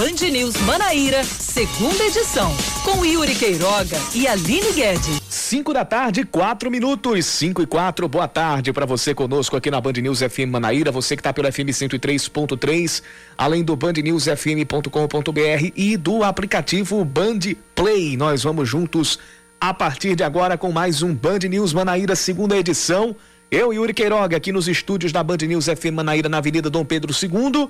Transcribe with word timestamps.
Band 0.00 0.30
News 0.30 0.56
Manaíra, 0.62 1.22
segunda 1.22 2.02
edição, 2.02 2.50
com 2.82 3.04
Yuri 3.04 3.34
Queiroga 3.34 3.98
e 4.14 4.26
Aline 4.26 4.72
Guedes. 4.72 5.20
5 5.28 5.74
da 5.74 5.84
tarde, 5.84 6.24
4 6.24 6.70
minutos, 6.70 7.26
5 7.26 7.60
e 7.60 7.66
4. 7.66 8.08
Boa 8.08 8.26
tarde 8.26 8.72
para 8.72 8.86
você 8.86 9.14
conosco 9.14 9.58
aqui 9.58 9.70
na 9.70 9.78
Band 9.78 9.92
News 9.92 10.20
FM 10.20 10.48
Manaíra, 10.52 10.90
você 10.90 11.14
que 11.14 11.20
está 11.20 11.34
pelo 11.34 11.52
FM 11.52 11.68
103.3, 11.68 13.02
além 13.36 13.62
do 13.62 13.76
bandnewsfm.com.br 13.76 15.70
e 15.76 15.98
do 15.98 16.24
aplicativo 16.24 17.04
Band 17.04 17.40
Play. 17.74 18.16
Nós 18.16 18.42
vamos 18.42 18.66
juntos 18.66 19.18
a 19.60 19.74
partir 19.74 20.16
de 20.16 20.24
agora 20.24 20.56
com 20.56 20.72
mais 20.72 21.02
um 21.02 21.14
Band 21.14 21.40
News 21.40 21.74
Manaíra, 21.74 22.16
segunda 22.16 22.56
edição. 22.56 23.14
Eu, 23.50 23.70
Yuri 23.70 23.92
Queiroga, 23.92 24.38
aqui 24.38 24.50
nos 24.50 24.66
estúdios 24.66 25.12
da 25.12 25.22
Band 25.22 25.44
News 25.46 25.66
FM 25.66 25.92
Manaíra, 25.92 26.30
na 26.30 26.38
Avenida 26.38 26.70
Dom 26.70 26.86
Pedro 26.86 27.12
II. 27.12 27.68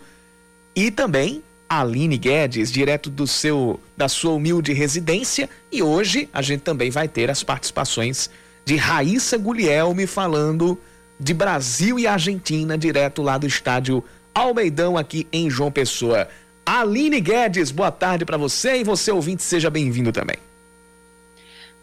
E 0.76 0.92
também 0.92 1.42
Aline 1.70 2.18
Guedes, 2.18 2.72
direto 2.72 3.08
do 3.08 3.28
seu 3.28 3.78
da 3.96 4.08
sua 4.08 4.32
humilde 4.32 4.72
residência, 4.72 5.48
e 5.70 5.80
hoje 5.80 6.28
a 6.32 6.42
gente 6.42 6.62
também 6.62 6.90
vai 6.90 7.06
ter 7.06 7.30
as 7.30 7.44
participações 7.44 8.28
de 8.64 8.74
Raíssa 8.74 9.38
Guglielmi 9.38 10.04
falando 10.04 10.76
de 11.18 11.32
Brasil 11.32 11.96
e 11.96 12.08
Argentina, 12.08 12.76
direto 12.76 13.22
lá 13.22 13.38
do 13.38 13.46
estádio 13.46 14.02
Almeidão 14.34 14.98
aqui 14.98 15.28
em 15.32 15.48
João 15.48 15.70
Pessoa. 15.70 16.28
Aline 16.66 17.20
Guedes, 17.20 17.70
boa 17.70 17.92
tarde 17.92 18.24
para 18.24 18.36
você 18.36 18.78
e 18.78 18.84
você 18.84 19.12
ouvinte, 19.12 19.44
seja 19.44 19.70
bem-vindo 19.70 20.10
também. 20.10 20.38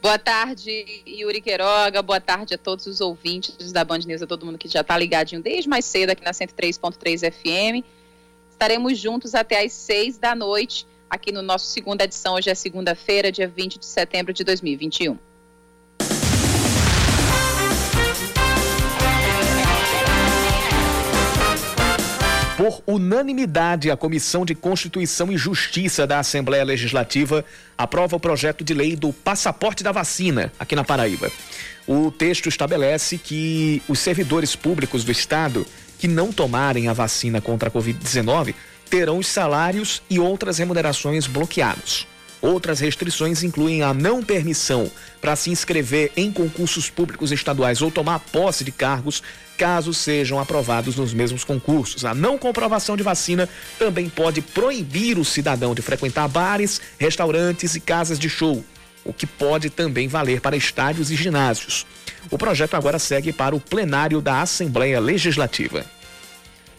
Boa 0.01 0.19
tarde, 0.19 0.85
Yuri 1.07 1.41
Queiroga. 1.41 2.01
Boa 2.01 2.19
tarde 2.19 2.53
a 2.53 2.57
todos 2.57 2.87
os 2.87 2.99
ouvintes 2.99 3.71
da 3.71 3.85
Band 3.85 3.99
News, 3.99 4.21
a 4.21 4.27
todo 4.27 4.45
mundo 4.45 4.57
que 4.57 4.67
já 4.67 4.81
está 4.81 4.97
ligadinho 4.97 5.41
desde 5.41 5.69
mais 5.69 5.85
cedo 5.85 6.09
aqui 6.09 6.23
na 6.25 6.31
103.3 6.31 7.31
FM. 7.31 7.85
Estaremos 8.57 8.97
juntos 8.97 9.35
até 9.35 9.63
às 9.63 9.71
seis 9.71 10.17
da 10.17 10.33
noite, 10.33 10.87
aqui 11.07 11.31
no 11.31 11.43
nosso 11.43 11.67
segunda 11.67 12.05
edição. 12.05 12.33
Hoje 12.33 12.49
é 12.49 12.55
segunda-feira, 12.55 13.31
dia 13.31 13.47
20 13.47 13.77
de 13.77 13.85
setembro 13.85 14.33
de 14.33 14.43
2021. 14.43 15.15
Por 22.57 22.81
unanimidade, 22.87 23.91
a 23.91 23.95
Comissão 23.95 24.43
de 24.43 24.55
Constituição 24.55 25.31
e 25.31 25.37
Justiça 25.37 26.07
da 26.07 26.17
Assembleia 26.17 26.63
Legislativa 26.63 27.45
aprova 27.77 28.15
o 28.15 28.19
projeto 28.19 28.63
de 28.63 28.73
lei 28.73 28.95
do 28.95 29.13
passaporte 29.13 29.83
da 29.83 29.91
vacina 29.91 30.51
aqui 30.59 30.75
na 30.75 30.83
Paraíba. 30.83 31.31
O 31.85 32.09
texto 32.09 32.49
estabelece 32.49 33.19
que 33.19 33.83
os 33.87 33.99
servidores 33.99 34.55
públicos 34.55 35.03
do 35.03 35.11
Estado 35.11 35.63
que 35.97 36.07
não 36.07 36.31
tomarem 36.31 36.87
a 36.87 36.93
vacina 36.93 37.41
contra 37.41 37.69
a 37.69 37.71
Covid-19 37.71 38.53
terão 38.89 39.17
os 39.17 39.27
salários 39.27 40.01
e 40.09 40.19
outras 40.19 40.57
remunerações 40.57 41.27
bloqueados. 41.27 42.07
Outras 42.41 42.79
restrições 42.79 43.43
incluem 43.43 43.81
a 43.81 43.93
não 43.93 44.23
permissão 44.23 44.91
para 45.19 45.35
se 45.35 45.49
inscrever 45.49 46.11
em 46.15 46.31
concursos 46.31 46.89
públicos 46.89 47.31
estaduais 47.31 47.81
ou 47.81 47.89
tomar 47.89 48.19
posse 48.19 48.63
de 48.63 48.71
cargos, 48.71 49.23
caso 49.57 49.91
sejam 49.91 50.39
aprovados 50.39 50.95
nos 50.95 51.13
mesmos 51.13 51.43
concursos. 51.43 52.05
A 52.05 52.13
não 52.13 52.37
comprovação 52.37 52.95
de 52.95 53.01
vacina 53.01 53.49
também 53.79 54.07
pode 54.07 54.41
proibir 54.41 55.17
o 55.17 55.25
cidadão 55.25 55.73
de 55.73 55.81
frequentar 55.81 56.27
bares, 56.27 56.79
restaurantes 56.99 57.73
e 57.73 57.79
casas 57.79 58.19
de 58.19 58.29
show, 58.29 58.63
o 59.07 59.13
que 59.13 59.25
pode 59.25 59.69
também 59.69 60.07
valer 60.07 60.41
para 60.41 60.57
estádios 60.57 61.09
e 61.09 61.15
ginásios. 61.15 61.85
O 62.29 62.37
projeto 62.37 62.75
agora 62.75 62.99
segue 62.99 63.31
para 63.31 63.55
o 63.55 63.59
plenário 63.59 64.21
da 64.21 64.41
Assembleia 64.41 64.99
Legislativa. 64.99 65.85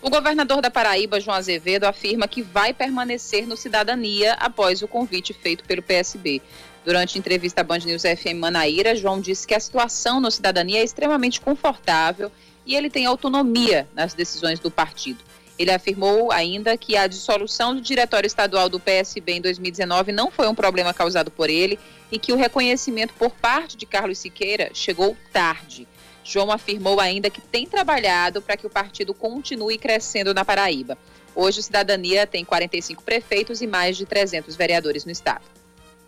O 0.00 0.10
governador 0.10 0.60
da 0.60 0.70
Paraíba, 0.70 1.20
João 1.20 1.36
Azevedo, 1.36 1.84
afirma 1.84 2.28
que 2.28 2.42
vai 2.42 2.72
permanecer 2.72 3.46
no 3.46 3.56
Cidadania 3.56 4.34
após 4.34 4.82
o 4.82 4.86
convite 4.86 5.32
feito 5.32 5.64
pelo 5.64 5.82
PSB. 5.82 6.40
Durante 6.84 7.18
entrevista 7.18 7.62
à 7.62 7.64
Band 7.64 7.78
News 7.78 8.02
FM 8.02 8.38
Manaíra, 8.38 8.94
João 8.94 9.20
disse 9.20 9.46
que 9.46 9.54
a 9.54 9.60
situação 9.60 10.20
no 10.20 10.30
Cidadania 10.30 10.80
é 10.80 10.84
extremamente 10.84 11.40
confortável 11.40 12.30
e 12.64 12.76
ele 12.76 12.88
tem 12.88 13.06
autonomia 13.06 13.88
nas 13.94 14.14
decisões 14.14 14.60
do 14.60 14.70
partido. 14.70 15.24
Ele 15.58 15.72
afirmou 15.72 16.30
ainda 16.30 16.76
que 16.76 16.96
a 16.96 17.06
dissolução 17.06 17.74
do 17.74 17.80
diretório 17.80 18.26
estadual 18.26 18.68
do 18.68 18.78
PSB 18.78 19.32
em 19.32 19.40
2019 19.40 20.12
não 20.12 20.30
foi 20.30 20.46
um 20.46 20.54
problema 20.54 20.94
causado 20.94 21.30
por 21.30 21.50
ele 21.50 21.78
e 22.12 22.18
que 22.18 22.32
o 22.32 22.36
reconhecimento 22.36 23.12
por 23.14 23.30
parte 23.30 23.76
de 23.76 23.84
Carlos 23.84 24.18
Siqueira 24.18 24.70
chegou 24.72 25.16
tarde. 25.32 25.88
João 26.22 26.52
afirmou 26.52 27.00
ainda 27.00 27.30
que 27.30 27.40
tem 27.40 27.66
trabalhado 27.66 28.40
para 28.40 28.56
que 28.56 28.66
o 28.66 28.70
partido 28.70 29.12
continue 29.14 29.78
crescendo 29.78 30.32
na 30.32 30.44
Paraíba. 30.44 30.96
Hoje, 31.34 31.60
o 31.60 31.62
Cidadania 31.62 32.26
tem 32.26 32.44
45 32.44 33.02
prefeitos 33.02 33.62
e 33.62 33.66
mais 33.66 33.96
de 33.96 34.04
300 34.04 34.54
vereadores 34.54 35.04
no 35.04 35.10
estado. 35.10 35.44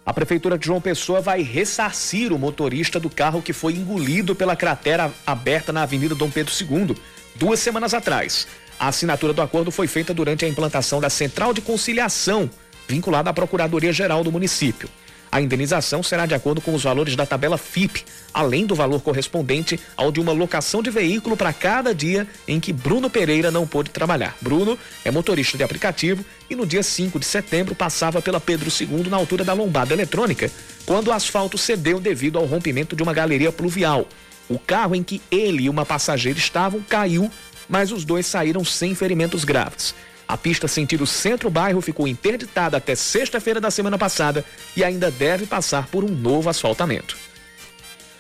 A 0.05 0.13
Prefeitura 0.13 0.59
de 0.59 0.67
João 0.67 0.81
Pessoa 0.81 1.21
vai 1.21 1.43
ressarcir 1.43 2.33
o 2.33 2.39
motorista 2.39 2.99
do 2.99 3.09
carro 3.09 3.43
que 3.43 3.53
foi 3.53 3.75
engolido 3.75 4.35
pela 4.35 4.57
cratera 4.57 5.13
aberta 5.27 5.73
na 5.73 5.83
Avenida 5.83 6.15
Dom 6.15 6.31
Pedro 6.31 6.53
II, 6.53 6.97
duas 7.37 7.61
semanas 7.61 7.95
atrás. 7.95 8.47
A 8.81 8.89
assinatura 8.89 9.35
do 9.35 9.43
acordo 9.43 9.71
foi 9.71 9.87
feita 9.87 10.15
durante 10.15 10.47
a 10.47 10.49
implantação 10.49 11.03
da 11.03 11.11
Central 11.11 11.53
de 11.53 11.61
Conciliação, 11.61 12.49
vinculada 12.89 13.29
à 13.29 13.33
Procuradoria-Geral 13.33 14.25
do 14.25 14.33
município. 14.33 14.89
A 15.31 15.39
indenização 15.39 16.03
será 16.03 16.25
de 16.25 16.35
acordo 16.35 16.63
com 16.63 16.75
os 16.75 16.83
valores 16.83 17.15
da 17.15 17.27
tabela 17.27 17.59
FIP, 17.59 18.03
além 18.33 18.65
do 18.65 18.75
valor 18.75 19.03
correspondente 19.03 19.79
ao 19.99 20.11
de 20.11 20.19
uma 20.19 20.33
locação 20.33 20.83
de 20.83 20.91
veículo 20.91 21.37
para 21.37 21.53
cada 21.53 21.95
dia 21.95 22.27
em 22.49 22.59
que 22.59 22.73
Bruno 22.73 23.11
Pereira 23.11 23.51
não 23.51 23.67
pôde 23.67 23.91
trabalhar. 23.91 24.35
Bruno 24.41 24.79
é 25.05 25.11
motorista 25.11 25.59
de 25.59 25.63
aplicativo 25.63 26.25
e 26.49 26.57
no 26.57 26.65
dia 26.65 26.83
5 26.83 27.19
de 27.21 27.27
setembro 27.27 27.75
passava 27.75 28.23
pela 28.23 28.41
Pedro 28.41 28.71
II 28.71 29.11
na 29.11 29.19
altura 29.19 29.45
da 29.45 29.53
lombada 29.53 29.93
eletrônica, 29.93 30.51
quando 30.87 31.09
o 31.09 31.13
asfalto 31.13 31.59
cedeu 31.59 32.01
devido 32.01 32.39
ao 32.39 32.47
rompimento 32.47 32.97
de 32.97 33.03
uma 33.03 33.13
galeria 33.13 33.53
pluvial. 33.53 34.09
O 34.51 34.59
carro 34.59 34.97
em 34.97 35.03
que 35.05 35.23
ele 35.31 35.65
e 35.65 35.69
uma 35.69 35.87
passageira 35.87 36.37
estavam 36.37 36.81
caiu, 36.81 37.31
mas 37.71 37.93
os 37.93 38.05
dois 38.05 38.27
saíram 38.27 38.65
sem 38.65 38.95
ferimentos 38.95 39.45
graves. 39.45 39.95
A 40.29 40.37
pista 40.37 40.69
sentido 40.69 41.07
centro-bairro 41.07 41.81
ficou 41.81 42.07
interditada 42.07 42.77
até 42.77 42.95
sexta-feira 42.95 43.61
da 43.61 43.71
semana 43.71 43.97
passada 43.97 44.45
e 44.77 44.85
ainda 44.85 45.11
deve 45.11 45.47
passar 45.47 45.89
por 45.89 46.05
um 46.05 46.09
novo 46.09 46.51
asfaltamento. 46.51 47.17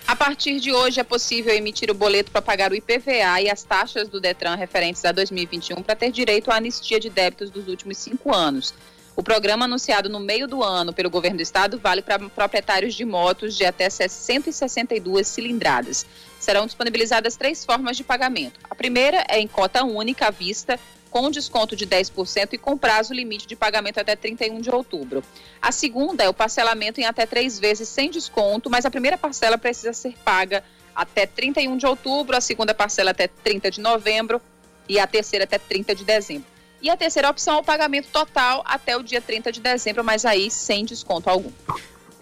A 0.07 0.17
partir 0.17 0.59
de 0.59 0.73
hoje 0.73 0.99
é 0.99 1.05
possível 1.05 1.55
emitir 1.55 1.89
o 1.89 1.95
boleto 1.95 2.33
para 2.33 2.43
pagar 2.43 2.73
o 2.73 2.75
IPVA 2.75 3.43
e 3.43 3.49
as 3.49 3.63
taxas 3.63 4.09
do 4.09 4.21
Detran 4.21 4.57
referentes 4.57 5.05
a 5.05 5.13
2021 5.13 5.83
para 5.83 5.95
ter 5.95 6.11
direito 6.11 6.51
à 6.51 6.57
anistia 6.57 6.99
de 6.99 7.09
débitos 7.09 7.49
dos 7.49 7.69
últimos 7.69 7.97
cinco 7.97 8.35
anos. 8.35 8.75
O 9.21 9.23
programa 9.23 9.67
anunciado 9.67 10.09
no 10.09 10.19
meio 10.19 10.49
do 10.49 10.63
ano 10.63 10.95
pelo 10.95 11.11
governo 11.11 11.37
do 11.37 11.43
estado 11.43 11.79
vale 11.79 12.01
para 12.01 12.19
proprietários 12.31 12.95
de 12.95 13.05
motos 13.05 13.55
de 13.55 13.67
até 13.67 13.87
162 13.91 15.29
cilindradas. 15.29 16.07
Serão 16.39 16.65
disponibilizadas 16.65 17.37
três 17.37 17.63
formas 17.63 17.99
de 17.99 18.03
pagamento. 18.03 18.59
A 18.71 18.75
primeira 18.75 19.23
é 19.29 19.39
em 19.39 19.47
cota 19.47 19.85
única 19.85 20.29
à 20.29 20.31
vista, 20.31 20.81
com 21.11 21.31
desconto 21.31 21.77
de 21.77 21.87
10% 21.87 22.55
e 22.55 22.57
com 22.57 22.79
prazo 22.79 23.13
limite 23.13 23.47
de 23.47 23.55
pagamento 23.55 24.01
até 24.01 24.17
31 24.17 24.59
de 24.59 24.71
outubro. 24.71 25.23
A 25.61 25.71
segunda 25.71 26.25
é 26.25 26.29
o 26.31 26.33
parcelamento 26.33 26.99
em 26.99 27.05
até 27.05 27.27
três 27.27 27.61
vezes 27.61 27.91
sem 27.91 28.11
desconto, 28.11 28.71
mas 28.71 28.87
a 28.87 28.91
primeira 28.91 29.19
parcela 29.19 29.59
precisa 29.59 29.93
ser 29.93 30.15
paga 30.25 30.65
até 30.97 31.27
31 31.27 31.77
de 31.77 31.85
outubro, 31.85 32.35
a 32.35 32.41
segunda 32.41 32.73
parcela 32.73 33.11
até 33.11 33.29
30 33.29 33.71
de 33.71 33.83
novembro 33.83 34.41
e 34.89 34.99
a 34.99 35.07
terceira 35.07 35.45
até 35.45 35.59
30 35.59 35.95
de 35.95 36.05
dezembro. 36.05 36.60
E 36.83 36.89
a 36.89 36.97
terceira 36.97 37.29
opção 37.29 37.57
é 37.57 37.59
o 37.59 37.63
pagamento 37.63 38.09
total 38.13 38.63
até 38.65 38.97
o 38.97 39.03
dia 39.03 39.21
30 39.21 39.53
de 39.53 39.61
dezembro, 39.61 40.03
mas 40.03 40.25
aí 40.25 40.51
sem 40.51 40.85
desconto 40.85 41.29
algum. 41.29 41.51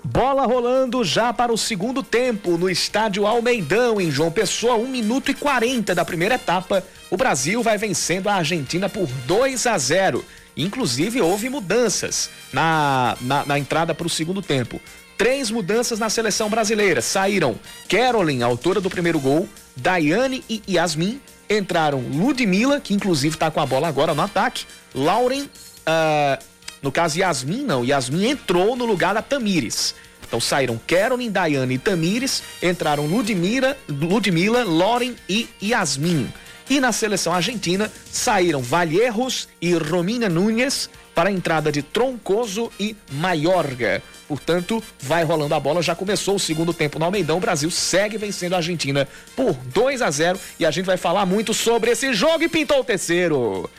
Bola 0.05 0.47
rolando 0.47 1.05
já 1.05 1.33
para 1.33 1.53
o 1.53 1.59
segundo 1.59 2.03
tempo 2.03 2.57
no 2.57 2.71
estádio 2.71 3.27
Almeidão, 3.27 4.01
em 4.01 4.11
João 4.11 4.31
Pessoa, 4.31 4.77
1 4.77 4.89
minuto 4.89 5.31
e 5.31 5.35
40 5.35 5.95
da 5.95 6.05
primeira 6.05 6.37
etapa. 6.37 6.83
O 7.11 7.17
Brasil 7.17 7.63
vai 7.63 7.77
vencendo 7.77 8.29
a 8.29 8.35
Argentina 8.35 8.89
por 8.89 9.07
2 9.27 9.66
a 9.66 9.77
0. 9.77 10.25
Inclusive, 10.57 11.21
houve 11.21 11.49
mudanças 11.49 12.31
na, 12.53 13.16
na, 13.21 13.45
na 13.45 13.59
entrada 13.59 13.95
para 13.95 14.07
o 14.07 14.11
segundo 14.11 14.41
tempo. 14.41 14.81
Três 15.16 15.51
mudanças 15.51 15.99
na 15.99 16.09
seleção 16.09 16.49
brasileira. 16.49 17.03
Saíram 17.03 17.59
Carolyn, 17.89 18.43
autora 18.43 18.81
do 18.81 18.89
primeiro 18.89 19.21
gol, 19.21 19.49
Daiane 19.77 20.45
e 20.49 20.63
Yasmin. 20.69 21.21
Entraram 21.48 22.00
Ludmilla, 22.00 22.80
que 22.80 22.95
inclusive 22.95 23.34
está 23.34 23.50
com 23.50 23.60
a 23.60 23.66
bola 23.66 23.89
agora 23.89 24.15
no 24.15 24.22
ataque. 24.22 24.66
Lauren, 24.95 25.42
uh, 25.42 26.45
no 26.83 26.92
caso, 26.92 27.18
Yasmin 27.18 27.65
não. 27.65 27.84
Yasmin 27.84 28.30
entrou 28.30 28.77
no 28.77 28.84
lugar 28.84 29.15
da 29.15 29.22
Tamires. 29.22 29.95
Então 30.27 30.41
saíram 30.41 30.78
Carolyn, 30.86 31.30
Daiane 31.30 31.74
e 31.74 31.78
Tamires, 31.78 32.42
entraram 32.62 33.06
Ludmila, 33.06 33.77
Ludmilla, 33.89 34.62
Loren 34.62 35.16
e 35.28 35.48
Yasmin. 35.62 36.30
E 36.68 36.80
na 36.80 36.92
seleção 36.92 37.33
argentina 37.33 37.91
saíram 38.12 38.60
Valierros 38.60 39.48
e 39.60 39.72
Romina 39.72 40.28
Núñez 40.28 40.91
para 41.15 41.30
a 41.30 41.33
entrada 41.33 41.72
de 41.72 41.83
Troncoso 41.83 42.71
e 42.78 42.94
Maiorga. 43.10 44.03
Portanto, 44.28 44.84
vai 45.01 45.25
rolando 45.25 45.54
a 45.54 45.60
bola, 45.60 45.80
já 45.80 45.95
começou 45.95 46.36
o 46.36 46.39
segundo 46.39 46.75
tempo 46.75 46.98
no 46.98 47.07
Almeidão. 47.07 47.39
O 47.39 47.41
Brasil 47.41 47.71
segue 47.71 48.19
vencendo 48.19 48.53
a 48.53 48.59
Argentina 48.59 49.09
por 49.34 49.54
2 49.54 50.03
a 50.03 50.10
0 50.10 50.39
e 50.60 50.66
a 50.66 50.71
gente 50.71 50.84
vai 50.84 50.98
falar 50.98 51.25
muito 51.25 51.54
sobre 51.54 51.91
esse 51.91 52.13
jogo 52.13 52.45
e 52.45 52.48
pintou 52.48 52.80
o 52.80 52.84
terceiro. 52.84 53.71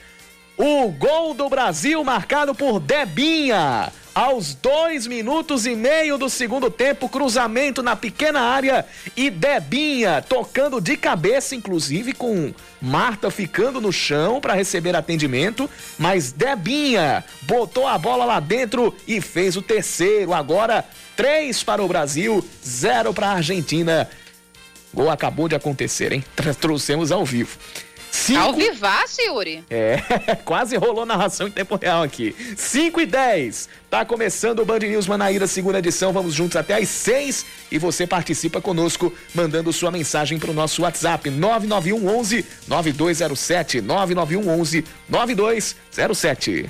O 0.57 0.89
gol 0.89 1.35
do 1.35 1.47
Brasil 1.47 2.03
marcado 2.03 2.55
por 2.55 2.79
Debinha. 2.79 3.93
Aos 4.13 4.53
dois 4.55 5.05
minutos 5.05 5.65
e 5.65 5.75
meio 5.75 6.17
do 6.17 6.29
segundo 6.29 6.69
tempo, 6.69 7.07
cruzamento 7.07 7.83
na 7.83 7.95
pequena 7.95 8.41
área 8.41 8.85
e 9.15 9.29
Debinha 9.29 10.23
tocando 10.27 10.81
de 10.81 10.97
cabeça, 10.97 11.55
inclusive 11.55 12.13
com 12.13 12.53
Marta 12.81 13.29
ficando 13.29 13.79
no 13.79 13.91
chão 13.93 14.41
para 14.41 14.53
receber 14.53 14.95
atendimento, 14.95 15.69
mas 15.97 16.31
Debinha 16.31 17.23
botou 17.43 17.87
a 17.87 17.97
bola 17.97 18.25
lá 18.25 18.39
dentro 18.39 18.95
e 19.07 19.21
fez 19.21 19.55
o 19.55 19.61
terceiro. 19.61 20.33
Agora, 20.33 20.83
três 21.15 21.63
para 21.63 21.83
o 21.83 21.87
Brasil, 21.87 22.43
zero 22.65 23.13
para 23.13 23.27
a 23.27 23.33
Argentina. 23.33 24.09
Gol 24.93 25.09
acabou 25.09 25.47
de 25.47 25.55
acontecer, 25.55 26.11
hein? 26.11 26.23
Trouxemos 26.59 27.11
ao 27.11 27.23
vivo. 27.23 27.57
Cinco... 28.11 28.39
Ao 28.39 28.53
vivaço, 28.53 29.21
Yuri. 29.21 29.63
É, 29.69 29.97
quase 30.45 30.75
rolou 30.77 31.05
narração 31.05 31.47
em 31.47 31.51
tempo 31.51 31.75
real 31.75 32.03
aqui. 32.03 32.35
5 32.55 33.01
e 33.01 33.05
10. 33.05 33.69
Tá 33.89 34.05
começando 34.05 34.59
o 34.59 34.65
Band 34.65 34.79
News 34.79 35.07
Manaíra, 35.07 35.47
segunda 35.47 35.79
edição. 35.79 36.13
Vamos 36.13 36.33
juntos 36.33 36.55
até 36.55 36.75
às 36.75 36.87
6 36.89 37.45
e 37.71 37.77
você 37.77 38.05
participa 38.05 38.61
conosco 38.61 39.13
mandando 39.33 39.73
sua 39.73 39.91
mensagem 39.91 40.37
para 40.37 40.51
o 40.51 40.53
nosso 40.53 40.83
WhatsApp 40.83 41.29
991 41.29 42.07
11 42.07 42.45
9207 42.67 43.81
991 43.81 44.59
11 44.59 44.85
9207. 45.09 46.69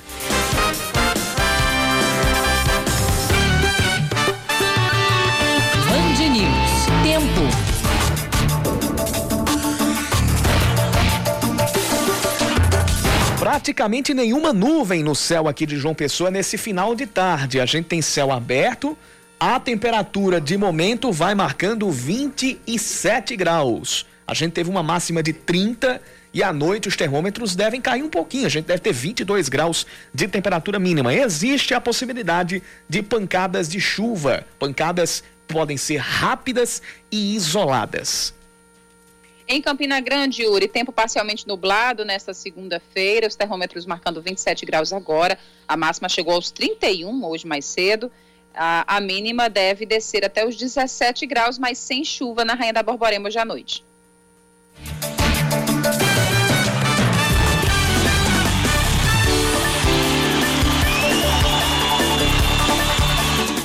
Praticamente 13.50 14.14
nenhuma 14.14 14.52
nuvem 14.52 15.02
no 15.02 15.12
céu 15.12 15.48
aqui 15.48 15.66
de 15.66 15.76
João 15.76 15.92
Pessoa 15.92 16.30
nesse 16.30 16.56
final 16.56 16.94
de 16.94 17.04
tarde. 17.04 17.58
A 17.58 17.66
gente 17.66 17.86
tem 17.86 18.00
céu 18.00 18.30
aberto, 18.30 18.96
a 19.40 19.58
temperatura 19.58 20.40
de 20.40 20.56
momento 20.56 21.10
vai 21.10 21.34
marcando 21.34 21.90
27 21.90 23.34
graus. 23.34 24.06
A 24.24 24.34
gente 24.34 24.52
teve 24.52 24.70
uma 24.70 24.84
máxima 24.84 25.20
de 25.20 25.32
30 25.32 26.00
e 26.32 26.44
à 26.44 26.52
noite 26.52 26.86
os 26.86 26.94
termômetros 26.94 27.56
devem 27.56 27.80
cair 27.80 28.04
um 28.04 28.08
pouquinho. 28.08 28.46
A 28.46 28.48
gente 28.48 28.66
deve 28.66 28.78
ter 28.78 28.92
22 28.92 29.48
graus 29.48 29.84
de 30.14 30.28
temperatura 30.28 30.78
mínima. 30.78 31.12
Existe 31.12 31.74
a 31.74 31.80
possibilidade 31.80 32.62
de 32.88 33.02
pancadas 33.02 33.68
de 33.68 33.80
chuva. 33.80 34.46
Pancadas 34.60 35.24
podem 35.48 35.76
ser 35.76 35.96
rápidas 35.96 36.80
e 37.10 37.34
isoladas. 37.34 38.32
Em 39.52 39.60
Campina 39.60 39.98
Grande, 39.98 40.44
Yuri, 40.44 40.68
tempo 40.68 40.92
parcialmente 40.92 41.44
nublado 41.44 42.04
nesta 42.04 42.32
segunda-feira, 42.32 43.26
os 43.26 43.34
termômetros 43.34 43.84
marcando 43.84 44.22
27 44.22 44.64
graus 44.64 44.92
agora, 44.92 45.36
a 45.66 45.76
máxima 45.76 46.08
chegou 46.08 46.34
aos 46.34 46.52
31 46.52 47.24
hoje 47.26 47.48
mais 47.48 47.64
cedo. 47.64 48.12
A, 48.54 48.96
a 48.96 49.00
mínima 49.00 49.50
deve 49.50 49.84
descer 49.84 50.24
até 50.24 50.46
os 50.46 50.54
17 50.54 51.26
graus, 51.26 51.58
mas 51.58 51.78
sem 51.78 52.04
chuva 52.04 52.44
na 52.44 52.54
Rainha 52.54 52.72
da 52.72 52.80
Borborema 52.84 53.26
hoje 53.26 53.40
à 53.40 53.44
noite. 53.44 53.84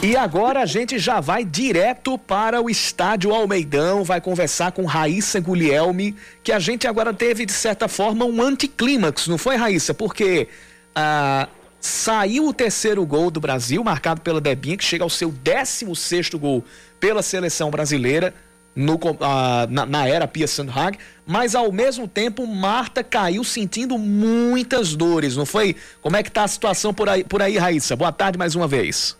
E 0.05 0.15
agora 0.15 0.61
a 0.61 0.67
gente 0.67 0.99
já 0.99 1.19
vai 1.19 1.43
direto 1.43 2.15
para 2.15 2.61
o 2.61 2.69
estádio 2.69 3.33
Almeidão, 3.33 4.03
vai 4.03 4.21
conversar 4.21 4.71
com 4.71 4.85
Raíssa 4.85 5.39
Guglielmi, 5.39 6.15
que 6.43 6.51
a 6.51 6.59
gente 6.59 6.85
agora 6.85 7.11
teve, 7.11 7.43
de 7.43 7.51
certa 7.51 7.87
forma, 7.87 8.23
um 8.23 8.39
anticlímax, 8.39 9.27
não 9.27 9.39
foi, 9.39 9.55
Raíssa? 9.55 9.95
Porque 9.95 10.47
ah, 10.93 11.49
saiu 11.81 12.47
o 12.47 12.53
terceiro 12.53 13.03
gol 13.03 13.31
do 13.31 13.39
Brasil, 13.39 13.83
marcado 13.83 14.21
pela 14.21 14.39
Debinha, 14.39 14.77
que 14.77 14.83
chega 14.83 15.03
ao 15.03 15.09
seu 15.09 15.31
16 15.31 15.97
sexto 15.97 16.37
gol 16.37 16.63
pela 16.99 17.23
seleção 17.23 17.71
brasileira. 17.71 18.31
No, 18.75 18.99
ah, 19.21 19.65
na, 19.71 19.87
na, 19.87 20.07
era 20.07 20.27
Pia 20.27 20.45
Sandhag, 20.45 20.99
mas 21.25 21.55
ao 21.55 21.71
mesmo 21.71 22.07
tempo 22.07 22.45
Marta 22.45 23.03
caiu 23.03 23.43
sentindo 23.43 23.97
muitas 23.97 24.95
dores, 24.95 25.35
não 25.35 25.47
foi? 25.47 25.75
Como 25.99 26.15
é 26.15 26.21
que 26.21 26.29
tá 26.29 26.43
a 26.43 26.47
situação 26.47 26.93
por 26.93 27.09
aí, 27.09 27.23
por 27.23 27.41
aí 27.41 27.57
Raíssa? 27.57 27.95
Boa 27.95 28.11
tarde 28.11 28.37
mais 28.37 28.53
uma 28.53 28.67
vez. 28.67 29.17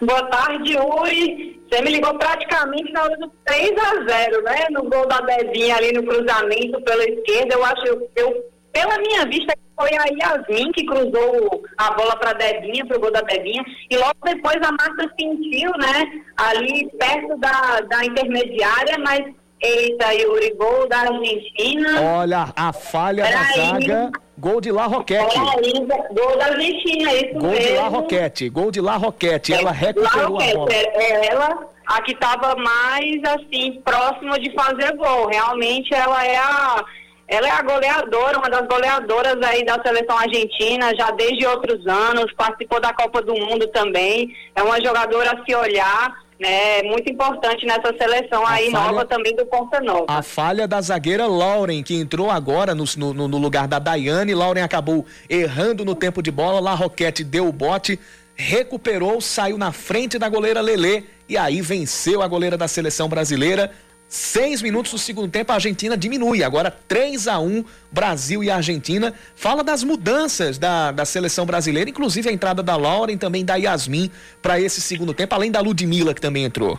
Boa 0.00 0.22
tarde, 0.24 0.76
Uri. 0.76 1.60
Você 1.68 1.82
me 1.82 1.90
ligou 1.90 2.14
praticamente 2.14 2.90
na 2.92 3.02
hora 3.02 3.16
do 3.18 3.30
3 3.44 3.70
a 3.78 4.04
0 4.10 4.42
né? 4.42 4.66
No 4.70 4.84
gol 4.84 5.06
da 5.06 5.20
Bezinha 5.20 5.76
ali 5.76 5.92
no 5.92 6.02
cruzamento 6.02 6.80
pela 6.82 7.04
esquerda. 7.04 7.54
Eu 7.54 7.64
acho, 7.64 7.86
eu, 7.86 8.10
eu 8.16 8.44
pela 8.72 8.98
minha 8.98 9.26
vista, 9.26 9.54
foi 9.78 9.90
a 9.96 10.04
Yasmin 10.04 10.72
que 10.72 10.84
cruzou 10.84 11.62
a 11.76 11.92
bola 11.92 12.16
para 12.16 12.32
Debinha, 12.32 12.86
para 12.86 12.96
o 12.96 13.00
gol 13.00 13.12
da 13.12 13.20
Debinha, 13.22 13.64
e 13.90 13.96
logo 13.96 14.14
depois 14.24 14.56
a 14.56 14.70
Marta 14.70 15.12
sentiu, 15.18 15.70
né, 15.78 16.22
ali 16.36 16.88
perto 16.98 17.36
da, 17.38 17.80
da 17.80 18.04
intermediária, 18.04 18.98
mas 18.98 19.20
eita, 19.60 20.12
Yuri, 20.14 20.54
gol 20.54 20.88
da 20.88 21.00
Argentina. 21.00 22.00
Olha, 22.02 22.52
a 22.54 22.72
falha 22.72 23.24
Pera 23.24 23.38
da 23.38 23.52
zaga. 23.52 24.12
Gol 24.38 24.60
de 24.60 24.70
La 24.70 24.86
Roquete. 24.86 25.36
Gol 25.36 26.36
da 26.38 26.46
Argentina, 26.46 27.12
isso 27.12 27.34
Gol 27.34 27.50
mesmo. 27.50 27.66
de 27.66 27.74
La 27.74 27.88
Roquete, 27.88 28.48
gol 28.48 28.70
de 28.70 28.80
La 28.80 28.96
Roquete. 28.96 29.52
Ela 29.52 29.72
recuperou 29.72 30.32
Roquete, 30.32 30.52
a 30.52 30.54
bola. 30.54 30.72
É, 30.72 31.02
é 31.02 31.26
ela, 31.26 31.66
a 31.86 32.02
que 32.02 32.12
estava 32.12 32.54
mais, 32.54 33.20
assim, 33.24 33.82
próxima 33.84 34.38
de 34.38 34.52
fazer 34.54 34.96
gol. 34.96 35.26
Realmente 35.26 35.92
ela 35.92 36.24
é 36.24 36.36
a... 36.36 36.84
Ela 37.30 37.46
é 37.46 37.50
a 37.50 37.60
goleadora, 37.60 38.38
uma 38.38 38.48
das 38.48 38.66
goleadoras 38.66 39.36
aí 39.42 39.62
da 39.62 39.74
seleção 39.82 40.16
argentina, 40.16 40.96
já 40.96 41.10
desde 41.10 41.46
outros 41.46 41.86
anos, 41.86 42.32
participou 42.32 42.80
da 42.80 42.90
Copa 42.94 43.20
do 43.20 43.34
Mundo 43.34 43.66
também. 43.66 44.34
É 44.56 44.62
uma 44.62 44.80
jogadora 44.80 45.32
a 45.32 45.44
se 45.44 45.54
olhar 45.54 46.16
né, 46.38 46.82
muito 46.84 47.10
importante 47.10 47.66
nessa 47.66 47.92
seleção 47.96 48.46
a 48.46 48.52
aí 48.52 48.70
falha, 48.70 48.92
nova 48.92 49.04
também 49.04 49.34
do 49.34 49.44
Ponta 49.44 49.80
Nova. 49.80 50.06
A 50.08 50.22
falha 50.22 50.68
da 50.68 50.80
zagueira 50.80 51.26
Lauren, 51.26 51.82
que 51.82 51.94
entrou 51.94 52.30
agora 52.30 52.74
no, 52.74 52.84
no, 52.96 53.28
no 53.28 53.38
lugar 53.38 53.66
da 53.66 53.78
Daiane, 53.78 54.34
Lauren 54.34 54.62
acabou 54.62 55.04
errando 55.28 55.84
no 55.84 55.94
tempo 55.94 56.22
de 56.22 56.30
bola, 56.30 56.60
La 56.60 56.74
Roquete 56.74 57.24
deu 57.24 57.48
o 57.48 57.52
bote, 57.52 57.98
recuperou, 58.36 59.20
saiu 59.20 59.58
na 59.58 59.72
frente 59.72 60.18
da 60.18 60.28
goleira 60.28 60.60
Lelê 60.60 61.02
e 61.28 61.36
aí 61.36 61.60
venceu 61.60 62.22
a 62.22 62.28
goleira 62.28 62.56
da 62.56 62.68
seleção 62.68 63.08
brasileira. 63.08 63.72
Seis 64.08 64.62
minutos 64.62 64.92
do 64.92 64.98
segundo 64.98 65.30
tempo, 65.30 65.52
a 65.52 65.56
Argentina 65.56 65.94
diminui. 65.94 66.42
Agora 66.42 66.74
3 66.88 67.28
a 67.28 67.38
1 67.38 67.62
Brasil 67.92 68.42
e 68.42 68.50
Argentina. 68.50 69.12
Fala 69.36 69.62
das 69.62 69.84
mudanças 69.84 70.56
da, 70.56 70.90
da 70.90 71.04
seleção 71.04 71.44
brasileira, 71.44 71.90
inclusive 71.90 72.26
a 72.26 72.32
entrada 72.32 72.62
da 72.62 72.74
Lauren, 72.74 73.18
também 73.18 73.44
da 73.44 73.56
Yasmin 73.56 74.10
para 74.40 74.58
esse 74.58 74.80
segundo 74.80 75.12
tempo, 75.12 75.34
além 75.34 75.50
da 75.50 75.60
Ludmilla, 75.60 76.14
que 76.14 76.22
também 76.22 76.44
entrou. 76.44 76.78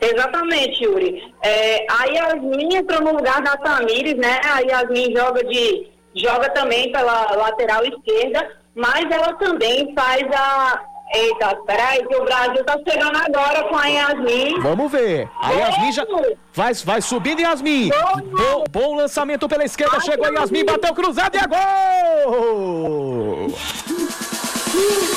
Exatamente, 0.00 0.82
Yuri. 0.82 1.22
É, 1.42 1.84
a 1.90 2.04
Yasmin 2.06 2.76
entrou 2.76 3.02
no 3.02 3.12
lugar 3.12 3.42
da 3.42 3.58
Tamires, 3.58 4.16
né? 4.16 4.40
A 4.42 4.60
Yasmin 4.60 5.14
joga, 5.14 5.44
de, 5.44 5.86
joga 6.14 6.48
também 6.48 6.90
pela 6.90 7.30
lateral 7.32 7.84
esquerda, 7.84 8.56
mas 8.74 9.04
ela 9.10 9.34
também 9.34 9.92
faz 9.94 10.22
a, 10.32 10.82
Eita, 11.12 11.56
peraí, 11.66 12.06
que 12.06 12.14
o 12.14 12.24
Brasil 12.24 12.64
tá 12.64 12.76
chegando 12.88 13.16
agora 13.16 13.64
com 13.64 13.76
a 13.76 13.86
Yasmin. 13.86 14.60
Vamos 14.60 14.92
ver. 14.92 15.28
A 15.40 15.50
Yasmin 15.50 15.92
já. 15.92 16.06
Vai, 16.54 16.72
vai 16.72 17.02
subindo, 17.02 17.40
Yasmin. 17.40 17.90
Bom, 17.90 18.64
bom 18.70 18.94
lançamento 18.94 19.48
pela 19.48 19.64
esquerda. 19.64 19.96
Ai, 19.96 20.02
chegou 20.02 20.26
a 20.26 20.30
Yasmin, 20.30 20.64
bateu 20.64 20.94
cruzado 20.94 21.36
e 21.36 21.40
é 21.40 21.46
gol! 21.46 21.58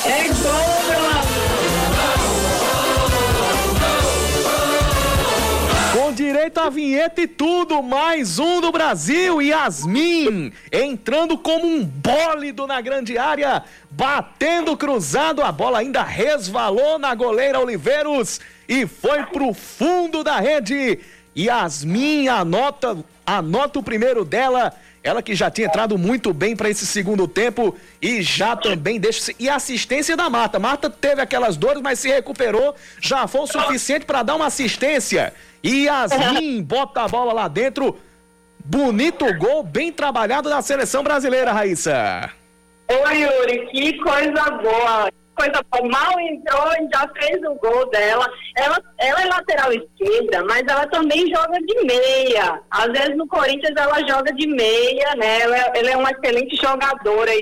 É 0.04 0.24
gol, 0.42 0.82
meu 0.88 1.33
direito 6.14 6.58
à 6.58 6.70
vinheta 6.70 7.20
e 7.22 7.26
tudo, 7.26 7.82
mais 7.82 8.38
um 8.38 8.60
do 8.60 8.70
Brasil, 8.70 9.42
Yasmin, 9.42 10.52
entrando 10.72 11.36
como 11.36 11.66
um 11.66 11.84
bólido 11.84 12.68
na 12.68 12.80
grande 12.80 13.18
área, 13.18 13.64
batendo 13.90 14.76
cruzado, 14.76 15.42
a 15.42 15.50
bola 15.50 15.80
ainda 15.80 16.04
resvalou 16.04 17.00
na 17.00 17.12
goleira 17.16 17.58
Oliveiros 17.58 18.40
e 18.68 18.86
foi 18.86 19.24
pro 19.24 19.52
fundo 19.52 20.22
da 20.22 20.38
rede. 20.38 21.00
Yasmin 21.36 22.28
anota, 22.28 22.96
anota 23.26 23.80
o 23.80 23.82
primeiro 23.82 24.24
dela, 24.24 24.72
ela 25.02 25.20
que 25.20 25.34
já 25.34 25.50
tinha 25.50 25.66
entrado 25.66 25.98
muito 25.98 26.32
bem 26.32 26.54
para 26.54 26.70
esse 26.70 26.86
segundo 26.86 27.26
tempo 27.26 27.76
e 28.00 28.22
já 28.22 28.54
também 28.54 29.00
deixa 29.00 29.32
e 29.36 29.48
assistência 29.48 30.16
da 30.16 30.30
Marta. 30.30 30.60
Marta 30.60 30.88
teve 30.88 31.20
aquelas 31.20 31.56
dores, 31.56 31.82
mas 31.82 31.98
se 31.98 32.08
recuperou, 32.08 32.76
já 33.00 33.26
foi 33.26 33.40
o 33.40 33.46
suficiente 33.48 34.06
para 34.06 34.22
dar 34.22 34.36
uma 34.36 34.46
assistência. 34.46 35.34
E 35.64 35.86
Yasmin 35.86 36.60
bota 36.68 37.04
a 37.04 37.08
bola 37.08 37.32
lá 37.32 37.48
dentro. 37.48 37.96
Bonito 38.62 39.24
gol, 39.38 39.62
bem 39.62 39.90
trabalhado 39.90 40.50
da 40.50 40.60
seleção 40.60 41.02
brasileira, 41.02 41.52
Raíssa. 41.52 42.30
Oi, 42.90 43.22
Yuri, 43.22 43.66
que 43.68 43.98
coisa 43.98 44.50
boa. 44.62 45.10
coisa 45.34 45.64
boa. 45.70 45.88
Mal 45.88 46.20
entrou 46.20 46.72
e 46.74 46.88
já 46.92 47.08
fez 47.18 47.42
o 47.42 47.54
gol 47.54 47.88
dela. 47.90 48.30
Ela, 48.56 48.78
ela 48.98 49.22
é 49.22 49.24
lateral 49.26 49.72
esquerda, 49.72 50.44
mas 50.44 50.62
ela 50.68 50.86
também 50.88 51.26
joga 51.28 51.58
de 51.60 51.84
meia. 51.84 52.60
Às 52.70 52.92
vezes 52.92 53.16
no 53.16 53.26
Corinthians 53.26 53.74
ela 53.76 54.06
joga 54.06 54.32
de 54.34 54.46
meia, 54.46 55.14
né? 55.16 55.40
Ela, 55.40 55.56
ela 55.56 55.90
é 55.90 55.96
uma 55.96 56.10
excelente 56.10 56.56
jogadora. 56.56 57.32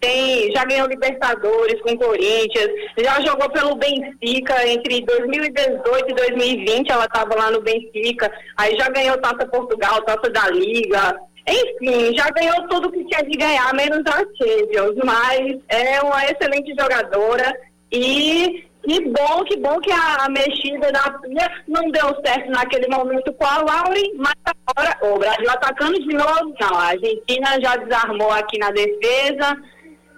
Tem, 0.00 0.52
já 0.52 0.64
ganhou 0.64 0.88
Libertadores 0.88 1.80
com 1.80 1.96
Corinthians, 1.96 2.68
já 2.98 3.20
jogou 3.22 3.48
pelo 3.50 3.76
Benfica 3.76 4.68
entre 4.68 5.04
2018 5.04 6.10
e 6.10 6.14
2020, 6.14 6.90
ela 6.90 7.06
estava 7.06 7.34
lá 7.34 7.50
no 7.50 7.62
Benfica, 7.62 8.30
aí 8.56 8.76
já 8.76 8.88
ganhou 8.90 9.16
Taça 9.18 9.46
Portugal, 9.46 10.02
Taça 10.02 10.30
da 10.30 10.48
Liga, 10.50 11.18
enfim, 11.48 12.14
já 12.14 12.28
ganhou 12.30 12.68
tudo 12.68 12.90
que 12.90 13.04
tinha 13.04 13.22
de 13.22 13.38
ganhar, 13.38 13.72
menos 13.74 14.02
a 14.06 14.18
Champions, 14.18 14.96
mas 15.04 15.58
é 15.68 16.00
uma 16.02 16.24
excelente 16.24 16.74
jogadora 16.78 17.56
e 17.90 18.66
que 18.86 19.00
bom, 19.00 19.44
que 19.44 19.56
bom 19.56 19.80
que 19.80 19.90
a, 19.90 20.28
mexida 20.28 20.92
da 20.92 21.10
Pia 21.18 21.50
não 21.66 21.90
deu 21.90 22.14
certo 22.24 22.50
naquele 22.50 22.86
momento 22.88 23.32
com 23.32 23.44
a 23.44 23.58
Laure, 23.58 24.12
mas 24.16 24.34
agora 24.44 24.96
o 25.02 25.18
Brasil 25.18 25.50
atacando 25.50 25.94
de 25.94 26.14
novo, 26.14 26.54
não, 26.60 26.74
a 26.76 26.86
Argentina 26.86 27.60
já 27.60 27.76
desarmou 27.76 28.30
aqui 28.30 28.58
na 28.58 28.70
defesa. 28.70 29.56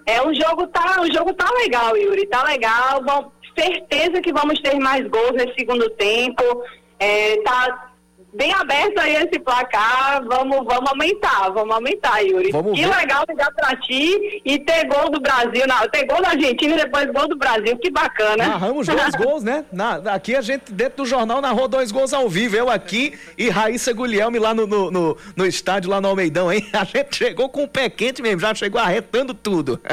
É, 0.09 0.19
o 0.23 0.33
jogo 0.33 0.65
tá, 0.67 1.01
o 1.01 1.13
jogo 1.13 1.31
tá 1.35 1.47
legal, 1.61 1.95
Yuri, 1.95 2.25
tá 2.25 2.43
legal. 2.43 2.99
Bom, 3.03 3.31
certeza 3.55 4.19
que 4.21 4.33
vamos 4.33 4.59
ter 4.59 4.79
mais 4.79 5.07
gols 5.07 5.33
nesse 5.33 5.53
segundo 5.53 5.87
tempo. 5.91 6.43
É, 6.97 7.37
tá 7.43 7.88
bem 8.33 8.53
aberto 8.53 8.99
aí 8.99 9.15
esse 9.15 9.39
placar. 9.39 10.23
Vamos, 10.25 10.65
vamos 10.65 10.89
aumentar, 10.89 11.49
vamos 11.49 11.73
aumentar, 11.73 12.19
Yuri. 12.19 12.51
Vamos 12.51 12.73
que 12.73 12.85
ver. 12.85 12.95
legal 12.95 13.25
ligar 13.27 13.51
pra 13.53 13.75
ti 13.77 14.41
e 14.45 14.59
ter 14.59 14.87
gol 14.87 15.09
do 15.09 15.19
Brasil, 15.19 15.65
na, 15.67 15.87
ter 15.87 16.05
gol 16.05 16.21
da 16.21 16.29
Argentina 16.29 16.73
e 16.73 16.77
depois 16.77 17.11
gol 17.11 17.27
do 17.27 17.37
Brasil. 17.37 17.77
Que 17.77 17.89
bacana. 17.89 18.47
Narramos 18.47 18.87
dois 18.87 19.15
gols, 19.17 19.43
né? 19.43 19.65
Na, 19.71 19.95
aqui 20.13 20.35
a 20.35 20.41
gente, 20.41 20.71
dentro 20.71 21.03
do 21.03 21.05
jornal, 21.05 21.41
narrou 21.41 21.67
dois 21.67 21.91
gols 21.91 22.13
ao 22.13 22.29
vivo. 22.29 22.55
Eu 22.55 22.69
aqui 22.69 23.17
e 23.37 23.49
Raíssa 23.49 23.93
Guilherme 23.93 24.39
lá 24.39 24.53
no, 24.53 24.67
no, 24.67 24.91
no, 24.91 25.17
no 25.35 25.45
estádio, 25.45 25.89
lá 25.89 25.99
no 25.99 26.07
Almeidão, 26.07 26.51
hein? 26.51 26.67
A 26.73 26.83
gente 26.83 27.15
chegou 27.15 27.49
com 27.49 27.63
o 27.63 27.67
pé 27.67 27.89
quente 27.89 28.21
mesmo, 28.21 28.39
já 28.39 28.53
chegou 28.53 28.79
arretando 28.79 29.33
tudo. 29.33 29.79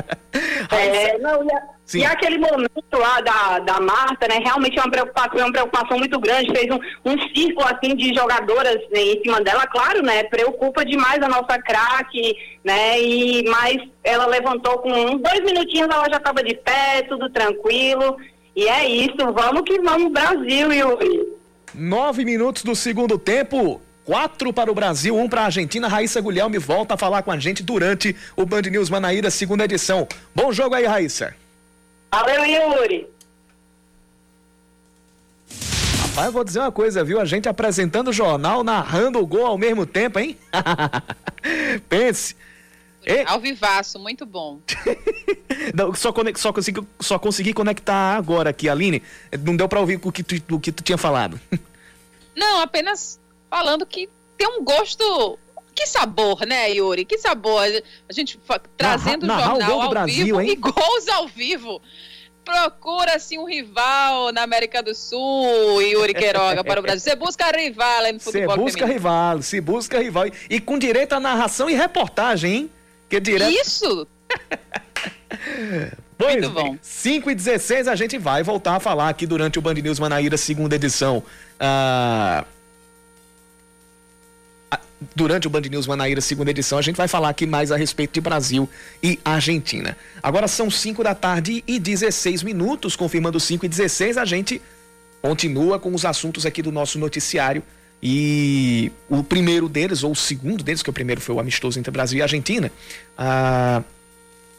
É, 0.70 1.16
não, 1.18 1.44
ia... 1.44 1.75
Sim. 1.86 2.00
E 2.00 2.04
aquele 2.04 2.36
momento 2.36 2.98
lá 2.98 3.20
da, 3.20 3.60
da 3.60 3.80
Marta, 3.80 4.26
né, 4.26 4.40
realmente 4.44 4.76
é 4.76 4.82
uma 4.82 4.90
preocupação, 4.90 5.38
é 5.38 5.44
uma 5.44 5.52
preocupação 5.52 5.96
muito 5.96 6.18
grande, 6.18 6.50
fez 6.50 6.68
um, 6.68 6.80
um 7.04 7.16
círculo 7.32 7.64
assim 7.64 7.94
de 7.94 8.12
jogadoras 8.12 8.76
em 8.92 9.22
cima 9.22 9.40
dela, 9.40 9.64
claro, 9.68 10.02
né, 10.02 10.24
preocupa 10.24 10.84
demais 10.84 11.22
a 11.22 11.28
nossa 11.28 11.56
craque, 11.62 12.36
né, 12.64 13.00
e, 13.00 13.44
mas 13.48 13.76
ela 14.02 14.26
levantou 14.26 14.78
com 14.78 15.16
dois 15.16 15.40
minutinhos, 15.44 15.88
ela 15.88 16.08
já 16.10 16.16
estava 16.16 16.42
de 16.42 16.56
pé, 16.56 17.02
tudo 17.08 17.30
tranquilo, 17.30 18.16
e 18.56 18.66
é 18.66 18.88
isso, 18.88 19.16
vamos 19.18 19.62
que 19.62 19.80
vamos 19.80 20.12
Brasil, 20.12 20.72
Yuri. 20.72 21.36
Nove 21.72 22.24
minutos 22.24 22.64
do 22.64 22.74
segundo 22.74 23.16
tempo, 23.16 23.80
quatro 24.04 24.52
para 24.52 24.72
o 24.72 24.74
Brasil, 24.74 25.16
um 25.16 25.28
para 25.28 25.42
a 25.42 25.44
Argentina. 25.44 25.86
Raíssa 25.86 26.20
Guilherme 26.20 26.58
volta 26.58 26.94
a 26.94 26.96
falar 26.96 27.22
com 27.22 27.30
a 27.30 27.38
gente 27.38 27.62
durante 27.62 28.16
o 28.34 28.44
Band 28.44 28.62
News 28.62 28.90
Manaíra, 28.90 29.30
segunda 29.30 29.64
edição. 29.64 30.08
Bom 30.34 30.50
jogo 30.52 30.74
aí, 30.74 30.86
Raíssa. 30.86 31.34
Valeu, 32.16 32.46
Yuri. 32.46 33.06
Rapaz, 36.00 36.26
eu 36.28 36.32
vou 36.32 36.44
dizer 36.44 36.60
uma 36.60 36.72
coisa, 36.72 37.04
viu? 37.04 37.20
A 37.20 37.26
gente 37.26 37.46
apresentando 37.46 38.08
o 38.08 38.12
jornal, 38.12 38.64
narrando 38.64 39.18
o 39.18 39.26
gol 39.26 39.44
ao 39.44 39.58
mesmo 39.58 39.84
tempo, 39.84 40.18
hein? 40.18 40.38
Pense. 41.90 42.34
E... 43.04 43.22
Ao 43.26 43.38
vivaço, 43.38 43.98
muito 43.98 44.24
bom. 44.24 44.60
Não, 45.76 45.92
só, 45.92 46.10
conect, 46.10 46.40
só, 46.40 46.54
consegui, 46.54 46.80
só 46.98 47.18
consegui 47.18 47.52
conectar 47.52 48.16
agora 48.16 48.48
aqui, 48.48 48.66
Aline. 48.66 49.02
Não 49.44 49.54
deu 49.54 49.68
para 49.68 49.80
ouvir 49.80 50.00
o 50.02 50.10
que, 50.10 50.22
tu, 50.22 50.54
o 50.54 50.58
que 50.58 50.72
tu 50.72 50.82
tinha 50.82 50.96
falado. 50.96 51.38
Não, 52.34 52.62
apenas 52.62 53.20
falando 53.50 53.84
que 53.84 54.08
tem 54.38 54.48
um 54.48 54.64
gosto 54.64 55.38
que 55.76 55.86
sabor, 55.86 56.46
né, 56.46 56.70
Yuri? 56.72 57.04
Que 57.04 57.18
sabor. 57.18 57.62
A 58.08 58.12
gente 58.12 58.40
trazendo 58.76 59.26
narra, 59.26 59.40
o 59.54 59.60
jornal 59.60 59.82
ao 59.82 59.90
Brasil, 59.90 60.24
vivo 60.24 60.40
hein? 60.40 60.50
e 60.50 60.56
gols 60.56 61.08
ao 61.12 61.28
vivo. 61.28 61.82
Procura 62.42 63.16
assim 63.16 63.38
um 63.38 63.44
rival 63.44 64.32
na 64.32 64.42
América 64.42 64.82
do 64.82 64.94
Sul, 64.94 65.82
Yuri 65.82 66.14
Queiroga, 66.14 66.64
para 66.64 66.80
o 66.80 66.82
Brasil. 66.82 67.00
Você 67.00 67.16
busca 67.16 67.50
rival 67.50 68.12
no 68.12 68.20
futebol 68.20 68.56
Você 68.56 68.62
busca 68.62 68.86
rival, 68.86 69.42
se 69.42 69.60
busca 69.60 70.00
rival. 70.00 70.24
E 70.48 70.58
com 70.60 70.78
direito 70.78 71.12
a 71.12 71.20
narração 71.20 71.68
e 71.68 71.74
reportagem, 71.74 72.52
hein? 72.54 72.70
Que 73.10 73.20
direto... 73.20 73.50
Isso! 73.50 74.06
Pois 76.18 76.36
Muito 76.36 76.50
bom. 76.50 76.78
5 76.80 77.30
e 77.30 77.34
16 77.34 77.88
a 77.88 77.94
gente 77.94 78.16
vai 78.16 78.42
voltar 78.42 78.76
a 78.76 78.80
falar 78.80 79.10
aqui 79.10 79.26
durante 79.26 79.58
o 79.58 79.62
Band 79.62 79.74
News 79.74 79.98
Manaíra, 79.98 80.38
segunda 80.38 80.74
edição. 80.74 81.22
Ah, 81.60 82.44
durante 85.14 85.46
o 85.46 85.50
Band 85.50 85.62
News 85.62 85.86
Manaíra, 85.86 86.20
segunda 86.20 86.50
edição, 86.50 86.78
a 86.78 86.82
gente 86.82 86.96
vai 86.96 87.08
falar 87.08 87.28
aqui 87.28 87.46
mais 87.46 87.70
a 87.70 87.76
respeito 87.76 88.14
de 88.14 88.20
Brasil 88.20 88.68
e 89.02 89.18
Argentina. 89.24 89.96
Agora 90.22 90.48
são 90.48 90.70
5 90.70 91.02
da 91.02 91.14
tarde 91.14 91.62
e 91.66 91.78
16 91.78 92.42
minutos, 92.42 92.96
confirmando 92.96 93.38
5 93.38 93.66
e 93.66 93.68
16, 93.68 94.16
a 94.16 94.24
gente 94.24 94.60
continua 95.20 95.78
com 95.78 95.94
os 95.94 96.04
assuntos 96.04 96.46
aqui 96.46 96.62
do 96.62 96.72
nosso 96.72 96.98
noticiário. 96.98 97.62
E 98.02 98.92
o 99.08 99.22
primeiro 99.22 99.68
deles, 99.68 100.02
ou 100.02 100.12
o 100.12 100.16
segundo 100.16 100.62
deles, 100.62 100.82
que 100.82 100.90
o 100.90 100.92
primeiro 100.92 101.20
foi 101.20 101.34
o 101.34 101.40
amistoso 101.40 101.78
entre 101.78 101.90
Brasil 101.90 102.18
e 102.18 102.22
Argentina, 102.22 102.70
ah, 103.16 103.82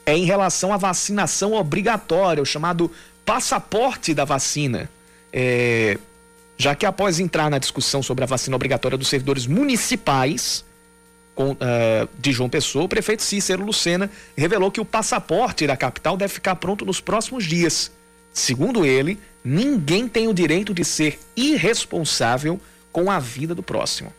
é 0.06 0.18
em 0.18 0.26
relação 0.26 0.74
à 0.74 0.78
vacinação 0.78 1.54
obrigatória, 1.54 2.42
o 2.42 2.46
chamado 2.46 2.92
passaporte 3.26 4.14
da 4.14 4.26
vacina. 4.26 4.90
É, 5.32 5.98
já 6.58 6.74
que 6.74 6.86
após 6.86 7.20
entrar 7.20 7.50
na 7.50 7.60
discussão 7.60 8.02
sobre 8.02 8.24
a 8.24 8.28
vacina 8.28 8.56
obrigatória 8.56 8.98
dos 8.98 9.08
servidores 9.08 9.46
municipais 9.46 10.66
com, 11.36 11.52
uh, 11.52 12.10
de 12.18 12.32
João 12.32 12.50
Pessoa, 12.50 12.86
o 12.86 12.90
prefeito 12.90 13.22
Cícero 13.22 13.64
Lucena 13.64 14.10
revelou 14.36 14.72
que 14.72 14.82
o 14.82 14.86
passaporte 14.86 15.68
da 15.68 15.78
capital 15.78 16.18
deve 16.18 16.34
ficar 16.34 16.56
pronto 16.56 16.84
nos 16.84 17.00
próximos 17.00 17.46
dias. 17.46 17.92
Segundo 18.34 18.86
ele, 18.86 19.20
ninguém 19.44 20.08
tem 20.08 20.28
o 20.28 20.34
direito 20.34 20.74
de 20.74 20.84
ser 20.84 21.20
irresponsável 21.36 22.60
com 22.92 23.12
a 23.12 23.20
vida 23.20 23.54
do 23.54 23.62
próximo. 23.62 24.12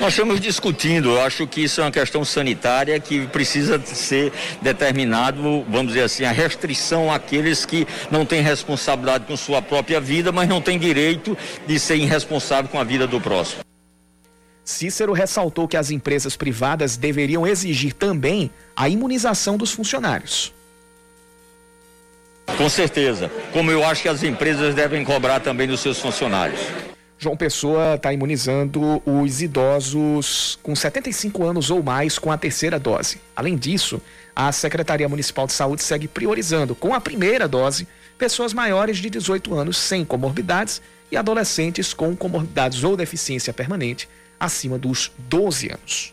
Nós 0.00 0.14
estamos 0.14 0.40
discutindo, 0.40 1.10
eu 1.10 1.20
acho 1.20 1.46
que 1.46 1.62
isso 1.62 1.80
é 1.80 1.84
uma 1.84 1.90
questão 1.90 2.24
sanitária 2.24 2.98
que 2.98 3.26
precisa 3.28 3.80
ser 3.84 4.32
determinado, 4.60 5.64
vamos 5.68 5.88
dizer 5.88 6.02
assim, 6.02 6.24
a 6.24 6.32
restrição 6.32 7.12
àqueles 7.12 7.64
que 7.64 7.86
não 8.10 8.26
têm 8.26 8.42
responsabilidade 8.42 9.26
com 9.26 9.36
sua 9.36 9.62
própria 9.62 10.00
vida, 10.00 10.32
mas 10.32 10.48
não 10.48 10.60
têm 10.60 10.78
direito 10.78 11.36
de 11.66 11.78
ser 11.78 11.96
irresponsável 11.96 12.68
com 12.68 12.80
a 12.80 12.84
vida 12.84 13.06
do 13.06 13.20
próximo. 13.20 13.62
Cícero 14.64 15.12
ressaltou 15.12 15.68
que 15.68 15.76
as 15.76 15.90
empresas 15.90 16.36
privadas 16.36 16.96
deveriam 16.96 17.46
exigir 17.46 17.92
também 17.92 18.50
a 18.74 18.88
imunização 18.88 19.56
dos 19.56 19.72
funcionários. 19.72 20.52
Com 22.56 22.68
certeza, 22.68 23.30
como 23.52 23.70
eu 23.70 23.84
acho 23.84 24.02
que 24.02 24.08
as 24.08 24.22
empresas 24.22 24.74
devem 24.74 25.04
cobrar 25.04 25.40
também 25.40 25.68
dos 25.68 25.80
seus 25.80 25.98
funcionários. 25.98 26.60
João 27.22 27.36
Pessoa 27.36 27.94
está 27.94 28.12
imunizando 28.12 29.00
os 29.06 29.40
idosos 29.40 30.58
com 30.60 30.74
75 30.74 31.44
anos 31.44 31.70
ou 31.70 31.80
mais 31.80 32.18
com 32.18 32.32
a 32.32 32.36
terceira 32.36 32.80
dose. 32.80 33.20
Além 33.36 33.56
disso, 33.56 34.02
a 34.34 34.50
Secretaria 34.50 35.08
Municipal 35.08 35.46
de 35.46 35.52
Saúde 35.52 35.84
segue 35.84 36.08
priorizando, 36.08 36.74
com 36.74 36.92
a 36.92 37.00
primeira 37.00 37.46
dose, 37.46 37.86
pessoas 38.18 38.52
maiores 38.52 38.98
de 38.98 39.08
18 39.08 39.54
anos 39.54 39.76
sem 39.76 40.04
comorbidades 40.04 40.82
e 41.12 41.16
adolescentes 41.16 41.94
com 41.94 42.16
comorbidades 42.16 42.82
ou 42.82 42.96
deficiência 42.96 43.52
permanente 43.52 44.08
acima 44.40 44.76
dos 44.76 45.12
12 45.16 45.68
anos. 45.68 46.12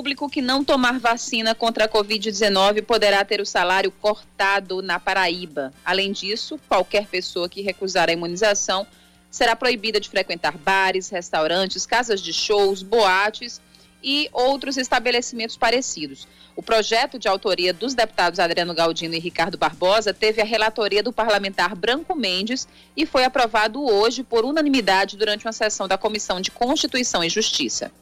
Público 0.00 0.30
que 0.30 0.40
não 0.40 0.64
tomar 0.64 0.98
vacina 0.98 1.54
contra 1.54 1.84
a 1.84 1.88
Covid-19 1.88 2.82
poderá 2.84 3.22
ter 3.22 3.38
o 3.38 3.44
salário 3.44 3.92
cortado 3.92 4.80
na 4.80 4.98
Paraíba. 4.98 5.74
Além 5.84 6.10
disso, 6.10 6.58
qualquer 6.66 7.06
pessoa 7.06 7.50
que 7.50 7.60
recusar 7.60 8.08
a 8.08 8.12
imunização 8.14 8.86
será 9.30 9.54
proibida 9.54 10.00
de 10.00 10.08
frequentar 10.08 10.56
bares, 10.56 11.10
restaurantes, 11.10 11.84
casas 11.84 12.22
de 12.22 12.32
shows, 12.32 12.82
boates 12.82 13.60
e 14.02 14.30
outros 14.32 14.78
estabelecimentos 14.78 15.58
parecidos. 15.58 16.26
O 16.56 16.62
projeto 16.62 17.18
de 17.18 17.28
autoria 17.28 17.74
dos 17.74 17.92
deputados 17.92 18.40
Adriano 18.40 18.72
Galdino 18.72 19.14
e 19.14 19.18
Ricardo 19.18 19.58
Barbosa 19.58 20.14
teve 20.14 20.40
a 20.40 20.46
relatoria 20.46 21.02
do 21.02 21.12
parlamentar 21.12 21.76
Branco 21.76 22.16
Mendes 22.16 22.66
e 22.96 23.04
foi 23.04 23.24
aprovado 23.24 23.84
hoje 23.84 24.22
por 24.22 24.46
unanimidade 24.46 25.18
durante 25.18 25.44
uma 25.44 25.52
sessão 25.52 25.86
da 25.86 25.98
Comissão 25.98 26.40
de 26.40 26.50
Constituição 26.50 27.22
e 27.22 27.28
Justiça. 27.28 27.92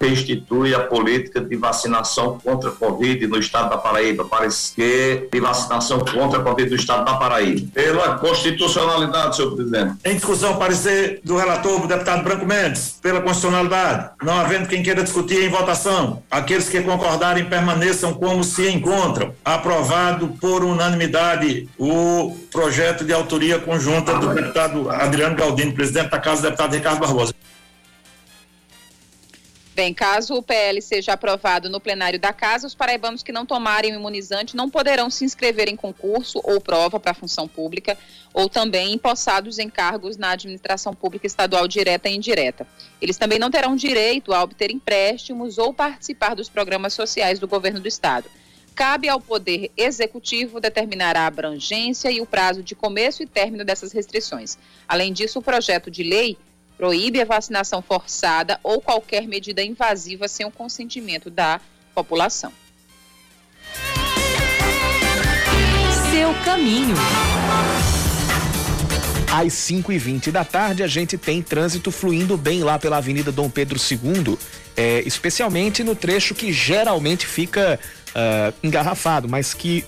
Que 0.00 0.06
institui 0.06 0.74
a 0.74 0.80
política 0.80 1.42
de 1.42 1.54
vacinação 1.56 2.38
contra 2.42 2.70
a 2.70 2.72
Covid 2.72 3.26
no 3.26 3.38
estado 3.38 3.68
da 3.68 3.76
Paraíba, 3.76 4.24
parece 4.24 4.74
que 4.74 5.28
de 5.30 5.40
vacinação 5.40 6.00
contra 6.00 6.40
a 6.40 6.42
Covid 6.42 6.70
no 6.70 6.76
estado 6.76 7.04
da 7.04 7.16
Paraíba. 7.16 7.68
Pela 7.74 8.16
constitucionalidade, 8.16 9.36
senhor 9.36 9.54
presidente. 9.54 9.96
Em 10.02 10.14
discussão, 10.14 10.56
parecer 10.56 11.20
do 11.22 11.36
relator, 11.36 11.86
deputado 11.86 12.24
Branco 12.24 12.46
Mendes, 12.46 12.98
pela 13.02 13.20
constitucionalidade. 13.20 14.12
Não 14.22 14.40
havendo 14.40 14.68
quem 14.68 14.82
queira 14.82 15.02
discutir 15.02 15.44
em 15.44 15.50
votação, 15.50 16.22
aqueles 16.30 16.70
que 16.70 16.80
concordarem 16.80 17.44
permaneçam 17.44 18.14
como 18.14 18.42
se 18.42 18.70
encontram. 18.70 19.34
Aprovado 19.44 20.28
por 20.40 20.64
unanimidade 20.64 21.68
o 21.78 22.34
projeto 22.50 23.04
de 23.04 23.12
autoria 23.12 23.58
conjunta 23.58 24.14
do 24.14 24.32
deputado 24.32 24.88
Adriano 24.88 25.36
Galdino, 25.36 25.74
presidente 25.74 26.10
da 26.10 26.18
Casa, 26.18 26.42
deputado 26.42 26.72
Ricardo 26.72 27.00
Barbosa. 27.00 27.34
Bem, 29.80 29.94
caso 29.94 30.34
o 30.34 30.42
PL 30.42 30.82
seja 30.82 31.14
aprovado 31.14 31.70
no 31.70 31.80
plenário 31.80 32.20
da 32.20 32.34
Casa, 32.34 32.66
os 32.66 32.74
paraibanos 32.74 33.22
que 33.22 33.32
não 33.32 33.46
tomarem 33.46 33.92
o 33.92 33.98
imunizante 33.98 34.54
não 34.54 34.68
poderão 34.68 35.08
se 35.08 35.24
inscrever 35.24 35.70
em 35.70 35.74
concurso 35.74 36.38
ou 36.44 36.60
prova 36.60 37.00
para 37.00 37.14
função 37.14 37.48
pública 37.48 37.96
ou 38.34 38.46
também 38.46 38.92
empossados 38.92 39.58
em 39.58 39.70
cargos 39.70 40.18
na 40.18 40.32
administração 40.32 40.92
pública 40.92 41.26
estadual 41.26 41.66
direta 41.66 42.10
e 42.10 42.14
indireta. 42.14 42.66
Eles 43.00 43.16
também 43.16 43.38
não 43.38 43.50
terão 43.50 43.74
direito 43.74 44.34
a 44.34 44.42
obter 44.42 44.70
empréstimos 44.70 45.56
ou 45.56 45.72
participar 45.72 46.34
dos 46.34 46.50
programas 46.50 46.92
sociais 46.92 47.38
do 47.38 47.48
governo 47.48 47.80
do 47.80 47.88
estado. 47.88 48.28
Cabe 48.74 49.08
ao 49.08 49.18
Poder 49.18 49.70
Executivo 49.78 50.60
determinar 50.60 51.16
a 51.16 51.26
abrangência 51.26 52.10
e 52.10 52.20
o 52.20 52.26
prazo 52.26 52.62
de 52.62 52.74
começo 52.74 53.22
e 53.22 53.26
término 53.26 53.64
dessas 53.64 53.92
restrições. 53.92 54.58
Além 54.86 55.10
disso, 55.10 55.38
o 55.38 55.42
projeto 55.42 55.90
de 55.90 56.02
lei 56.02 56.36
proíbe 56.80 57.20
a 57.20 57.26
vacinação 57.26 57.82
forçada 57.82 58.58
ou 58.62 58.80
qualquer 58.80 59.28
medida 59.28 59.62
invasiva 59.62 60.26
sem 60.26 60.46
o 60.46 60.50
consentimento 60.50 61.28
da 61.28 61.60
população. 61.94 62.50
Seu 66.10 66.32
caminho. 66.42 66.96
Às 69.30 69.52
5 69.52 69.92
e 69.92 69.98
20 69.98 70.32
da 70.32 70.42
tarde, 70.42 70.82
a 70.82 70.86
gente 70.86 71.18
tem 71.18 71.42
trânsito 71.42 71.90
fluindo 71.90 72.34
bem 72.38 72.62
lá 72.62 72.78
pela 72.78 72.96
Avenida 72.96 73.30
Dom 73.30 73.50
Pedro 73.50 73.78
II, 73.78 74.38
é, 74.74 75.02
especialmente 75.04 75.84
no 75.84 75.94
trecho 75.94 76.34
que 76.34 76.50
geralmente 76.50 77.26
fica 77.26 77.78
uh, 78.08 78.54
engarrafado, 78.62 79.28
mas 79.28 79.52
que 79.52 79.84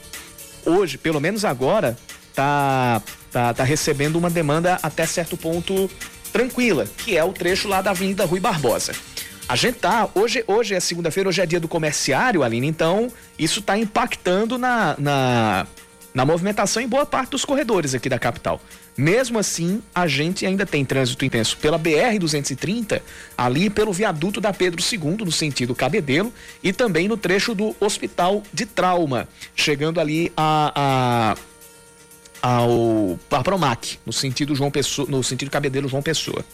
hoje, 0.66 0.98
pelo 0.98 1.20
menos 1.22 1.42
agora, 1.42 1.96
tá, 2.34 3.00
tá, 3.30 3.54
tá 3.54 3.64
recebendo 3.64 4.16
uma 4.16 4.28
demanda 4.28 4.78
até 4.82 5.06
certo 5.06 5.38
ponto 5.38 5.90
tranquila, 6.32 6.86
que 6.96 7.16
é 7.16 7.22
o 7.22 7.32
trecho 7.32 7.68
lá 7.68 7.82
da 7.82 7.90
Avenida 7.90 8.24
Rui 8.24 8.40
Barbosa. 8.40 8.92
A 9.48 9.56
gente 9.56 9.78
tá, 9.78 10.08
hoje, 10.14 10.42
hoje 10.46 10.74
é 10.74 10.80
segunda-feira, 10.80 11.28
hoje 11.28 11.40
é 11.40 11.46
dia 11.46 11.60
do 11.60 11.68
comerciário, 11.68 12.42
Aline, 12.42 12.66
então 12.66 13.08
isso 13.38 13.60
está 13.60 13.76
impactando 13.76 14.56
na, 14.56 14.94
na, 14.98 15.66
na 16.14 16.24
movimentação 16.24 16.82
em 16.82 16.88
boa 16.88 17.04
parte 17.04 17.30
dos 17.30 17.44
corredores 17.44 17.94
aqui 17.94 18.08
da 18.08 18.18
capital. 18.18 18.60
Mesmo 18.96 19.38
assim, 19.38 19.82
a 19.94 20.06
gente 20.06 20.46
ainda 20.46 20.66
tem 20.66 20.84
trânsito 20.84 21.24
intenso 21.24 21.56
pela 21.56 21.78
BR-230, 21.78 23.00
ali 23.36 23.70
pelo 23.70 23.92
viaduto 23.92 24.40
da 24.40 24.52
Pedro 24.52 24.82
II, 24.82 25.24
no 25.24 25.32
sentido 25.32 25.74
Cabedelo, 25.74 26.32
e 26.62 26.72
também 26.72 27.08
no 27.08 27.16
trecho 27.16 27.54
do 27.54 27.74
Hospital 27.80 28.42
de 28.52 28.66
Trauma, 28.66 29.28
chegando 29.56 29.98
ali 29.98 30.30
a, 30.36 30.72
a 31.34 31.36
ao 32.42 33.18
a 33.30 33.42
Promac, 33.42 33.98
no 34.04 34.12
sentido 34.12 34.54
João 34.54 34.70
Pessoa, 34.70 35.08
no 35.08 35.22
sentido 35.22 35.50
Cabedelo 35.50 35.88
João 35.88 36.02
Pessoa. 36.02 36.44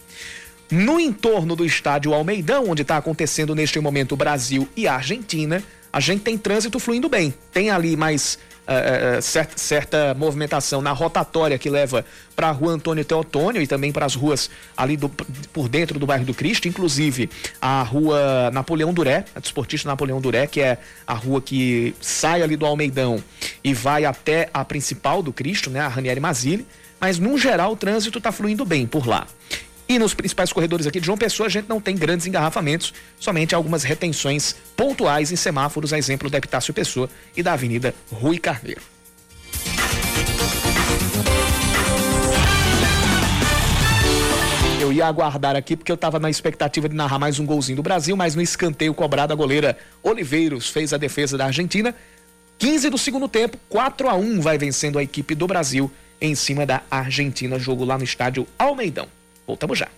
No 0.71 1.01
entorno 1.01 1.57
do 1.57 1.65
estádio 1.65 2.13
Almeidão, 2.13 2.69
onde 2.69 2.83
está 2.83 2.99
acontecendo 2.99 3.55
neste 3.55 3.81
momento 3.81 4.13
o 4.13 4.17
Brasil 4.17 4.69
e 4.77 4.87
a 4.87 4.95
Argentina, 4.95 5.65
a 5.91 5.99
gente 5.99 6.21
tem 6.21 6.37
trânsito 6.37 6.79
fluindo 6.79 7.09
bem. 7.09 7.33
Tem 7.51 7.71
ali 7.71 7.97
mais 7.97 8.39
uh, 8.69 9.23
certa, 9.23 9.57
certa, 9.57 10.15
movimentação 10.15 10.83
na 10.83 10.93
rotatória 10.93 11.59
que 11.59 11.71
leva 11.71 12.05
para 12.37 12.49
a 12.49 12.51
rua 12.53 12.73
Antônio 12.73 13.05
Teotônio 13.05 13.63
e 13.63 13.67
também 13.67 13.91
para 13.91 14.05
as 14.05 14.15
ruas 14.15 14.51
ali 14.77 14.97
do, 14.97 15.09
por 15.09 15.69
dentro 15.69 15.99
do 15.99 16.07
bairro 16.07 16.25
do 16.25 16.35
Cristo, 16.35 16.69
inclusive 16.69 17.31
a 17.61 17.83
rua 17.83 18.51
Napoleão 18.53 18.93
Duré, 18.93 19.25
a 19.35 19.41
desportista 19.41 19.89
Napoleão 19.89 20.21
Duré, 20.21 20.47
que 20.47 20.61
é 20.61 20.79
a 21.07 21.15
rua 21.15 21.41
que 21.41 21.95
sai 22.01 22.43
ali 22.43 22.57
do 22.57 22.67
Almeidão 22.67 23.23
e 23.65 23.73
vai 23.73 24.05
até 24.05 24.49
a 24.53 24.65
principal 24.65 25.23
do 25.23 25.33
Cristo, 25.33 25.71
né, 25.71 25.81
a 25.81 25.89
Ranieri 25.89 26.21
Mazili, 26.21 26.67
mas 27.01 27.19
no 27.19 27.39
geral 27.39 27.73
o 27.73 27.77
trânsito 27.77 28.19
está 28.19 28.31
fluindo 28.31 28.65
bem 28.65 28.87
por 28.87 29.07
lá. 29.07 29.27
E 29.89 29.99
nos 29.99 30.13
principais 30.13 30.53
corredores 30.53 30.87
aqui 30.87 31.01
de 31.01 31.07
João 31.07 31.17
Pessoa, 31.17 31.47
a 31.47 31.51
gente 31.51 31.67
não 31.67 31.81
tem 31.81 31.97
grandes 31.97 32.27
engarrafamentos, 32.27 32.93
somente 33.19 33.55
algumas 33.55 33.85
retenções 33.85 34.55
pontuais 34.77 35.33
em 35.33 35.37
semáforos, 35.37 35.95
a 35.95 35.99
exemplo 35.99 36.29
da 36.29 36.37
Epitácio 36.37 36.75
Pessoa 36.75 37.09
e 37.35 37.43
da 37.43 37.55
Avenida 37.55 37.95
Rui 38.13 38.39
Carneiro. 38.39 38.83
Eu 44.79 44.93
ia 44.93 45.07
aguardar 45.07 45.57
aqui 45.57 45.75
porque 45.75 45.91
eu 45.91 45.95
estava 45.95 46.19
na 46.19 46.29
expectativa 46.29 46.87
de 46.87 46.95
narrar 46.95 47.19
mais 47.19 47.39
um 47.39 47.47
golzinho 47.47 47.77
do 47.77 47.83
Brasil, 47.83 48.15
mas 48.15 48.35
no 48.35 48.43
escanteio 48.43 48.93
cobrado 48.93 49.33
a 49.33 49.37
goleira 49.37 49.79
Oliveiros 50.03 50.69
fez 50.69 50.93
a 50.93 50.99
defesa 50.99 51.39
da 51.39 51.47
Argentina. 51.47 51.95
15 52.59 52.91
do 52.91 52.99
segundo 52.99 53.27
tempo, 53.27 53.57
4 53.71 54.09
a 54.09 54.15
1 54.15 54.41
vai 54.41 54.59
vencendo 54.59 54.99
a 54.99 55.03
equipe 55.03 55.35
do 55.35 55.47
Brasil 55.47 55.91
em 56.21 56.35
cima 56.35 56.67
da 56.67 56.83
Argentina, 56.91 57.59
jogo 57.59 57.85
lá 57.85 57.97
no 57.97 58.05
estádio 58.05 58.47
Almeidão. 58.59 59.18
Voltamos 59.49 59.79
já. 59.79 59.89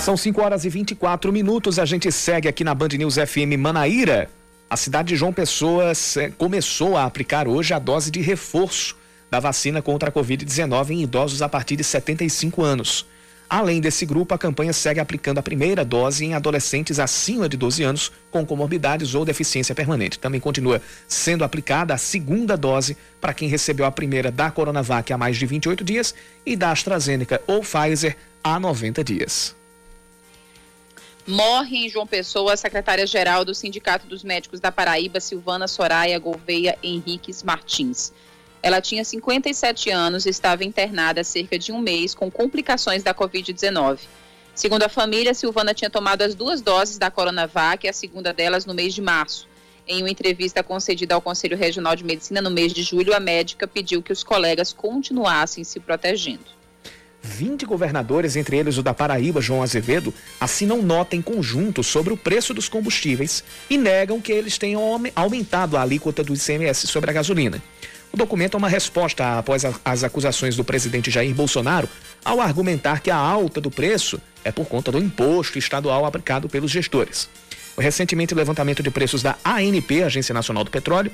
São 0.00 0.16
5 0.16 0.40
horas 0.40 0.64
e 0.64 0.70
24 0.70 1.30
minutos. 1.30 1.78
A 1.78 1.84
gente 1.84 2.10
segue 2.10 2.48
aqui 2.48 2.64
na 2.64 2.74
Band 2.74 2.88
News 2.88 3.16
FM 3.16 3.58
Manaíra. 3.58 4.30
A 4.70 4.78
cidade 4.78 5.08
de 5.08 5.16
João 5.16 5.32
Pessoa 5.32 5.92
começou 6.38 6.96
a 6.96 7.04
aplicar 7.04 7.46
hoje 7.46 7.74
a 7.74 7.78
dose 7.78 8.10
de 8.10 8.22
reforço 8.22 8.96
da 9.30 9.40
vacina 9.40 9.82
contra 9.82 10.08
a 10.08 10.12
Covid-19 10.12 10.90
em 10.90 11.02
idosos 11.02 11.42
a 11.42 11.48
partir 11.50 11.76
de 11.76 11.84
75 11.84 12.62
anos. 12.62 13.06
Além 13.48 13.80
desse 13.80 14.06
grupo, 14.06 14.34
a 14.34 14.38
campanha 14.38 14.72
segue 14.72 15.00
aplicando 15.00 15.38
a 15.38 15.42
primeira 15.42 15.84
dose 15.84 16.24
em 16.24 16.34
adolescentes 16.34 16.98
acima 16.98 17.48
de 17.48 17.56
12 17.56 17.82
anos 17.82 18.12
com 18.30 18.44
comorbidades 18.44 19.14
ou 19.14 19.24
deficiência 19.24 19.74
permanente. 19.74 20.18
Também 20.18 20.40
continua 20.40 20.80
sendo 21.06 21.44
aplicada 21.44 21.94
a 21.94 21.98
segunda 21.98 22.56
dose 22.56 22.96
para 23.20 23.34
quem 23.34 23.48
recebeu 23.48 23.86
a 23.86 23.92
primeira 23.92 24.30
da 24.30 24.50
Coronavac 24.50 25.12
há 25.12 25.18
mais 25.18 25.36
de 25.36 25.46
28 25.46 25.84
dias 25.84 26.14
e 26.44 26.56
da 26.56 26.70
AstraZeneca 26.70 27.40
ou 27.46 27.60
Pfizer 27.60 28.16
há 28.42 28.58
90 28.58 29.04
dias. 29.04 29.54
Morre 31.26 31.86
em 31.86 31.88
João 31.88 32.06
Pessoa 32.06 32.52
a 32.52 32.56
secretária-geral 32.56 33.46
do 33.46 33.54
Sindicato 33.54 34.06
dos 34.06 34.22
Médicos 34.22 34.60
da 34.60 34.70
Paraíba, 34.70 35.20
Silvana 35.20 35.66
Soraya 35.66 36.18
Gouveia 36.18 36.76
Henriques 36.82 37.42
Martins. 37.42 38.12
Ela 38.64 38.80
tinha 38.80 39.04
57 39.04 39.90
anos 39.90 40.24
e 40.24 40.30
estava 40.30 40.64
internada 40.64 41.20
há 41.20 41.24
cerca 41.24 41.58
de 41.58 41.70
um 41.70 41.78
mês 41.78 42.14
com 42.14 42.30
complicações 42.30 43.02
da 43.02 43.14
Covid-19. 43.14 43.98
Segundo 44.54 44.84
a 44.84 44.88
família, 44.88 45.34
Silvana 45.34 45.74
tinha 45.74 45.90
tomado 45.90 46.22
as 46.22 46.34
duas 46.34 46.62
doses 46.62 46.96
da 46.96 47.10
Coronavac, 47.10 47.86
a 47.86 47.92
segunda 47.92 48.32
delas 48.32 48.64
no 48.64 48.72
mês 48.72 48.94
de 48.94 49.02
março. 49.02 49.46
Em 49.86 50.00
uma 50.00 50.08
entrevista 50.08 50.62
concedida 50.62 51.14
ao 51.14 51.20
Conselho 51.20 51.58
Regional 51.58 51.94
de 51.94 52.04
Medicina 52.04 52.40
no 52.40 52.50
mês 52.50 52.72
de 52.72 52.82
julho, 52.82 53.14
a 53.14 53.20
médica 53.20 53.68
pediu 53.68 54.00
que 54.00 54.14
os 54.14 54.24
colegas 54.24 54.72
continuassem 54.72 55.62
se 55.62 55.78
protegendo. 55.78 56.46
20 57.20 57.66
governadores, 57.66 58.34
entre 58.34 58.56
eles 58.56 58.78
o 58.78 58.82
da 58.82 58.94
Paraíba, 58.94 59.42
João 59.42 59.62
Azevedo, 59.62 60.12
assinam 60.40 60.80
nota 60.80 61.14
em 61.14 61.20
conjunto 61.20 61.82
sobre 61.82 62.14
o 62.14 62.16
preço 62.16 62.54
dos 62.54 62.68
combustíveis 62.68 63.44
e 63.68 63.76
negam 63.76 64.22
que 64.22 64.32
eles 64.32 64.56
tenham 64.56 64.80
aumentado 65.14 65.76
a 65.76 65.82
alíquota 65.82 66.24
do 66.24 66.32
ICMS 66.32 66.86
sobre 66.86 67.10
a 67.10 67.14
gasolina. 67.14 67.62
O 68.14 68.16
documento 68.16 68.54
é 68.54 68.58
uma 68.58 68.68
resposta 68.68 69.40
após 69.40 69.64
as 69.84 70.04
acusações 70.04 70.54
do 70.54 70.62
presidente 70.62 71.10
Jair 71.10 71.34
Bolsonaro 71.34 71.88
ao 72.24 72.40
argumentar 72.40 73.00
que 73.00 73.10
a 73.10 73.16
alta 73.16 73.60
do 73.60 73.72
preço 73.72 74.20
é 74.44 74.52
por 74.52 74.66
conta 74.66 74.92
do 74.92 74.98
imposto 74.98 75.58
estadual 75.58 76.06
aplicado 76.06 76.48
pelos 76.48 76.70
gestores. 76.70 77.28
O 77.76 77.80
recentemente 77.80 78.32
levantamento 78.32 78.84
de 78.84 78.90
preços 78.92 79.20
da 79.20 79.36
ANP, 79.44 80.04
Agência 80.04 80.32
Nacional 80.32 80.62
do 80.62 80.70
Petróleo, 80.70 81.10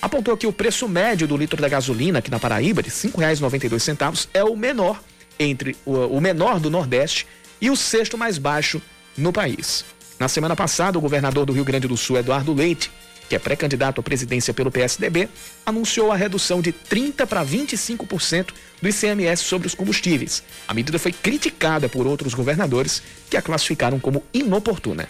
apontou 0.00 0.38
que 0.38 0.46
o 0.46 0.52
preço 0.52 0.88
médio 0.88 1.28
do 1.28 1.36
litro 1.36 1.60
da 1.60 1.68
gasolina 1.68 2.20
aqui 2.20 2.30
na 2.30 2.38
Paraíba, 2.38 2.82
de 2.82 2.88
R$ 2.88 2.94
5,92, 2.94 4.28
é 4.32 4.42
o 4.42 4.56
menor 4.56 5.02
entre 5.38 5.76
o, 5.84 6.18
menor 6.18 6.60
do 6.60 6.70
Nordeste 6.70 7.26
e 7.60 7.68
o 7.68 7.76
sexto 7.76 8.16
mais 8.16 8.38
baixo 8.38 8.80
no 9.18 9.34
país. 9.34 9.84
Na 10.18 10.28
semana 10.28 10.56
passada, 10.56 10.96
o 10.96 11.00
governador 11.02 11.44
do 11.44 11.52
Rio 11.52 11.64
Grande 11.64 11.86
do 11.86 11.96
Sul, 11.98 12.16
Eduardo 12.16 12.54
Leite, 12.54 12.90
que 13.28 13.36
é 13.36 13.38
pré-candidato 13.38 14.00
à 14.00 14.02
presidência 14.02 14.54
pelo 14.54 14.70
PSDB, 14.70 15.28
anunciou 15.66 16.10
a 16.10 16.16
redução 16.16 16.60
de 16.60 16.72
30% 16.72 17.26
para 17.26 17.44
25% 17.44 18.52
do 18.80 18.88
ICMS 18.88 19.42
sobre 19.42 19.66
os 19.66 19.74
combustíveis. 19.74 20.42
A 20.66 20.74
medida 20.74 20.98
foi 20.98 21.12
criticada 21.12 21.88
por 21.88 22.06
outros 22.06 22.34
governadores 22.34 23.02
que 23.28 23.36
a 23.36 23.42
classificaram 23.42 24.00
como 24.00 24.24
inoportuna. 24.32 25.08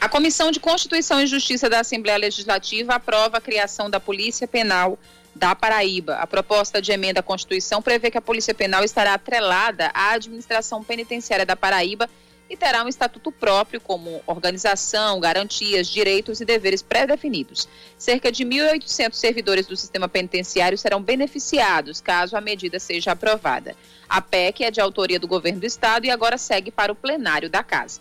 A 0.00 0.08
Comissão 0.08 0.50
de 0.50 0.60
Constituição 0.60 1.20
e 1.20 1.26
Justiça 1.26 1.70
da 1.70 1.80
Assembleia 1.80 2.18
Legislativa 2.18 2.94
aprova 2.94 3.38
a 3.38 3.40
criação 3.40 3.88
da 3.88 3.98
Polícia 3.98 4.46
Penal 4.46 4.98
da 5.34 5.54
Paraíba. 5.54 6.16
A 6.16 6.26
proposta 6.26 6.80
de 6.80 6.92
emenda 6.92 7.20
à 7.20 7.22
Constituição 7.22 7.80
prevê 7.80 8.10
que 8.10 8.18
a 8.18 8.22
Polícia 8.22 8.54
Penal 8.54 8.84
estará 8.84 9.14
atrelada 9.14 9.90
à 9.94 10.12
administração 10.12 10.84
penitenciária 10.84 11.46
da 11.46 11.56
Paraíba 11.56 12.08
e 12.54 12.56
terá 12.56 12.84
um 12.84 12.88
estatuto 12.88 13.32
próprio 13.32 13.80
como 13.80 14.22
organização, 14.28 15.18
garantias, 15.18 15.88
direitos 15.88 16.40
e 16.40 16.44
deveres 16.44 16.82
pré-definidos. 16.82 17.68
Cerca 17.98 18.30
de 18.30 18.44
1.800 18.44 19.12
servidores 19.14 19.66
do 19.66 19.76
sistema 19.76 20.08
penitenciário 20.08 20.78
serão 20.78 21.02
beneficiados 21.02 22.00
caso 22.00 22.36
a 22.36 22.40
medida 22.40 22.78
seja 22.78 23.10
aprovada. 23.10 23.74
A 24.08 24.20
PEC 24.20 24.62
é 24.62 24.70
de 24.70 24.80
autoria 24.80 25.18
do 25.18 25.26
governo 25.26 25.58
do 25.58 25.66
estado 25.66 26.06
e 26.06 26.10
agora 26.10 26.38
segue 26.38 26.70
para 26.70 26.92
o 26.92 26.94
plenário 26.94 27.50
da 27.50 27.64
casa. 27.64 28.00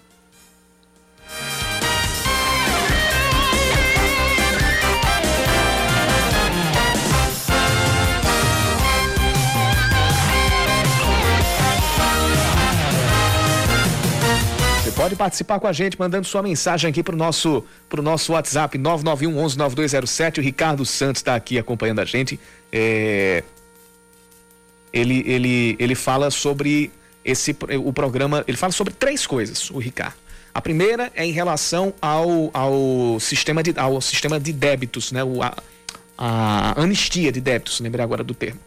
Pode 14.94 15.16
participar 15.16 15.60
com 15.60 15.68
a 15.68 15.74
gente, 15.74 16.00
mandando 16.00 16.28
sua 16.28 16.42
mensagem 16.44 16.90
aqui 16.90 17.02
pro 17.02 17.18
nosso, 17.18 17.66
pro 17.90 18.02
nosso 18.02 18.34
WhatsApp 18.34 18.78
991 18.78 19.38
11 19.38 19.58
9207. 19.58 20.40
O 20.40 20.44
Ricardo 20.44 20.86
Santos 20.86 21.20
está 21.20 21.36
aqui 21.36 21.58
acompanhando 21.58 22.00
a 22.00 22.06
gente. 22.06 22.40
É... 22.72 23.44
Ele, 24.92 25.24
ele, 25.26 25.76
ele 25.80 25.96
fala 25.96 26.30
sobre 26.30 26.92
esse 27.26 27.56
o 27.84 27.92
programa, 27.92 28.44
ele 28.48 28.58
fala 28.58 28.72
sobre 28.72 28.94
três 28.94 29.26
coisas, 29.26 29.72
o 29.72 29.80
Ricardo. 29.80 30.16
A 30.54 30.62
primeira 30.62 31.12
é 31.16 31.26
em 31.26 31.32
relação 31.32 31.94
ao, 32.00 32.52
ao, 32.54 33.20
sistema, 33.20 33.64
de, 33.64 33.74
ao 33.76 34.00
sistema 34.00 34.40
de 34.40 34.54
débitos, 34.54 35.12
né? 35.12 35.24
O, 35.24 35.42
a, 35.42 35.56
a 36.16 36.80
anistia 36.80 37.32
de 37.32 37.42
débitos, 37.42 37.80
lembrei 37.80 38.04
agora 38.04 38.24
do 38.24 38.36
termo. 38.36 38.60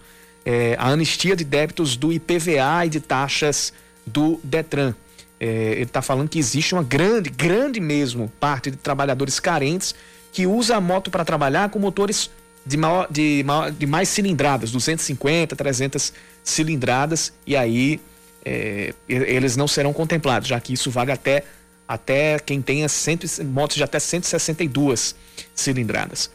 É, 0.44 0.74
a 0.78 0.88
anistia 0.88 1.36
de 1.36 1.44
débitos 1.44 1.96
do 1.96 2.12
IPVA 2.12 2.86
e 2.86 2.88
de 2.88 3.00
taxas 3.00 3.72
do 4.04 4.40
Detran. 4.42 4.94
É, 5.38 5.72
ele 5.72 5.83
está 5.83 6.01
falando 6.01 6.29
que 6.29 6.38
existe 6.38 6.75
uma 6.75 6.83
grande, 6.83 7.29
grande 7.29 7.79
mesmo 7.79 8.33
parte 8.40 8.70
de 8.70 8.77
trabalhadores 8.77 9.38
carentes 9.38 9.94
que 10.33 10.46
usa 10.46 10.77
a 10.77 10.81
moto 10.81 11.11
para 11.11 11.25
trabalhar 11.25 11.68
com 11.70 11.79
motores 11.79 12.31
de, 12.64 12.77
maior, 12.77 13.07
de, 13.11 13.42
maior, 13.46 13.70
de 13.70 13.87
mais 13.87 14.09
cilindradas, 14.09 14.70
250, 14.72 15.55
300 15.55 16.12
cilindradas, 16.42 17.33
e 17.46 17.57
aí 17.57 18.01
é, 18.44 18.92
eles 19.09 19.57
não 19.57 19.68
serão 19.68 19.92
contemplados, 19.92 20.49
já 20.49 20.61
que 20.61 20.72
isso 20.72 20.90
vale 20.90 21.12
até, 21.12 21.44
até 21.87 22.38
quem 22.38 22.61
tenha 22.61 22.88
cento, 22.88 23.27
motos 23.44 23.77
de 23.77 23.85
até 23.85 23.99
162 23.99 25.14
cilindradas. 25.55 26.31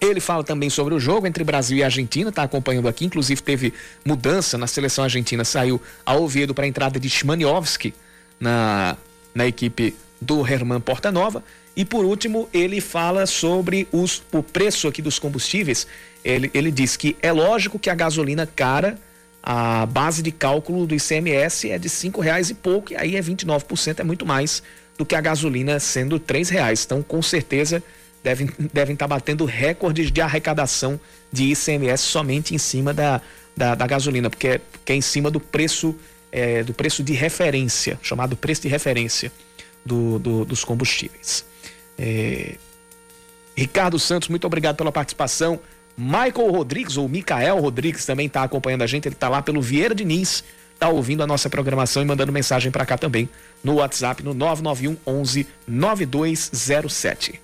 Ele 0.00 0.18
fala 0.18 0.42
também 0.42 0.70
sobre 0.70 0.94
o 0.94 0.98
jogo 0.98 1.26
entre 1.26 1.44
Brasil 1.44 1.76
e 1.76 1.84
Argentina, 1.84 2.30
está 2.30 2.42
acompanhando 2.42 2.88
aqui, 2.88 3.04
inclusive 3.04 3.42
teve 3.42 3.74
mudança 4.02 4.56
na 4.56 4.66
seleção 4.66 5.04
argentina, 5.04 5.44
saiu 5.44 5.80
a 6.06 6.14
Oviedo 6.14 6.54
para 6.54 6.64
a 6.64 6.68
entrada 6.68 6.98
de 6.98 7.08
Shmaniowski, 7.10 7.92
na, 8.40 8.96
na 9.34 9.46
equipe 9.46 9.94
do 10.20 10.44
Herman 10.46 10.80
Portanova. 10.80 11.44
E 11.76 11.84
por 11.84 12.04
último, 12.04 12.48
ele 12.52 12.80
fala 12.80 13.26
sobre 13.26 13.86
os, 13.92 14.22
o 14.32 14.42
preço 14.42 14.88
aqui 14.88 15.00
dos 15.00 15.18
combustíveis. 15.18 15.86
Ele, 16.24 16.50
ele 16.52 16.70
diz 16.70 16.96
que 16.96 17.16
é 17.22 17.30
lógico 17.30 17.78
que 17.78 17.88
a 17.88 17.94
gasolina 17.94 18.46
cara, 18.46 18.98
a 19.42 19.86
base 19.86 20.22
de 20.22 20.32
cálculo 20.32 20.86
do 20.86 20.94
ICMS 20.94 21.70
é 21.70 21.78
de 21.78 21.88
cinco 21.88 22.20
reais 22.20 22.50
e 22.50 22.54
pouco, 22.54 22.92
e 22.92 22.96
aí 22.96 23.16
é 23.16 23.22
29%, 23.22 24.00
é 24.00 24.04
muito 24.04 24.26
mais 24.26 24.62
do 24.98 25.06
que 25.06 25.14
a 25.14 25.20
gasolina 25.20 25.80
sendo 25.80 26.18
três 26.18 26.50
reais. 26.50 26.84
Então, 26.84 27.02
com 27.02 27.22
certeza, 27.22 27.82
devem 28.22 28.50
devem 28.72 28.92
estar 28.92 29.08
tá 29.08 29.14
batendo 29.14 29.46
recordes 29.46 30.12
de 30.12 30.20
arrecadação 30.20 31.00
de 31.32 31.52
ICMS 31.52 32.02
somente 32.02 32.54
em 32.54 32.58
cima 32.58 32.92
da, 32.92 33.20
da, 33.56 33.74
da 33.74 33.86
gasolina, 33.86 34.28
porque 34.28 34.48
é, 34.48 34.58
porque 34.58 34.92
é 34.92 34.96
em 34.96 35.00
cima 35.00 35.30
do 35.30 35.40
preço 35.40 35.96
é, 36.32 36.62
do 36.62 36.72
preço 36.72 37.02
de 37.02 37.12
referência, 37.12 37.98
chamado 38.02 38.36
preço 38.36 38.62
de 38.62 38.68
referência 38.68 39.32
do, 39.84 40.18
do, 40.18 40.44
dos 40.44 40.64
combustíveis. 40.64 41.44
É... 41.98 42.56
Ricardo 43.56 43.98
Santos, 43.98 44.28
muito 44.28 44.46
obrigado 44.46 44.76
pela 44.76 44.92
participação. 44.92 45.60
Michael 45.96 46.50
Rodrigues, 46.50 46.96
ou 46.96 47.08
Micael 47.08 47.58
Rodrigues, 47.60 48.06
também 48.06 48.26
está 48.26 48.42
acompanhando 48.42 48.82
a 48.82 48.86
gente. 48.86 49.06
Ele 49.06 49.14
está 49.14 49.28
lá 49.28 49.42
pelo 49.42 49.60
Vieira 49.60 49.94
Diniz, 49.94 50.42
está 50.72 50.88
ouvindo 50.88 51.22
a 51.22 51.26
nossa 51.26 51.50
programação 51.50 52.02
e 52.02 52.06
mandando 52.06 52.32
mensagem 52.32 52.70
para 52.70 52.86
cá 52.86 52.96
também 52.96 53.28
no 53.62 53.74
WhatsApp 53.74 54.22
no 54.22 54.32
991 54.32 54.96
11 55.06 55.46
9207. 55.66 57.40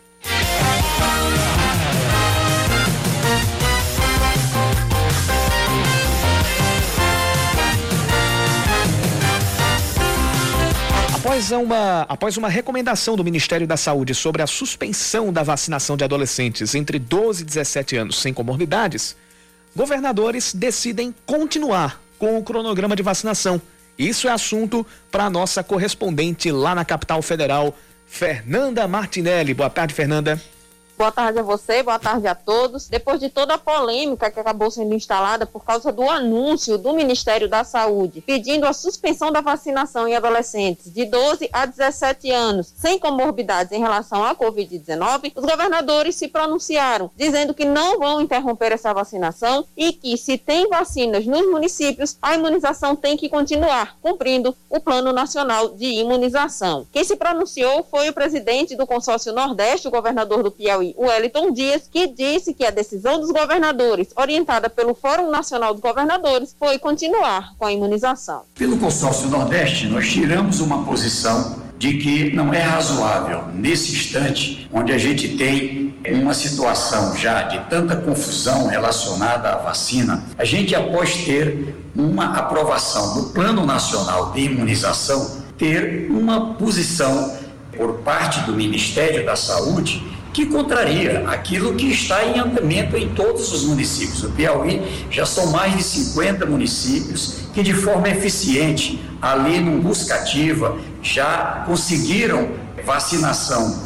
Após 11.36 11.50
uma, 11.52 12.00
após 12.08 12.36
uma 12.38 12.48
recomendação 12.48 13.14
do 13.14 13.22
Ministério 13.22 13.66
da 13.66 13.76
Saúde 13.76 14.14
sobre 14.14 14.40
a 14.40 14.46
suspensão 14.46 15.30
da 15.30 15.42
vacinação 15.42 15.94
de 15.94 16.02
adolescentes 16.02 16.74
entre 16.74 16.98
12 16.98 17.42
e 17.42 17.44
17 17.44 17.94
anos 17.94 18.22
sem 18.22 18.32
comorbidades, 18.32 19.14
governadores 19.76 20.54
decidem 20.54 21.14
continuar 21.26 22.00
com 22.18 22.38
o 22.38 22.42
cronograma 22.42 22.96
de 22.96 23.02
vacinação. 23.02 23.60
Isso 23.98 24.26
é 24.26 24.30
assunto 24.30 24.86
para 25.10 25.24
a 25.24 25.30
nossa 25.30 25.62
correspondente 25.62 26.50
lá 26.50 26.74
na 26.74 26.86
capital 26.86 27.20
federal, 27.20 27.76
Fernanda 28.06 28.88
Martinelli. 28.88 29.52
Boa 29.52 29.68
tarde, 29.68 29.92
Fernanda. 29.92 30.40
Boa 30.96 31.12
tarde 31.12 31.38
a 31.38 31.42
você, 31.42 31.82
boa 31.82 31.98
tarde 31.98 32.26
a 32.26 32.34
todos. 32.34 32.88
Depois 32.88 33.20
de 33.20 33.28
toda 33.28 33.52
a 33.54 33.58
polêmica 33.58 34.30
que 34.30 34.40
acabou 34.40 34.70
sendo 34.70 34.94
instalada 34.94 35.44
por 35.44 35.62
causa 35.62 35.92
do 35.92 36.08
anúncio 36.08 36.78
do 36.78 36.94
Ministério 36.94 37.50
da 37.50 37.64
Saúde 37.64 38.22
pedindo 38.22 38.64
a 38.64 38.72
suspensão 38.72 39.30
da 39.30 39.42
vacinação 39.42 40.08
em 40.08 40.16
adolescentes 40.16 40.90
de 40.90 41.04
12 41.04 41.50
a 41.52 41.66
17 41.66 42.30
anos 42.30 42.72
sem 42.78 42.98
comorbidades 42.98 43.72
em 43.72 43.80
relação 43.80 44.24
à 44.24 44.34
Covid-19, 44.34 45.32
os 45.36 45.44
governadores 45.44 46.14
se 46.14 46.28
pronunciaram 46.28 47.10
dizendo 47.14 47.52
que 47.52 47.66
não 47.66 47.98
vão 47.98 48.22
interromper 48.22 48.72
essa 48.72 48.94
vacinação 48.94 49.66
e 49.76 49.92
que 49.92 50.16
se 50.16 50.38
tem 50.38 50.66
vacinas 50.68 51.26
nos 51.26 51.46
municípios, 51.50 52.16
a 52.22 52.34
imunização 52.34 52.96
tem 52.96 53.18
que 53.18 53.28
continuar 53.28 53.98
cumprindo 54.00 54.56
o 54.70 54.80
Plano 54.80 55.12
Nacional 55.12 55.74
de 55.74 55.86
Imunização. 55.86 56.86
Quem 56.90 57.04
se 57.04 57.16
pronunciou 57.16 57.86
foi 57.90 58.08
o 58.08 58.14
presidente 58.14 58.74
do 58.74 58.86
Consórcio 58.86 59.34
Nordeste, 59.34 59.88
o 59.88 59.90
governador 59.90 60.42
do 60.42 60.50
Piauí, 60.50 60.85
foi 60.86 60.94
o 60.96 61.08
Wellington 61.08 61.50
Dias, 61.52 61.88
que 61.90 62.06
disse 62.06 62.52
que 62.54 62.64
a 62.64 62.70
decisão 62.70 63.18
dos 63.18 63.30
governadores, 63.30 64.08
orientada 64.16 64.68
pelo 64.68 64.94
Fórum 64.94 65.30
Nacional 65.30 65.72
dos 65.72 65.80
Governadores, 65.80 66.54
foi 66.58 66.78
continuar 66.78 67.54
com 67.58 67.66
a 67.66 67.72
imunização. 67.72 68.42
Pelo 68.54 68.76
consórcio 68.78 69.28
Nordeste, 69.28 69.86
nós 69.86 70.08
tiramos 70.08 70.60
uma 70.60 70.84
posição 70.84 71.64
de 71.78 71.94
que 71.98 72.34
não 72.34 72.54
é 72.54 72.60
razoável, 72.60 73.44
nesse 73.52 73.92
instante, 73.92 74.68
onde 74.72 74.92
a 74.92 74.98
gente 74.98 75.36
tem 75.36 75.94
uma 76.08 76.32
situação 76.32 77.16
já 77.16 77.42
de 77.42 77.58
tanta 77.68 77.96
confusão 77.96 78.66
relacionada 78.66 79.50
à 79.50 79.56
vacina, 79.56 80.24
a 80.38 80.44
gente, 80.44 80.74
após 80.74 81.24
ter 81.24 81.74
uma 81.94 82.36
aprovação 82.36 83.14
do 83.14 83.30
Plano 83.30 83.66
Nacional 83.66 84.32
de 84.32 84.40
Imunização, 84.42 85.42
ter 85.58 86.06
uma 86.10 86.54
posição 86.54 87.36
por 87.76 87.98
parte 87.98 88.40
do 88.40 88.52
Ministério 88.52 89.26
da 89.26 89.36
Saúde 89.36 90.15
que 90.36 90.44
contraria 90.44 91.26
aquilo 91.26 91.74
que 91.76 91.86
está 91.86 92.22
em 92.22 92.38
andamento 92.38 92.94
em 92.94 93.08
todos 93.08 93.50
os 93.54 93.64
municípios. 93.64 94.22
O 94.22 94.32
Piauí 94.32 94.82
já 95.10 95.24
são 95.24 95.46
mais 95.46 95.74
de 95.74 95.82
50 95.82 96.44
municípios 96.44 97.38
que, 97.54 97.62
de 97.62 97.72
forma 97.72 98.06
eficiente, 98.10 99.02
ali 99.22 99.60
no 99.60 99.80
Buscativa, 99.80 100.76
já 101.02 101.64
conseguiram 101.64 102.50
vacinação 102.84 103.82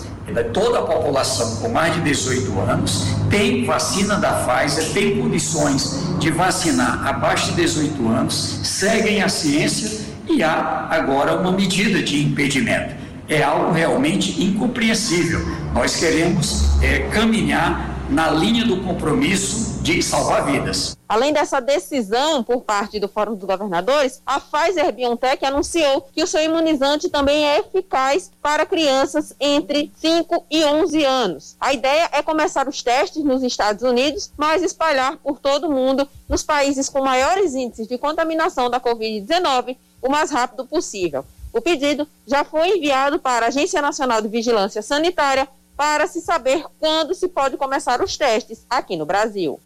toda 0.52 0.80
a 0.80 0.82
população 0.82 1.56
com 1.56 1.68
mais 1.68 1.94
de 1.94 2.00
18 2.00 2.60
anos, 2.60 3.04
tem 3.28 3.64
vacina 3.64 4.16
da 4.16 4.32
Pfizer, 4.32 4.92
tem 4.92 5.20
condições 5.20 6.00
de 6.18 6.32
vacinar 6.32 7.06
abaixo 7.06 7.50
de 7.50 7.62
18 7.62 8.08
anos, 8.08 8.60
seguem 8.64 9.22
a 9.22 9.28
ciência 9.28 10.00
e 10.28 10.42
há 10.42 10.88
agora 10.90 11.36
uma 11.36 11.52
medida 11.52 12.02
de 12.02 12.24
impedimento 12.24 12.99
é 13.30 13.44
algo 13.44 13.70
realmente 13.70 14.42
incompreensível. 14.42 15.38
Nós 15.72 15.96
queremos 15.96 16.82
é, 16.82 17.08
caminhar 17.10 17.88
na 18.10 18.28
linha 18.28 18.64
do 18.64 18.82
compromisso 18.82 19.80
de 19.82 20.02
salvar 20.02 20.44
vidas. 20.44 20.96
Além 21.08 21.32
dessa 21.32 21.60
decisão 21.60 22.42
por 22.42 22.62
parte 22.62 22.98
do 22.98 23.08
Fórum 23.08 23.36
dos 23.36 23.46
Governadores, 23.46 24.20
a 24.26 24.40
Pfizer 24.40 24.92
BioNTech 24.92 25.44
anunciou 25.44 26.08
que 26.12 26.24
o 26.24 26.26
seu 26.26 26.42
imunizante 26.42 27.08
também 27.08 27.46
é 27.46 27.60
eficaz 27.60 28.32
para 28.42 28.66
crianças 28.66 29.32
entre 29.38 29.92
5 29.94 30.46
e 30.50 30.64
11 30.64 31.04
anos. 31.04 31.56
A 31.60 31.72
ideia 31.72 32.08
é 32.12 32.20
começar 32.20 32.68
os 32.68 32.82
testes 32.82 33.22
nos 33.22 33.44
Estados 33.44 33.84
Unidos, 33.84 34.32
mas 34.36 34.60
espalhar 34.60 35.16
por 35.18 35.38
todo 35.38 35.68
o 35.68 35.72
mundo 35.72 36.06
nos 36.28 36.42
países 36.42 36.88
com 36.88 37.00
maiores 37.00 37.54
índices 37.54 37.86
de 37.86 37.96
contaminação 37.96 38.68
da 38.68 38.80
Covid-19 38.80 39.76
o 40.02 40.10
mais 40.10 40.32
rápido 40.32 40.64
possível. 40.64 41.24
O 41.52 41.60
pedido 41.60 42.06
já 42.26 42.44
foi 42.44 42.76
enviado 42.76 43.18
para 43.18 43.46
a 43.46 43.48
Agência 43.48 43.82
Nacional 43.82 44.22
de 44.22 44.28
Vigilância 44.28 44.82
Sanitária 44.82 45.48
para 45.76 46.06
se 46.06 46.20
saber 46.20 46.64
quando 46.78 47.14
se 47.14 47.28
pode 47.28 47.56
começar 47.56 48.02
os 48.02 48.16
testes 48.16 48.64
aqui 48.68 48.96
no 48.96 49.06
Brasil. 49.06 49.58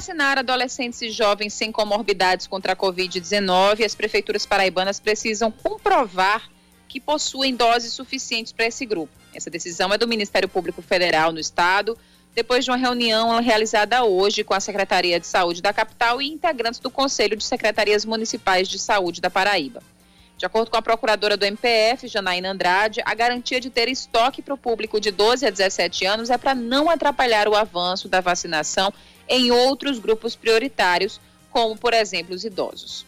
Vacinar 0.00 0.38
adolescentes 0.38 1.02
e 1.02 1.10
jovens 1.10 1.52
sem 1.52 1.70
comorbidades 1.70 2.46
contra 2.46 2.72
a 2.72 2.76
Covid-19, 2.76 3.84
as 3.84 3.94
prefeituras 3.94 4.46
paraibanas 4.46 4.98
precisam 4.98 5.50
comprovar 5.50 6.48
que 6.88 6.98
possuem 6.98 7.54
doses 7.54 7.92
suficientes 7.92 8.50
para 8.50 8.64
esse 8.64 8.86
grupo. 8.86 9.12
Essa 9.34 9.50
decisão 9.50 9.92
é 9.92 9.98
do 9.98 10.08
Ministério 10.08 10.48
Público 10.48 10.80
Federal 10.80 11.32
no 11.32 11.38
Estado, 11.38 11.98
depois 12.34 12.64
de 12.64 12.70
uma 12.70 12.78
reunião 12.78 13.42
realizada 13.42 14.02
hoje 14.02 14.42
com 14.42 14.54
a 14.54 14.60
Secretaria 14.60 15.20
de 15.20 15.26
Saúde 15.26 15.60
da 15.60 15.70
capital 15.70 16.22
e 16.22 16.32
integrantes 16.32 16.80
do 16.80 16.90
Conselho 16.90 17.36
de 17.36 17.44
Secretarias 17.44 18.06
Municipais 18.06 18.68
de 18.68 18.78
Saúde 18.78 19.20
da 19.20 19.28
Paraíba. 19.28 19.82
De 20.38 20.46
acordo 20.46 20.70
com 20.70 20.78
a 20.78 20.82
procuradora 20.82 21.36
do 21.36 21.44
MPF, 21.44 22.08
Janaína 22.08 22.52
Andrade, 22.52 23.02
a 23.04 23.14
garantia 23.14 23.60
de 23.60 23.68
ter 23.68 23.86
estoque 23.86 24.40
para 24.40 24.54
o 24.54 24.56
público 24.56 24.98
de 24.98 25.10
12 25.10 25.44
a 25.44 25.50
17 25.50 26.06
anos 26.06 26.30
é 26.30 26.38
para 26.38 26.54
não 26.54 26.88
atrapalhar 26.88 27.46
o 27.46 27.54
avanço 27.54 28.08
da 28.08 28.22
vacinação 28.22 28.90
em 29.30 29.52
outros 29.52 29.98
grupos 29.98 30.34
prioritários, 30.34 31.20
como, 31.50 31.76
por 31.76 31.94
exemplo, 31.94 32.34
os 32.34 32.44
idosos. 32.44 33.06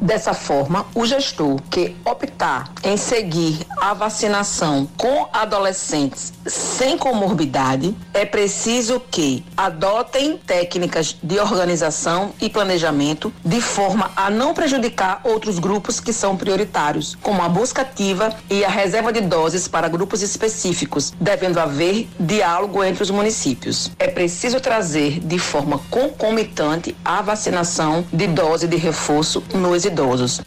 Dessa 0.00 0.34
forma, 0.34 0.86
o 0.94 1.06
gestor 1.06 1.60
que 1.70 1.96
optar 2.04 2.70
em 2.82 2.96
seguir 2.96 3.60
a 3.80 3.94
vacinação 3.94 4.88
com 4.96 5.28
adolescentes 5.32 6.32
sem 6.46 6.98
comorbidade, 6.98 7.96
é 8.12 8.24
preciso 8.24 9.00
que 9.00 9.44
adotem 9.56 10.36
técnicas 10.36 11.16
de 11.22 11.38
organização 11.38 12.32
e 12.40 12.50
planejamento 12.50 13.32
de 13.44 13.60
forma 13.60 14.10
a 14.16 14.28
não 14.30 14.52
prejudicar 14.52 15.20
outros 15.24 15.58
grupos 15.58 16.00
que 16.00 16.12
são 16.12 16.36
prioritários, 16.36 17.16
como 17.22 17.42
a 17.42 17.48
busca 17.48 17.82
ativa 17.82 18.34
e 18.50 18.64
a 18.64 18.68
reserva 18.68 19.12
de 19.12 19.20
doses 19.20 19.68
para 19.68 19.88
grupos 19.88 20.22
específicos, 20.22 21.12
devendo 21.20 21.58
haver 21.58 22.08
diálogo 22.18 22.82
entre 22.82 23.02
os 23.02 23.10
municípios. 23.10 23.90
É 23.98 24.08
preciso 24.08 24.60
trazer 24.60 25.20
de 25.20 25.38
forma 25.38 25.80
concomitante 25.90 26.94
a 27.04 27.22
vacinação 27.22 28.04
de 28.12 28.26
dose 28.26 28.66
de 28.66 28.76
reforço 28.76 29.42
nos 29.54 29.83
idosos. 29.84 30.40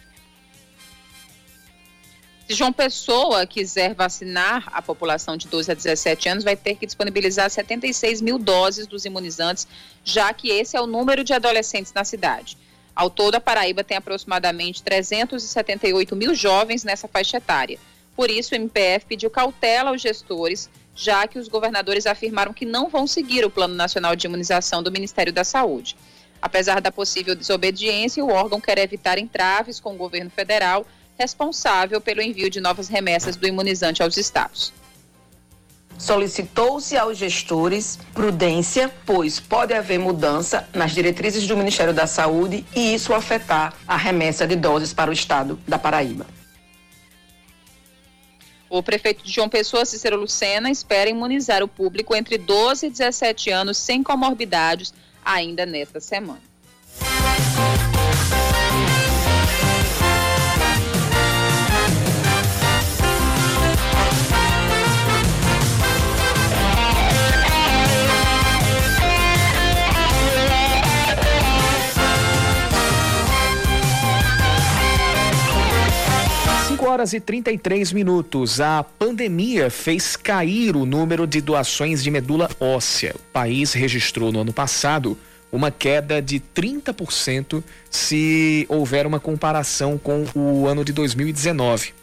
Se 2.47 2.54
João 2.54 2.71
Pessoa 2.71 3.45
quiser 3.45 3.93
vacinar 3.93 4.69
a 4.71 4.82
população 4.82 5.36
de 5.36 5.50
12 5.50 5.69
a 5.69 5.76
17 5.76 6.30
anos, 6.30 6.43
vai 6.45 6.56
ter 6.56 6.76
que 6.76 6.86
disponibilizar 6.86 7.50
76 7.50 8.21
mil 8.21 8.39
doses 8.39 8.88
dos 8.88 9.04
imunizantes, 9.04 9.67
já 10.02 10.34
que 10.34 10.50
esse 10.50 10.78
é 10.78 10.82
o 10.82 10.88
número 10.88 11.26
de 11.26 11.34
adolescentes 11.34 11.91
na 11.91 12.06
cidade. 12.06 12.58
Ao 12.95 13.10
todo, 13.10 13.36
a 13.36 13.41
Paraíba 13.41 13.84
tem 13.84 13.97
aproximadamente 13.97 14.82
378 14.82 16.15
mil 16.15 16.34
jovens 16.34 16.86
nessa 16.86 17.08
faixa 17.08 17.36
etária. 17.36 17.78
Por 18.15 18.32
isso, 18.32 18.54
o 18.54 18.56
MPF 18.56 19.06
pediu 19.06 19.30
cautela 19.30 19.89
aos 19.89 20.02
gestores, 20.02 20.69
já 20.95 21.28
que 21.28 21.38
os 21.38 21.50
governadores 21.50 22.08
afirmaram 22.08 22.54
que 22.54 22.65
não 22.65 22.89
vão 22.89 23.06
seguir 23.06 23.45
o 23.45 23.52
Plano 23.52 23.76
Nacional 23.76 24.15
de 24.15 24.26
Imunização 24.26 24.82
do 24.82 24.91
Ministério 24.91 25.34
da 25.34 25.43
Saúde. 25.43 25.97
Apesar 26.41 26.82
da 26.82 26.91
possível 26.91 27.36
desobediência, 27.36 28.23
o 28.23 28.32
órgão 28.32 28.62
quer 28.62 28.78
evitar 28.78 29.17
entraves 29.17 29.80
com 29.80 29.93
o 29.93 29.97
governo 29.97 30.30
federal 30.30 30.86
responsável 31.17 32.00
pelo 32.00 32.21
envio 32.21 32.50
de 32.50 32.62
novas 32.62 32.88
remessas 32.88 33.36
do 33.36 33.47
imunizante 33.47 34.04
aos 34.04 34.17
estados. 34.17 34.71
Solicitou-se 35.97 36.95
aos 36.95 37.17
gestores 37.17 37.97
prudência, 38.13 38.93
pois 39.04 39.39
pode 39.39 39.73
haver 39.73 39.97
mudança 39.97 40.69
nas 40.73 40.91
diretrizes 40.91 41.47
do 41.47 41.58
Ministério 41.58 41.91
da 41.91 42.06
Saúde 42.06 42.63
e 42.76 42.93
isso 42.93 43.15
afetar 43.15 43.73
a 43.88 43.97
remessa 43.97 44.45
de 44.45 44.56
doses 44.56 44.93
para 44.93 45.10
o 45.10 45.13
estado 45.13 45.60
da 45.67 45.80
Paraíba. 45.80 46.28
O 48.69 48.84
prefeito 48.84 49.23
de 49.23 49.32
João 49.32 49.50
Pessoa, 49.50 49.86
Cícero 49.86 50.17
Lucena, 50.17 50.69
espera 50.69 51.10
imunizar 51.10 51.63
o 51.63 51.67
público 51.67 52.15
entre 52.15 52.38
12 52.38 52.86
e 52.86 52.89
17 52.91 53.50
anos 53.50 53.78
sem 53.78 54.04
comorbidades 54.04 54.93
ainda 55.28 55.66
nesta 55.66 56.00
semana. 56.00 56.42
Horas 76.88 77.12
e 77.12 77.19
33 77.19 77.91
minutos. 77.91 78.62
A 78.62 78.82
pandemia 78.82 79.69
fez 79.69 80.15
cair 80.15 80.76
o 80.76 80.86
número 80.86 81.28
de 81.28 81.41
doações 81.41 82.02
de 82.02 82.10
medula 82.10 82.50
óssea. 82.60 83.13
O 83.13 83.32
país 83.34 83.73
registrou 83.73 84.32
no 84.32 84.39
ano 84.39 84.54
passado 84.54 85.17
uma 85.52 85.69
queda 85.69 86.21
de 86.21 86.39
30% 86.39 87.62
se 87.89 88.65
houver 88.69 89.06
uma 89.06 89.19
comparação 89.19 89.97
com 89.97 90.26
o 90.34 90.65
ano 90.65 90.86
de 90.86 90.93
2019. 90.93 91.93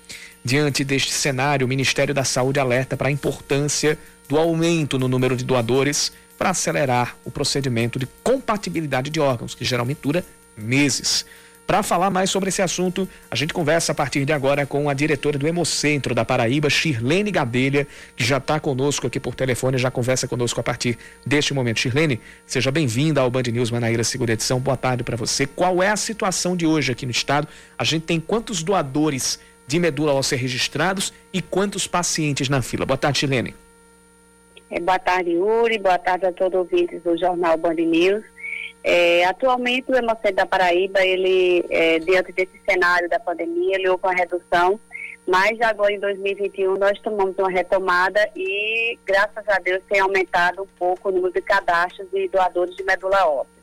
Diante 0.45 0.85
deste 0.85 1.13
cenário, 1.13 1.65
o 1.65 1.69
Ministério 1.69 2.15
da 2.15 2.25
Saúde 2.25 2.61
alerta 2.61 2.95
para 2.95 3.09
a 3.09 3.13
importância 3.13 3.99
do 4.29 4.37
aumento 4.37 4.99
no 4.99 5.09
número 5.09 5.35
de 5.35 5.45
doadores 5.45 6.13
para 6.37 6.51
acelerar 6.51 7.17
o 7.25 7.31
procedimento 7.31 7.99
de 7.99 8.07
compatibilidade 8.23 9.09
de 9.09 9.19
órgãos, 9.19 9.55
que 9.55 9.65
geralmente 9.65 10.01
dura 10.03 10.23
meses. 10.55 11.25
Para 11.67 11.83
falar 11.83 12.11
mais 12.11 12.29
sobre 12.29 12.51
esse 12.51 12.61
assunto, 12.61 13.09
a 13.31 13.35
gente 13.35 13.55
conversa 13.55 13.93
a 13.93 13.95
partir 13.95 14.27
de 14.27 14.33
agora 14.35 14.67
com 14.67 14.91
a 14.91 14.95
diretora 14.95 15.39
do 15.39 15.49
Hemocentro 15.49 16.15
da 16.15 16.23
Paraíba, 16.23 16.69
Shirlene 16.69 17.31
Gadelha, 17.31 17.87
que 18.15 18.23
já 18.23 18.37
está 18.37 18.61
conosco 18.61 19.07
aqui 19.07 19.19
por 19.19 19.35
telefone, 19.35 19.79
já 19.79 19.91
conversa 19.91 20.29
conosco 20.29 20.61
a 20.61 20.63
partir 20.63 20.99
deste 21.25 21.55
momento. 21.55 21.81
Shirlene, 21.81 22.21
seja 22.47 22.71
bem-vinda 22.71 23.23
ao 23.23 23.31
Band 23.31 23.45
News 23.45 23.71
Manaíra 23.71 24.05
Segunda 24.05 24.33
Edição. 24.35 24.61
Boa 24.61 24.77
tarde 24.77 25.03
para 25.03 25.17
você. 25.17 25.47
Qual 25.47 25.83
é 25.83 25.89
a 25.89 25.97
situação 25.97 26.55
de 26.55 26.67
hoje 26.67 26.93
aqui 26.93 27.07
no 27.07 27.13
estado? 27.13 27.49
A 27.79 27.85
gente 27.85 28.03
tem 28.03 28.21
quantos 28.21 28.63
doadores 28.63 29.41
de 29.67 29.79
medula 29.79 30.13
óssea 30.13 30.37
registrados 30.37 31.15
e 31.33 31.41
quantos 31.41 31.87
pacientes 31.87 32.51
na 32.51 32.61
fila? 32.61 32.85
Boa 32.85 32.99
tarde, 32.99 33.21
Shirlene. 33.21 33.55
É, 34.71 34.79
boa 34.81 34.99
tarde, 34.99 35.31
Yuri. 35.31 35.79
Boa 35.79 35.99
tarde 35.99 36.27
a 36.27 36.33
todos 36.33 36.61
os 36.61 36.61
ouvintes 36.61 37.03
do 37.03 37.17
Jornal 37.17 37.57
Band 37.57 37.75
News. 37.75 38.34
É, 38.87 39.25
atualmente 39.25 39.91
o 39.91 39.97
Hemocentro 39.97 40.37
da 40.37 40.45
Paraíba, 40.45 41.03
ele, 41.03 41.65
é, 41.71 41.99
diante 42.01 42.33
desse 42.33 42.61
cenário 42.69 43.09
da 43.09 43.19
pandemia, 43.19 43.77
ele 43.77 43.89
houve 43.89 44.05
uma 44.05 44.13
redução, 44.13 44.79
mas 45.27 45.59
agora 45.63 45.91
em 45.91 45.99
2021 45.99 46.77
nós 46.77 47.01
tomamos 47.01 47.35
uma 47.39 47.51
retomada 47.51 48.29
e, 48.37 48.99
graças 49.07 49.49
a 49.49 49.59
Deus, 49.59 49.83
tem 49.89 50.01
aumentado 50.01 50.65
um 50.65 50.69
pouco 50.79 51.09
o 51.09 51.13
número 51.13 51.33
de 51.33 51.41
cadastros 51.41 52.11
de 52.11 52.29
doadores 52.29 52.77
de 52.77 52.85
medula 52.85 53.27
óssea. 53.27 53.55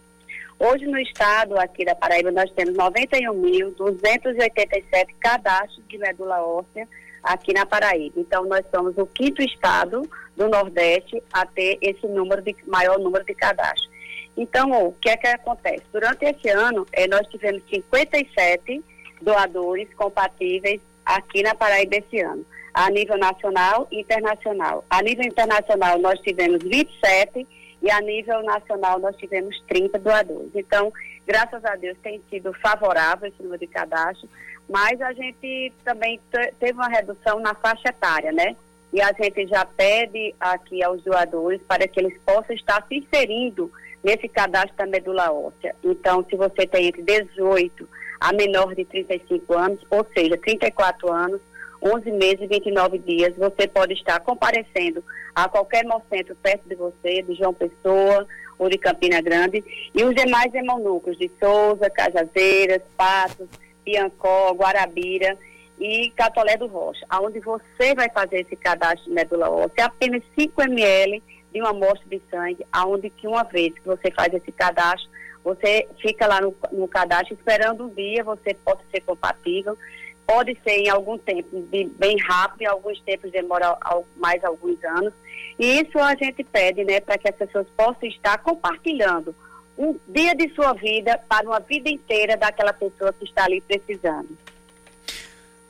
Hoje 0.57 0.87
no 0.87 0.97
estado 0.97 1.55
aqui 1.59 1.85
da 1.85 1.93
Paraíba 1.93 2.31
nós 2.31 2.49
temos 2.53 2.75
91.287 2.75 5.05
cadastros 5.19 5.85
de 5.87 5.99
medula 5.99 6.43
óssea 6.43 6.87
aqui 7.21 7.53
na 7.53 7.67
Paraíba. 7.67 8.19
Então 8.19 8.43
nós 8.45 8.65
somos 8.73 8.97
o 8.97 9.05
quinto 9.05 9.43
estado 9.43 10.01
do 10.35 10.49
Nordeste 10.49 11.21
a 11.31 11.45
ter 11.45 11.77
esse 11.79 12.07
número 12.07 12.41
de 12.41 12.55
maior 12.65 12.97
número 12.97 13.23
de 13.23 13.35
cadastros. 13.35 13.90
Então, 14.35 14.87
o 14.87 14.93
que 14.93 15.09
é 15.09 15.17
que 15.17 15.27
acontece? 15.27 15.83
Durante 15.91 16.25
esse 16.25 16.49
ano, 16.49 16.85
eh, 16.93 17.07
nós 17.07 17.27
tivemos 17.27 17.61
57 17.69 18.83
doadores 19.21 19.87
compatíveis 19.95 20.81
aqui 21.05 21.43
na 21.43 21.53
Paraíba 21.53 21.97
esse 21.97 22.19
ano, 22.19 22.45
a 22.73 22.89
nível 22.89 23.17
nacional 23.17 23.87
e 23.91 23.99
internacional. 23.99 24.83
A 24.89 25.01
nível 25.01 25.25
internacional, 25.25 25.99
nós 25.99 26.19
tivemos 26.19 26.63
27 26.63 27.45
e 27.81 27.91
a 27.91 27.99
nível 27.99 28.41
nacional, 28.43 28.99
nós 28.99 29.15
tivemos 29.17 29.59
30 29.67 29.99
doadores. 29.99 30.51
Então, 30.55 30.91
graças 31.25 31.63
a 31.65 31.75
Deus, 31.75 31.97
tem 32.01 32.21
sido 32.29 32.53
favorável 32.53 33.27
esse 33.27 33.41
número 33.41 33.59
de 33.59 33.67
cadastro, 33.67 34.29
mas 34.69 35.01
a 35.01 35.11
gente 35.13 35.73
também 35.83 36.19
teve 36.59 36.73
uma 36.73 36.87
redução 36.87 37.39
na 37.39 37.53
faixa 37.55 37.89
etária, 37.89 38.31
né? 38.31 38.55
E 38.93 39.01
a 39.01 39.11
gente 39.13 39.47
já 39.47 39.65
pede 39.65 40.35
aqui 40.39 40.83
aos 40.83 41.01
doadores 41.01 41.61
para 41.67 41.87
que 41.87 41.99
eles 41.99 42.17
possam 42.25 42.55
estar 42.55 42.85
se 42.87 42.97
inserindo 42.97 43.71
nesse 44.03 44.27
cadastro 44.27 44.75
da 44.75 44.85
medula 44.85 45.31
óssea. 45.31 45.75
Então, 45.83 46.25
se 46.29 46.35
você 46.35 46.65
tem 46.65 46.87
entre 46.87 47.01
18 47.01 47.87
a 48.19 48.33
menor 48.33 48.75
de 48.75 48.85
35 48.85 49.53
anos, 49.53 49.79
ou 49.89 50.05
seja, 50.13 50.37
34 50.37 51.11
anos, 51.11 51.41
11 51.81 52.11
meses 52.11 52.41
e 52.41 52.47
29 52.47 52.99
dias, 52.99 53.35
você 53.35 53.67
pode 53.67 53.93
estar 53.93 54.19
comparecendo 54.19 55.03
a 55.33 55.49
qualquer 55.49 55.83
hemocentro 55.83 56.35
perto 56.35 56.69
de 56.69 56.75
você, 56.75 57.23
de 57.23 57.33
João 57.33 57.53
Pessoa 57.53 58.27
ou 58.59 58.69
de 58.69 58.77
Campina 58.77 59.19
Grande, 59.21 59.63
e 59.95 60.03
os 60.03 60.13
demais 60.13 60.53
hemonúcleos 60.53 61.17
de 61.17 61.31
Souza, 61.39 61.89
Cajazeiras, 61.89 62.83
Patos, 62.95 63.47
Piancó, 63.83 64.51
Guarabira 64.53 65.35
e 65.79 66.11
Catolé 66.11 66.57
do 66.57 66.67
Rocha, 66.67 67.03
aonde 67.09 67.39
você 67.39 67.95
vai 67.95 68.07
fazer 68.11 68.41
esse 68.41 68.55
cadastro 68.55 69.05
de 69.05 69.11
medula 69.11 69.49
óssea, 69.49 69.85
apenas 69.85 70.21
5 70.37 70.61
ml 70.61 71.23
de 71.51 71.59
uma 71.59 71.71
amostra 71.71 72.07
de 72.09 72.21
sangue, 72.29 72.65
aonde 72.71 73.09
que 73.09 73.27
uma 73.27 73.43
vez 73.43 73.73
que 73.73 73.85
você 73.85 74.11
faz 74.11 74.33
esse 74.33 74.51
cadastro, 74.51 75.09
você 75.43 75.87
fica 76.01 76.27
lá 76.27 76.39
no, 76.39 76.55
no 76.71 76.87
cadastro 76.87 77.33
esperando 77.33 77.85
um 77.85 77.89
dia, 77.89 78.23
você 78.23 78.53
pode 78.53 78.81
ser 78.91 79.01
compatível, 79.01 79.77
pode 80.25 80.57
ser 80.63 80.77
em 80.77 80.89
algum 80.89 81.17
tempo 81.17 81.67
bem 81.97 82.17
rápido, 82.19 82.61
em 82.61 82.67
alguns 82.67 82.99
tempos 83.01 83.31
demora 83.31 83.77
mais 84.15 84.43
alguns 84.43 84.81
anos. 84.83 85.13
E 85.59 85.81
isso 85.81 85.99
a 85.99 86.15
gente 86.15 86.43
pede, 86.43 86.83
né, 86.83 86.99
para 86.99 87.17
que 87.17 87.29
as 87.29 87.35
pessoas 87.35 87.67
possam 87.75 88.07
estar 88.07 88.37
compartilhando 88.37 89.35
um 89.77 89.97
dia 90.07 90.35
de 90.35 90.49
sua 90.53 90.73
vida 90.73 91.19
para 91.27 91.47
uma 91.47 91.59
vida 91.59 91.89
inteira 91.89 92.37
daquela 92.37 92.71
pessoa 92.71 93.11
que 93.13 93.25
está 93.25 93.45
ali 93.45 93.61
precisando. 93.61 94.37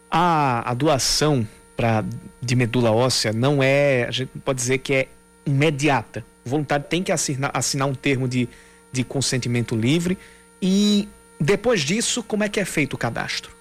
A, 0.09 0.69
a 0.69 0.73
doação 0.73 1.47
pra, 1.75 2.03
de 2.41 2.55
medula 2.55 2.91
óssea 2.91 3.31
não 3.31 3.63
é, 3.63 4.03
a 4.03 4.11
gente 4.11 4.31
pode 4.39 4.57
dizer 4.57 4.79
que 4.79 4.93
é 4.93 5.07
imediata. 5.45 6.23
O 6.45 6.49
voluntário 6.49 6.85
tem 6.85 7.03
que 7.03 7.11
assinar, 7.11 7.51
assinar 7.53 7.87
um 7.87 7.95
termo 7.95 8.27
de, 8.27 8.47
de 8.91 9.03
consentimento 9.03 9.75
livre 9.75 10.17
e 10.61 11.07
depois 11.39 11.81
disso, 11.81 12.21
como 12.23 12.43
é 12.43 12.49
que 12.49 12.59
é 12.59 12.65
feito 12.65 12.93
o 12.93 12.97
cadastro? 12.97 13.51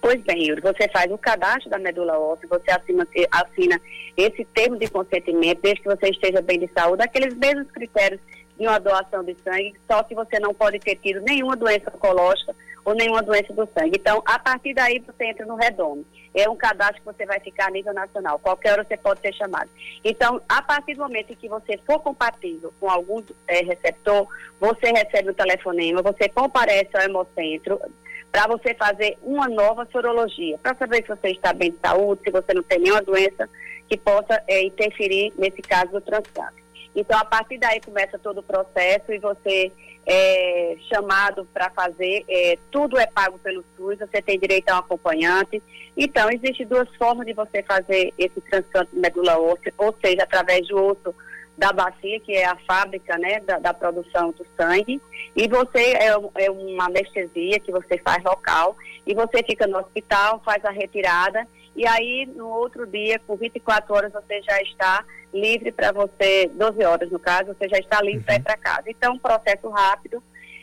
Pois 0.00 0.20
bem, 0.22 0.46
Yuri, 0.46 0.62
você 0.62 0.88
faz 0.88 1.10
o 1.12 1.18
cadastro 1.18 1.68
da 1.68 1.78
medula 1.78 2.18
óssea, 2.18 2.48
você 2.48 2.70
assina, 2.70 3.06
assina 3.30 3.80
esse 4.16 4.44
termo 4.46 4.78
de 4.78 4.88
consentimento, 4.88 5.60
desde 5.60 5.82
que 5.82 5.88
você 5.88 6.08
esteja 6.08 6.40
bem 6.40 6.58
de 6.58 6.70
saúde, 6.72 7.02
aqueles 7.02 7.34
mesmos 7.34 7.70
critérios 7.70 8.20
de 8.58 8.66
uma 8.66 8.78
doação 8.78 9.22
de 9.22 9.36
sangue, 9.44 9.74
só 9.90 10.02
que 10.02 10.14
você 10.14 10.38
não 10.38 10.54
pode 10.54 10.78
ter 10.78 10.96
tido 10.96 11.20
nenhuma 11.20 11.56
doença 11.56 11.92
oncológica 11.94 12.54
ou 12.84 12.94
nenhuma 12.94 13.22
doença 13.22 13.52
do 13.52 13.68
sangue. 13.76 13.98
Então, 13.98 14.22
a 14.24 14.38
partir 14.38 14.74
daí, 14.74 14.98
você 14.98 15.24
entra 15.24 15.46
no 15.46 15.56
redondo. 15.56 16.04
É 16.34 16.48
um 16.48 16.56
cadastro 16.56 17.00
que 17.00 17.06
você 17.06 17.26
vai 17.26 17.40
ficar 17.40 17.66
a 17.66 17.70
nível 17.70 17.92
nacional. 17.92 18.38
Qualquer 18.38 18.72
hora 18.72 18.84
você 18.84 18.96
pode 18.96 19.20
ser 19.20 19.34
chamado. 19.34 19.68
Então, 20.04 20.40
a 20.48 20.62
partir 20.62 20.94
do 20.94 21.02
momento 21.02 21.32
em 21.32 21.36
que 21.36 21.48
você 21.48 21.78
for 21.86 22.00
compatível 22.00 22.72
com 22.78 22.88
algum 22.88 23.22
é, 23.48 23.62
receptor, 23.62 24.26
você 24.60 24.90
recebe 24.92 25.30
o 25.30 25.34
telefonema, 25.34 26.02
você 26.02 26.28
comparece 26.28 26.90
ao 26.94 27.02
hemocentro 27.02 27.80
para 28.30 28.46
você 28.46 28.74
fazer 28.74 29.18
uma 29.22 29.48
nova 29.48 29.86
sorologia, 29.90 30.56
para 30.58 30.76
saber 30.76 31.02
se 31.02 31.08
você 31.08 31.30
está 31.30 31.52
bem 31.52 31.72
de 31.72 31.78
saúde, 31.78 32.22
se 32.22 32.30
você 32.30 32.54
não 32.54 32.62
tem 32.62 32.78
nenhuma 32.78 33.02
doença 33.02 33.48
que 33.88 33.96
possa 33.96 34.40
é, 34.46 34.62
interferir 34.62 35.32
nesse 35.36 35.60
caso 35.62 35.90
do 35.90 36.00
transplante. 36.00 36.59
Então, 36.94 37.18
a 37.18 37.24
partir 37.24 37.58
daí 37.58 37.80
começa 37.80 38.18
todo 38.18 38.38
o 38.38 38.42
processo 38.42 39.12
e 39.12 39.18
você 39.18 39.72
é 40.06 40.76
chamado 40.92 41.46
para 41.52 41.70
fazer, 41.70 42.24
é, 42.28 42.58
tudo 42.70 42.98
é 42.98 43.06
pago 43.06 43.38
pelo 43.38 43.64
SUS, 43.76 43.98
você 43.98 44.20
tem 44.20 44.38
direito 44.38 44.68
a 44.70 44.76
um 44.76 44.78
acompanhante. 44.78 45.62
Então, 45.96 46.28
existem 46.30 46.66
duas 46.66 46.88
formas 46.96 47.26
de 47.26 47.32
você 47.32 47.62
fazer 47.62 48.12
esse 48.18 48.40
transplante 48.40 48.90
de 48.92 48.98
medula 48.98 49.38
óssea, 49.38 49.72
ou 49.78 49.94
seja, 50.02 50.22
através 50.22 50.66
do 50.66 50.82
osso 50.82 51.14
da 51.56 51.72
bacia, 51.72 52.18
que 52.20 52.32
é 52.34 52.46
a 52.46 52.56
fábrica 52.66 53.18
né, 53.18 53.38
da, 53.40 53.58
da 53.58 53.74
produção 53.74 54.30
do 54.32 54.46
sangue, 54.56 55.00
e 55.36 55.46
você 55.46 55.92
é, 55.92 56.08
é, 56.36 56.50
uma 56.50 56.86
anestesia 56.86 57.60
que 57.60 57.70
você 57.70 57.98
faz 57.98 58.24
local, 58.24 58.76
e 59.06 59.14
você 59.14 59.42
fica 59.42 59.66
no 59.66 59.78
hospital, 59.78 60.40
faz 60.44 60.64
a 60.64 60.70
retirada, 60.70 61.46
e 61.76 61.86
aí 61.86 62.26
no 62.26 62.48
outro 62.48 62.86
dia, 62.86 63.18
com 63.26 63.36
24 63.36 63.94
horas, 63.94 64.12
você 64.12 64.42
já 64.42 64.60
está 64.62 65.04
livre 65.32 65.70
para 65.72 65.92
você, 65.92 66.50
12 66.54 66.84
horas 66.84 67.10
no 67.10 67.18
caso, 67.18 67.54
você 67.54 67.68
já 67.68 67.78
está 67.78 68.02
livre 68.02 68.18
uhum. 68.18 68.24
para 68.24 68.34
ir 68.34 68.42
para 68.42 68.56
casa. 68.56 68.84
Então, 68.86 69.14
um 69.14 69.18
processo 69.18 69.68
rápido. 69.68 70.22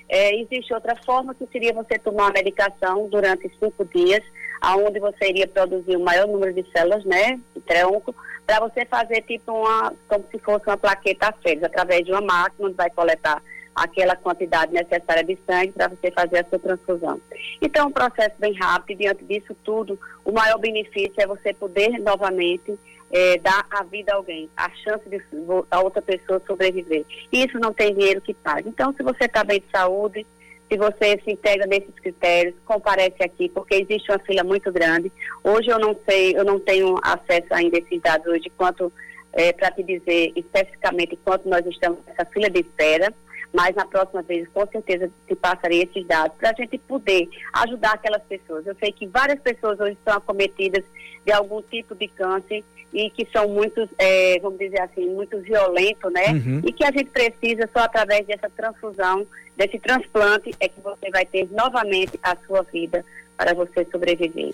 É, 0.09 0.33
existe 0.39 0.73
outra 0.73 0.95
forma 0.95 1.35
que 1.35 1.45
seria 1.51 1.73
você 1.73 1.99
tomar 1.99 2.29
a 2.29 2.33
medicação 2.33 3.09
durante 3.09 3.51
cinco 3.59 3.83
dias, 3.85 4.23
aonde 4.61 4.99
você 4.99 5.29
iria 5.29 5.47
produzir 5.47 5.97
o 5.97 6.03
maior 6.03 6.25
número 6.27 6.53
de 6.53 6.65
células, 6.71 7.03
né, 7.03 7.37
de 7.53 7.61
tronco, 7.61 8.15
para 8.45 8.61
você 8.61 8.85
fazer 8.85 9.21
tipo 9.23 9.51
uma, 9.51 9.93
como 10.07 10.23
se 10.31 10.39
fosse 10.39 10.65
uma 10.65 10.77
plaqueta 10.77 11.33
fez, 11.43 11.61
através 11.61 12.05
de 12.05 12.11
uma 12.11 12.21
máquina, 12.21 12.67
onde 12.67 12.77
vai 12.77 12.89
coletar 12.89 13.43
aquela 13.77 14.15
quantidade 14.15 14.73
necessária 14.73 15.23
de 15.23 15.37
sangue 15.45 15.71
para 15.71 15.87
você 15.87 16.11
fazer 16.11 16.39
a 16.39 16.49
sua 16.49 16.59
transfusão. 16.59 17.21
Então, 17.61 17.87
um 17.87 17.91
processo 17.91 18.35
bem 18.39 18.53
rápido, 18.53 18.97
diante 18.97 19.23
disso 19.23 19.55
tudo, 19.63 19.99
o 20.25 20.31
maior 20.31 20.57
benefício 20.57 21.13
é 21.17 21.27
você 21.27 21.53
poder 21.53 21.99
novamente 21.99 22.77
é, 23.11 23.37
dar 23.37 23.65
a 23.69 23.83
vida 23.83 24.11
a 24.11 24.15
alguém, 24.15 24.49
a 24.57 24.69
chance 24.83 25.07
de 25.07 25.21
a 25.69 25.79
outra 25.79 26.01
pessoa 26.01 26.41
sobreviver. 26.45 27.05
Isso 27.31 27.59
não 27.59 27.71
tem 27.71 27.93
dinheiro 27.93 28.19
que 28.19 28.33
pague. 28.33 28.67
Então, 28.69 28.93
se 28.93 29.03
você 29.03 29.25
está 29.25 29.43
bem 29.43 29.59
de 29.59 29.67
saúde, 29.71 30.25
se 30.69 30.77
você 30.77 31.21
se 31.23 31.31
integra 31.31 31.67
nesses 31.67 31.93
critérios, 31.95 32.55
comparece 32.65 33.23
aqui, 33.23 33.47
porque 33.49 33.75
existe 33.75 34.11
uma 34.11 34.19
fila 34.19 34.43
muito 34.43 34.71
grande. 34.71 35.11
Hoje 35.43 35.69
eu 35.69 35.79
não 35.79 35.95
sei, 36.09 36.35
eu 36.35 36.43
não 36.43 36.59
tenho 36.59 36.97
acesso 37.01 37.47
ainda 37.51 37.77
a 37.77 37.79
esses 37.79 38.01
dados 38.01 38.27
hoje, 38.27 38.51
quanto 38.57 38.91
é, 39.33 39.53
para 39.53 39.71
te 39.71 39.83
dizer 39.83 40.33
especificamente 40.35 41.17
quanto 41.23 41.47
nós 41.47 41.65
estamos 41.65 41.99
nessa 42.05 42.25
fila 42.25 42.49
de 42.49 42.61
espera 42.61 43.13
mas 43.57 43.75
na 43.75 43.87
próxima 43.87 44.21
vez 44.21 44.47
com 44.53 44.67
certeza 44.67 45.09
te 45.27 45.35
passarei 45.35 45.81
esses 45.81 46.05
dados 46.05 46.37
para 46.37 46.51
a 46.51 46.53
gente 46.53 46.77
poder 46.77 47.27
ajudar 47.53 47.93
aquelas 47.93 48.21
pessoas. 48.21 48.67
Eu 48.67 48.75
sei 48.79 48.91
que 48.91 49.07
várias 49.07 49.39
pessoas 49.39 49.79
hoje 49.79 49.93
estão 49.93 50.15
acometidas 50.15 50.83
de 51.25 51.31
algum 51.31 51.59
tipo 51.63 51.95
de 51.95 52.07
câncer 52.07 52.63
e 52.93 53.09
que 53.09 53.27
são 53.33 53.49
muito, 53.49 53.89
é, 53.97 54.39
vamos 54.41 54.59
dizer 54.59 54.79
assim, 54.79 55.09
muito 55.09 55.41
violentos, 55.41 56.13
né? 56.13 56.27
Uhum. 56.33 56.61
E 56.63 56.71
que 56.71 56.83
a 56.85 56.91
gente 56.91 57.09
precisa 57.09 57.67
só 57.73 57.79
através 57.79 58.27
dessa 58.27 58.47
transfusão, 58.47 59.25
desse 59.55 59.79
transplante, 59.79 60.53
é 60.59 60.69
que 60.69 60.79
você 60.79 61.09
vai 61.09 61.25
ter 61.25 61.49
novamente 61.51 62.19
a 62.21 62.37
sua 62.45 62.61
vida 62.61 63.03
para 63.35 63.55
você 63.55 63.87
sobreviver. 63.91 64.51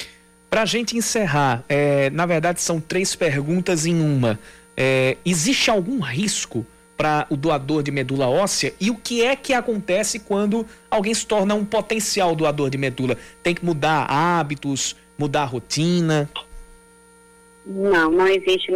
Para 0.49 0.61
a 0.61 0.65
gente 0.65 0.95
encerrar, 0.95 1.61
é, 1.67 2.09
na 2.09 2.25
verdade 2.25 2.61
são 2.61 2.79
três 2.79 3.17
perguntas 3.17 3.85
em 3.85 3.99
uma. 3.99 4.39
É, 4.77 5.17
existe 5.25 5.69
algum 5.69 5.99
risco 5.99 6.65
para 7.03 7.27
o 7.29 7.35
doador 7.35 7.83
de 7.83 7.91
medula 7.91 8.29
óssea 8.29 8.73
e 8.79 8.89
o 8.89 8.95
que 8.95 9.25
é 9.25 9.35
que 9.35 9.51
acontece 9.51 10.21
quando 10.21 10.65
alguém 10.89 11.13
se 11.13 11.27
torna 11.27 11.53
um 11.53 11.65
potencial 11.65 12.33
doador 12.33 12.69
de 12.69 12.77
medula? 12.77 13.17
Tem 13.43 13.53
que 13.53 13.65
mudar 13.65 14.05
hábitos, 14.09 14.95
mudar 15.17 15.43
rotina? 15.43 16.29
Não, 17.65 18.09
não 18.09 18.25
existe. 18.25 18.71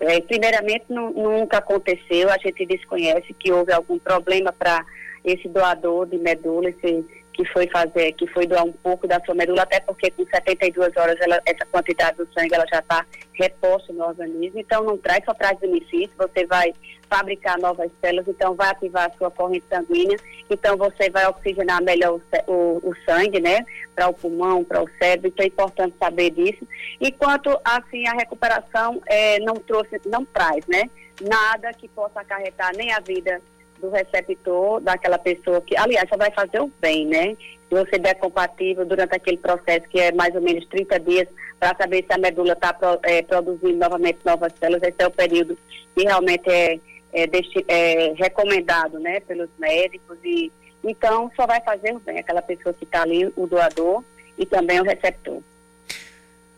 É, 0.00 0.20
primeiramente, 0.22 0.86
nunca 0.88 1.58
aconteceu. 1.58 2.28
A 2.28 2.38
gente 2.38 2.66
desconhece 2.66 3.32
que 3.34 3.52
houve 3.52 3.72
algum 3.72 4.00
problema 4.00 4.52
para 4.52 4.84
esse 5.24 5.46
doador 5.48 6.06
de 6.06 6.18
medula, 6.18 6.70
esse 6.70 7.04
que 7.34 7.44
foi 7.52 7.68
fazer, 7.68 8.12
que 8.12 8.26
foi 8.28 8.46
doar 8.46 8.64
um 8.64 8.72
pouco 8.72 9.06
da 9.06 9.20
sua 9.24 9.34
medula, 9.34 9.62
até 9.62 9.80
porque 9.80 10.10
com 10.10 10.24
72 10.24 10.96
horas 10.96 11.20
ela, 11.20 11.40
essa 11.44 11.66
quantidade 11.66 12.16
do 12.16 12.28
sangue 12.32 12.54
ela 12.54 12.64
já 12.72 12.78
está 12.78 13.04
reposta 13.32 13.92
no 13.92 14.04
organismo, 14.04 14.60
então 14.60 14.84
não 14.84 14.96
traz, 14.96 15.24
só 15.24 15.34
traz 15.34 15.58
benefício, 15.58 16.12
você 16.16 16.46
vai 16.46 16.72
fabricar 17.08 17.58
novas 17.58 17.90
células, 18.00 18.26
então 18.28 18.54
vai 18.54 18.68
ativar 18.70 19.10
a 19.10 19.16
sua 19.16 19.30
corrente 19.30 19.64
sanguínea, 19.68 20.16
então 20.50 20.76
você 20.76 21.10
vai 21.10 21.26
oxigenar 21.26 21.82
melhor 21.82 22.20
o, 22.46 22.52
o, 22.52 22.90
o 22.90 22.94
sangue, 23.04 23.40
né, 23.40 23.64
para 23.94 24.08
o 24.08 24.14
pulmão, 24.14 24.64
para 24.64 24.82
o 24.82 24.90
cérebro, 24.98 25.28
então 25.28 25.44
é 25.44 25.48
importante 25.48 25.96
saber 25.98 26.30
disso. 26.30 26.66
E 27.00 27.10
quanto 27.12 27.58
assim 27.64 28.06
a 28.06 28.12
recuperação 28.12 29.00
é, 29.06 29.38
não 29.40 29.54
trouxe, 29.54 30.00
não 30.06 30.24
traz, 30.24 30.66
né, 30.66 30.90
nada 31.20 31.72
que 31.72 31.88
possa 31.88 32.20
acarretar 32.20 32.72
nem 32.76 32.92
a 32.92 33.00
vida 33.00 33.40
do 33.80 33.90
receptor, 33.90 34.80
daquela 34.80 35.18
pessoa 35.18 35.60
que, 35.60 35.76
aliás, 35.76 36.08
só 36.08 36.16
vai 36.16 36.30
fazer 36.30 36.60
o 36.60 36.72
bem, 36.80 37.06
né? 37.06 37.36
Se 37.68 37.74
você 37.74 37.98
der 37.98 38.14
compatível 38.14 38.84
durante 38.84 39.14
aquele 39.14 39.36
processo 39.36 39.88
que 39.88 40.00
é 40.00 40.12
mais 40.12 40.34
ou 40.34 40.40
menos 40.40 40.66
30 40.68 41.00
dias, 41.00 41.28
para 41.58 41.76
saber 41.76 42.04
se 42.06 42.12
a 42.12 42.18
medula 42.18 42.52
está 42.52 42.76
é, 43.02 43.22
produzindo 43.22 43.76
novamente 43.76 44.18
novas 44.24 44.52
células, 44.58 44.82
esse 44.82 44.96
é 44.98 45.06
o 45.06 45.10
período 45.10 45.56
que 45.94 46.04
realmente 46.04 46.48
é, 46.50 46.78
é, 47.14 47.26
deste, 47.26 47.64
é 47.68 48.12
recomendado, 48.16 48.98
né, 48.98 49.20
pelos 49.20 49.48
médicos 49.58 50.18
e 50.24 50.52
então 50.82 51.30
só 51.34 51.46
vai 51.46 51.62
fazer 51.62 51.94
o 51.94 52.00
bem 52.00 52.18
aquela 52.18 52.42
pessoa 52.42 52.74
que 52.74 52.84
está 52.84 53.02
ali, 53.02 53.32
o 53.36 53.46
doador 53.46 54.04
e 54.36 54.44
também 54.44 54.80
o 54.80 54.84
receptor. 54.84 55.40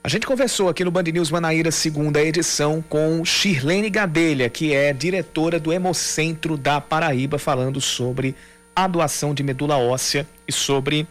A 0.03 0.09
gente 0.09 0.27
conversou 0.27 0.69
aqui 0.69 0.85
no 0.85 0.91
Band 0.91 1.03
News 1.03 1.31
Manaíra, 1.31 1.71
segunda 1.71 2.23
edição, 2.23 2.81
com 2.81 3.25
Shirlene 3.25 3.91
Gadelha, 3.91 4.49
que 4.49 4.73
é 4.73 4.93
diretora 4.93 5.59
do 5.59 5.73
Hemocentro 5.73 6.57
da 6.57 6.81
Paraíba, 6.81 7.39
falando 7.39 7.81
sobre 7.81 8.35
a 8.75 8.87
doação 8.87 9.35
de 9.35 9.43
medula 9.43 9.79
óssea 9.79 10.27
e 10.47 10.53
sobre 10.53 11.07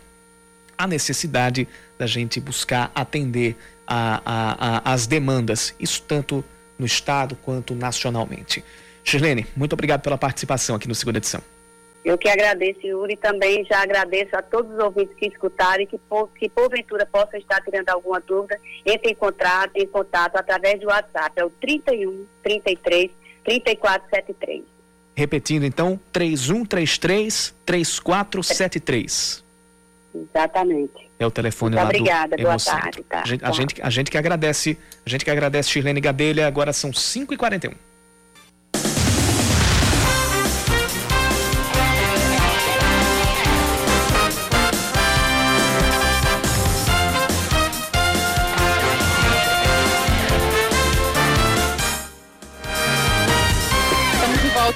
a 0.78 0.88
necessidade 0.88 1.68
da 1.98 2.08
gente 2.08 2.40
buscar 2.40 2.92
atender 2.96 3.58
a, 3.88 4.22
a, 4.26 4.92
a, 4.92 4.94
as 4.94 5.08
demandas, 5.08 5.76
isso 5.80 6.02
tanto 6.08 6.44
no 6.78 6.86
estado 6.86 7.36
quanto 7.36 7.76
nacionalmente. 7.76 8.64
Shirlene, 9.06 9.46
muito 9.56 9.74
obrigado 9.74 10.02
pela 10.02 10.18
participação 10.18 10.76
aqui 10.76 10.88
no 10.88 10.96
segunda 10.96 11.20
edição. 11.20 11.42
Eu 12.04 12.18
que 12.18 12.28
agradeço, 12.28 12.86
Yuri, 12.86 13.14
e 13.14 13.18
também 13.18 13.66
já 13.66 13.82
agradeço 13.82 14.36
a 14.36 14.42
todos 14.42 14.72
os 14.74 14.80
ouvintes 14.80 15.16
que 15.16 15.28
escutaram 15.28 15.82
e 15.82 15.88
que, 15.88 16.00
que 16.40 16.50
porventura 16.50 17.06
possam 17.06 17.40
estar 17.40 17.62
tirando 17.62 17.90
alguma 17.90 18.20
dúvida, 18.20 18.60
entre 18.86 19.12
em 19.12 19.16
contato, 19.16 19.72
em 19.76 19.88
contato 19.88 20.36
através 20.36 20.80
do 20.80 20.88
WhatsApp, 20.88 21.32
é 21.36 21.46
o 21.46 21.50
31 21.50 22.26
33 22.44 23.12
3473. 23.44 24.64
Repetindo 25.16 25.64
então, 25.64 26.00
3133 26.12 27.56
3473. 27.66 29.44
Exatamente. 30.14 31.10
É 31.18 31.26
o 31.26 31.32
telefone 31.32 31.76
Muito 31.76 31.84
lá 31.84 31.90
obrigada, 31.90 32.36
do 32.36 32.42
boa 32.42 32.54
Hemocentro. 32.54 32.82
tarde. 32.82 33.04
Tá? 33.04 33.22
A, 33.22 33.26
gente, 33.26 33.46
a, 33.46 33.52
gente, 33.52 33.82
a 33.82 33.90
gente 33.90 34.12
que 34.12 34.18
agradece, 34.18 34.78
a 35.06 35.10
gente 35.10 35.26
que 35.26 35.32
agradece 35.32 35.70
Shirlene 35.70 36.02
Gadelha, 36.02 36.46
agora 36.46 36.72
são 36.72 36.92
5h41. 36.92 37.74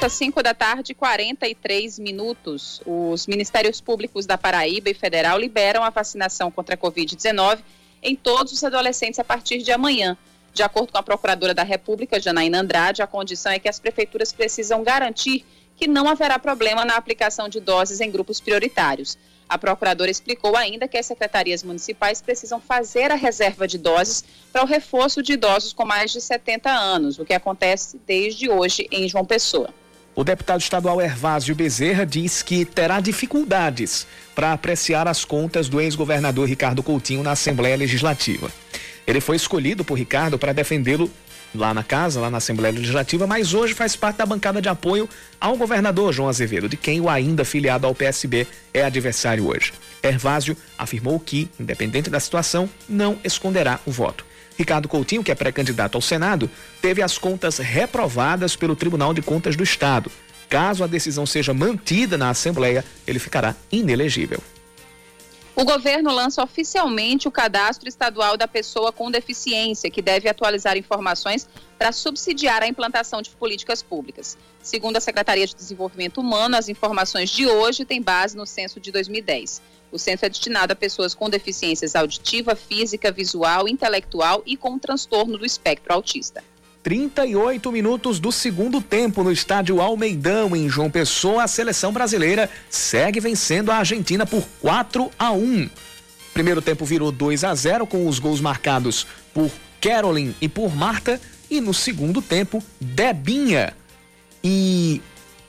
Às 0.10 0.14
5 0.14 0.42
da 0.42 0.56
tarde, 0.56 0.96
43 0.96 2.00
minutos. 2.00 2.82
Os 2.84 3.28
Ministérios 3.28 3.80
Públicos 3.80 4.26
da 4.26 4.40
Paraíba 4.40 4.90
e 4.90 4.94
Federal 4.96 5.38
liberam 5.38 5.84
a 5.84 5.92
vacinação 5.92 6.50
contra 6.50 6.74
a 6.74 6.78
Covid-19 6.78 7.60
em 8.02 8.16
todos 8.16 8.52
os 8.52 8.64
adolescentes 8.64 9.20
a 9.20 9.24
partir 9.24 9.60
de 9.60 9.72
amanhã. 9.72 10.18
De 10.52 10.64
acordo 10.64 10.92
com 10.92 10.98
a 10.98 11.04
Procuradora 11.04 11.54
da 11.54 11.62
República, 11.62 12.20
Janaína 12.20 12.62
Andrade, 12.62 13.04
a 13.04 13.08
condição 13.08 13.52
é 13.52 13.60
que 13.60 13.70
as 13.70 13.80
prefeituras 13.80 14.32
precisam 14.32 14.82
garantir 14.82 15.46
que 15.78 15.88
não 15.88 16.10
haverá 16.10 16.40
problema 16.40 16.84
na 16.84 16.96
aplicação 16.96 17.48
de 17.48 17.60
doses 17.60 18.02
em 18.02 18.10
grupos 18.10 18.40
prioritários. 18.40 19.16
A 19.48 19.60
procuradora 19.60 20.10
explicou 20.10 20.58
ainda 20.58 20.88
que 20.88 20.98
as 20.98 21.06
secretarias 21.06 21.62
municipais 21.62 22.20
precisam 22.20 22.60
fazer 22.60 23.12
a 23.12 23.16
reserva 23.16 23.68
de 23.68 23.78
doses 23.78 24.24
para 24.52 24.64
o 24.64 24.66
reforço 24.66 25.22
de 25.22 25.34
idosos 25.34 25.72
com 25.72 25.86
mais 25.86 26.12
de 26.12 26.20
70 26.20 26.68
anos, 26.68 27.20
o 27.20 27.26
que 27.26 27.34
acontece 27.34 28.00
desde 28.08 28.50
hoje 28.50 28.88
em 28.92 29.08
João 29.08 29.24
Pessoa. 29.24 29.72
O 30.20 30.24
deputado 30.26 30.60
estadual 30.60 31.00
Hervásio 31.00 31.56
Bezerra 31.56 32.06
diz 32.06 32.44
que 32.44 32.66
terá 32.66 33.00
dificuldades 33.00 34.06
para 34.36 34.52
apreciar 34.52 35.08
as 35.08 35.24
contas 35.24 35.70
do 35.70 35.80
ex-governador 35.80 36.46
Ricardo 36.46 36.84
Coutinho 36.84 37.24
na 37.24 37.32
Assembleia 37.32 37.78
Legislativa. 37.78 38.52
Ele 39.08 39.22
foi 39.22 39.38
escolhido 39.38 39.86
por 39.86 39.98
Ricardo 39.98 40.38
para 40.38 40.52
defendê-lo 40.52 41.10
lá 41.56 41.74
na 41.74 41.86
casa, 41.86 42.20
lá 42.20 42.30
na 42.30 42.40
Assembleia 42.40 42.74
Legislativa, 42.76 43.26
mas 43.26 43.54
hoje 43.54 43.74
faz 43.74 43.96
parte 43.96 44.18
da 44.18 44.26
bancada 44.26 44.62
de 44.62 44.68
apoio 44.68 45.08
ao 45.40 45.56
governador 45.56 46.12
João 46.12 46.28
Azevedo, 46.28 46.68
de 46.68 46.76
quem 46.76 47.00
o 47.00 47.08
ainda 47.08 47.46
filiado 47.46 47.88
ao 47.88 47.96
PSB 47.96 48.46
é 48.74 48.84
adversário 48.84 49.48
hoje. 49.48 49.72
Hervásio 50.04 50.58
afirmou 50.78 51.18
que, 51.18 51.50
independente 51.58 52.10
da 52.10 52.20
situação, 52.20 52.70
não 52.90 53.18
esconderá 53.24 53.80
o 53.86 53.92
voto. 53.92 54.26
Ricardo 54.60 54.90
Coutinho, 54.90 55.24
que 55.24 55.32
é 55.32 55.36
pré-candidato 55.36 55.96
ao 55.96 56.02
Senado, 56.02 56.52
teve 56.82 57.02
as 57.02 57.18
contas 57.18 57.60
reprovadas 57.60 58.58
pelo 58.58 58.76
Tribunal 58.76 59.14
de 59.14 59.22
Contas 59.22 59.56
do 59.56 59.64
Estado. 59.64 60.12
Caso 60.50 60.84
a 60.84 60.88
decisão 60.88 61.26
seja 61.26 61.54
mantida 61.54 62.18
na 62.18 62.30
Assembleia, 62.30 62.84
ele 63.08 63.20
ficará 63.20 63.56
inelegível. 63.72 64.44
O 65.60 65.66
governo 65.66 66.10
lança 66.10 66.42
oficialmente 66.42 67.28
o 67.28 67.32
cadastro 67.32 67.90
estadual 67.90 68.38
da 68.38 68.48
pessoa 68.48 68.94
com 68.94 69.12
deficiência, 69.12 69.92
que 69.92 70.02
deve 70.02 70.30
atualizar 70.30 70.78
informações 70.78 71.50
para 71.78 71.92
subsidiar 71.92 72.64
a 72.64 72.68
implantação 72.68 73.22
de 73.22 73.32
políticas 73.32 73.84
públicas. 73.84 74.38
Segundo 74.64 74.96
a 74.96 75.02
Secretaria 75.02 75.46
de 75.46 75.54
Desenvolvimento 75.54 76.22
Humano, 76.22 76.56
as 76.56 76.70
informações 76.70 77.30
de 77.30 77.46
hoje 77.46 77.84
têm 77.84 78.02
base 78.02 78.38
no 78.38 78.46
censo 78.46 78.80
de 78.80 78.90
2010. 78.90 79.62
O 79.92 80.00
censo 80.00 80.24
é 80.24 80.30
destinado 80.30 80.72
a 80.72 80.78
pessoas 80.78 81.14
com 81.14 81.30
deficiências 81.30 81.94
auditiva, 81.94 82.56
física, 82.56 83.12
visual, 83.12 83.68
intelectual 83.68 84.42
e 84.46 84.56
com 84.56 84.80
transtorno 84.80 85.38
do 85.38 85.46
espectro 85.46 85.92
autista. 85.92 86.42
38 86.82 87.72
minutos 87.72 88.20
do 88.20 88.32
segundo 88.32 88.82
tempo 88.82 89.24
no 89.24 89.32
estádio 89.32 89.82
Almeidão, 89.82 90.56
em 90.56 90.70
João 90.70 90.90
Pessoa, 90.90 91.44
a 91.44 91.48
seleção 91.48 91.92
brasileira 91.92 92.50
segue 92.70 93.20
vencendo 93.20 93.70
a 93.70 93.76
Argentina 93.76 94.26
por 94.26 94.44
4 94.62 95.12
a 95.20 95.32
1. 95.32 95.70
Primeiro 96.34 96.62
tempo 96.62 96.86
virou 96.86 97.12
2 97.12 97.44
a 97.44 97.54
0 97.54 97.86
com 97.86 98.08
os 98.08 98.18
gols 98.18 98.40
marcados 98.40 99.06
por 99.34 99.52
Carolyn 99.82 100.34
e 100.40 100.48
por 100.48 100.74
Marta. 100.74 101.20
E 101.52 101.60
no 101.60 101.74
segundo 101.74 102.22
tempo, 102.22 102.64
Debinha 102.80 103.74
e 104.42 105.02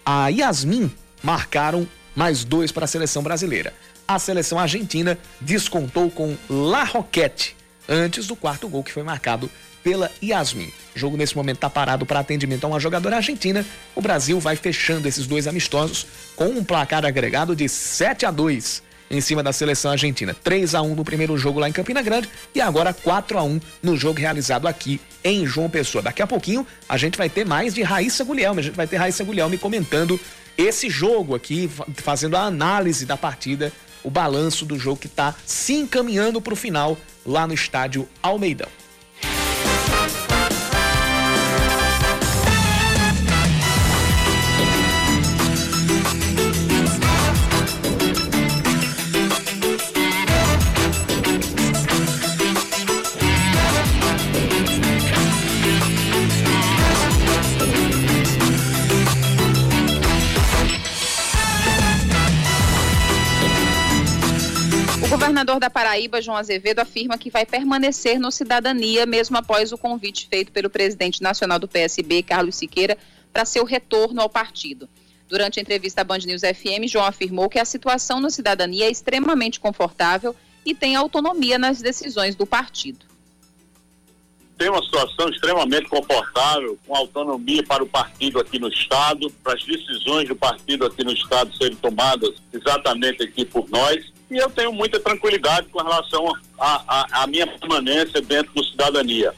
a 0.05 0.29
Yasmin 0.29 0.91
marcaram 1.23 1.87
mais 2.17 2.43
dois 2.43 2.73
para 2.73 2.87
a 2.87 2.89
seleção 2.89 3.23
brasileira. 3.23 3.73
A 4.09 4.19
seleção 4.19 4.59
argentina 4.59 5.17
descontou 5.41 6.11
com 6.11 6.37
La 6.49 6.83
Roquette 6.83 7.55
antes 7.89 8.27
do 8.27 8.35
quarto 8.35 8.69
gol 8.69 8.83
que 8.83 8.93
foi 8.93 9.05
marcado 9.05 9.49
pela 9.83 10.11
Yasmin. 10.23 10.73
O 10.95 10.99
jogo 10.99 11.17
nesse 11.17 11.37
momento 11.37 11.57
está 11.57 11.71
parado 11.71 12.05
para 12.05 12.21
atendimento 12.21 12.65
a 12.65 12.69
uma 12.69 12.81
jogadora 12.81 13.17
argentina. 13.17 13.65
O 13.95 14.01
Brasil 14.01 14.39
vai 14.41 14.57
fechando 14.57 15.09
esses 15.09 15.27
dois 15.27 15.47
amistosos 15.47 16.07
com 16.37 16.47
um 16.47 16.65
placar 16.65 17.05
agregado 17.05 17.55
de 17.55 17.69
7 17.69 18.27
a 18.27 18.31
2 18.31 18.91
em 19.11 19.21
cima 19.21 19.43
da 19.43 19.53
seleção 19.53 19.91
argentina. 19.91 20.35
3 20.35 20.75
a 20.75 20.83
1 20.83 20.95
no 20.95 21.05
primeiro 21.05 21.37
jogo 21.37 21.59
lá 21.59 21.69
em 21.69 21.73
Campina 21.73 22.01
Grande 22.01 22.29
e 22.55 22.61
agora 22.61 22.95
4 22.95 23.39
a 23.39 23.43
1 23.43 23.61
no 23.83 23.97
jogo 23.97 24.21
realizado 24.21 24.69
aqui 24.69 25.01
em 25.25 25.45
João 25.45 25.69
Pessoa. 25.69 26.01
Daqui 26.01 26.23
a 26.23 26.27
pouquinho 26.27 26.67
a 26.89 26.97
gente 26.97 27.19
vai 27.19 27.29
ter 27.29 27.45
mais 27.45 27.75
de 27.75 27.83
Raíssa 27.83 28.25
Guilherme, 28.25 28.61
a 28.61 28.63
gente 28.63 28.77
vai 28.77 28.87
ter 28.87 28.97
Raíssa 28.97 29.25
Guilherme 29.25 29.59
comentando 29.59 30.19
esse 30.57 30.89
jogo 30.89 31.35
aqui, 31.35 31.69
fazendo 31.95 32.37
a 32.37 32.43
análise 32.43 33.05
da 33.05 33.17
partida, 33.17 33.73
o 34.05 34.11
balanço 34.11 34.65
do 34.65 34.79
jogo 34.79 35.01
que 35.01 35.07
está 35.07 35.35
se 35.45 35.75
encaminhando 35.75 36.41
para 36.41 36.53
o 36.53 36.57
final 36.57 36.97
lá 37.27 37.47
no 37.47 37.55
estádio 37.55 38.09
Almeidão. 38.23 38.69
Governador 65.41 65.59
da 65.59 65.71
Paraíba, 65.71 66.21
João 66.21 66.37
Azevedo, 66.37 66.81
afirma 66.81 67.17
que 67.17 67.31
vai 67.31 67.47
permanecer 67.47 68.19
no 68.19 68.31
Cidadania, 68.31 69.07
mesmo 69.07 69.39
após 69.39 69.73
o 69.73 69.79
convite 69.79 70.29
feito 70.29 70.53
pelo 70.53 70.69
presidente 70.69 71.23
nacional 71.23 71.59
do 71.59 71.67
PSB, 71.67 72.23
Carlos 72.23 72.57
Siqueira, 72.57 72.99
para 73.33 73.47
seu 73.47 73.65
retorno 73.65 74.21
ao 74.21 74.29
partido. 74.29 74.89
Durante 75.29 75.59
a 75.59 75.63
entrevista 75.63 76.03
à 76.03 76.05
Band 76.05 76.19
News 76.19 76.43
FM, 76.43 76.87
João 76.89 77.07
afirmou 77.07 77.49
que 77.49 77.59
a 77.59 77.65
situação 77.65 78.21
no 78.21 78.31
Cidadania 78.31 78.87
é 78.87 78.91
extremamente 78.91 79.59
confortável 79.59 80.37
e 80.67 80.75
tem 80.75 80.95
autonomia 80.95 81.59
nas 81.59 81.81
decisões 81.81 82.35
do 82.35 82.45
partido. 82.45 83.07
Tem 84.59 84.69
uma 84.69 84.83
situação 84.83 85.31
extremamente 85.31 85.89
confortável, 85.89 86.79
com 86.87 86.95
autonomia 86.95 87.63
para 87.63 87.83
o 87.83 87.87
partido 87.87 88.39
aqui 88.39 88.59
no 88.59 88.69
Estado, 88.69 89.31
para 89.43 89.55
as 89.55 89.65
decisões 89.65 90.29
do 90.29 90.37
partido 90.37 90.85
aqui 90.85 91.03
no 91.03 91.13
Estado 91.13 91.57
serem 91.57 91.77
tomadas 91.77 92.35
exatamente 92.53 93.23
aqui 93.23 93.47
por 93.47 93.71
nós 93.71 94.20
e 94.31 94.39
eu 94.39 94.49
tenho 94.51 94.73
muita 94.73 95.01
tranquilidade 95.01 95.69
com 95.69 95.83
relação 95.83 96.33
à 96.59 97.27
minha 97.27 97.47
permanência 97.47 98.21
dentro 98.21 98.53
do 98.55 98.65
cidadania. 98.65 99.35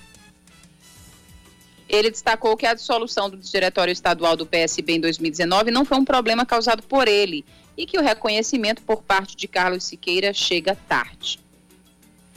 Ele 1.88 2.10
destacou 2.10 2.56
que 2.56 2.64
a 2.64 2.74
dissolução 2.74 3.28
do 3.28 3.36
Diretório 3.36 3.92
Estadual 3.92 4.36
do 4.36 4.46
PSB 4.46 4.94
em 4.94 5.00
2019 5.00 5.70
não 5.70 5.84
foi 5.84 5.98
um 5.98 6.04
problema 6.04 6.46
causado 6.46 6.82
por 6.82 7.06
ele 7.06 7.44
e 7.76 7.86
que 7.86 7.98
o 7.98 8.02
reconhecimento 8.02 8.82
por 8.82 9.02
parte 9.02 9.36
de 9.36 9.48
Carlos 9.48 9.84
Siqueira 9.84 10.32
chega 10.32 10.76
tarde. 10.88 11.38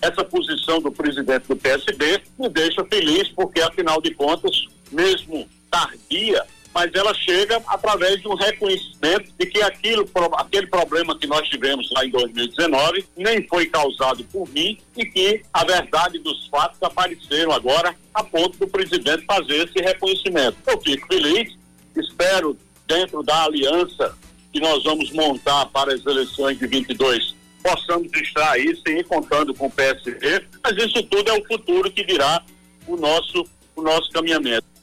Essa 0.01 0.24
posição 0.24 0.82
do 0.82 0.91
presidente 0.91 1.47
do 1.47 1.56
PSB 1.56 2.22
me 2.38 2.49
deixa 2.49 2.84
feliz, 2.86 3.30
porque, 3.30 3.62
afinal 3.62 4.01
de 4.01 4.14
contas, 4.14 4.68
mesmo 4.91 5.47
tardia, 5.72 6.45
mas 6.76 6.93
ela 6.93 7.13
chega 7.13 7.63
através 7.67 8.19
de 8.19 8.28
um 8.28 8.36
reconhecimento 8.36 9.32
de 9.39 9.45
que 9.45 9.61
aquilo, 9.61 10.05
aquele 10.34 10.67
problema 10.67 11.17
que 11.17 11.26
nós 11.26 11.47
tivemos 11.47 11.89
lá 11.91 12.05
em 12.05 12.09
2019 12.09 13.05
nem 13.15 13.47
foi 13.47 13.65
causado 13.67 14.26
por 14.26 14.45
mim 14.49 14.78
e 14.97 15.05
que 15.05 15.41
a 15.53 15.63
verdade 15.63 16.19
dos 16.19 16.47
fatos 16.47 16.78
apareceram 16.84 17.53
agora 17.53 17.95
a 18.13 18.21
ponto 18.21 18.57
do 18.57 18.67
presidente 18.67 19.23
fazer 19.26 19.69
esse 19.69 19.82
reconhecimento. 19.82 20.57
Eu 20.67 20.78
fico 20.82 21.07
feliz, 21.07 21.55
espero 21.95 22.57
dentro 22.86 23.23
da 23.23 23.45
aliança 23.45 24.13
que 24.51 24.59
nós 24.59 24.84
vamos 24.84 25.13
montar 25.13 25.67
para 25.67 25.93
as 25.93 26.05
eleições 26.05 26.59
de 26.59 26.67
22 26.67 27.34
possamos 27.63 28.11
estar 28.13 28.53
sem 28.86 28.99
ir 28.99 29.03
contando 29.05 29.51
com 29.55 29.65
o 29.65 29.71
PSB, 29.71 30.45
mas 30.63 30.78
isso 30.78 31.01
tudo 31.01 31.32
é 31.32 31.34
o 31.34 31.43
futuro 31.45 31.89
que 31.89 32.03
dirá 32.05 32.43
o 32.86 32.95
nosso 32.95 33.43
o 33.76 33.82
nosso 33.82 34.09
caminhamento. 34.11 34.74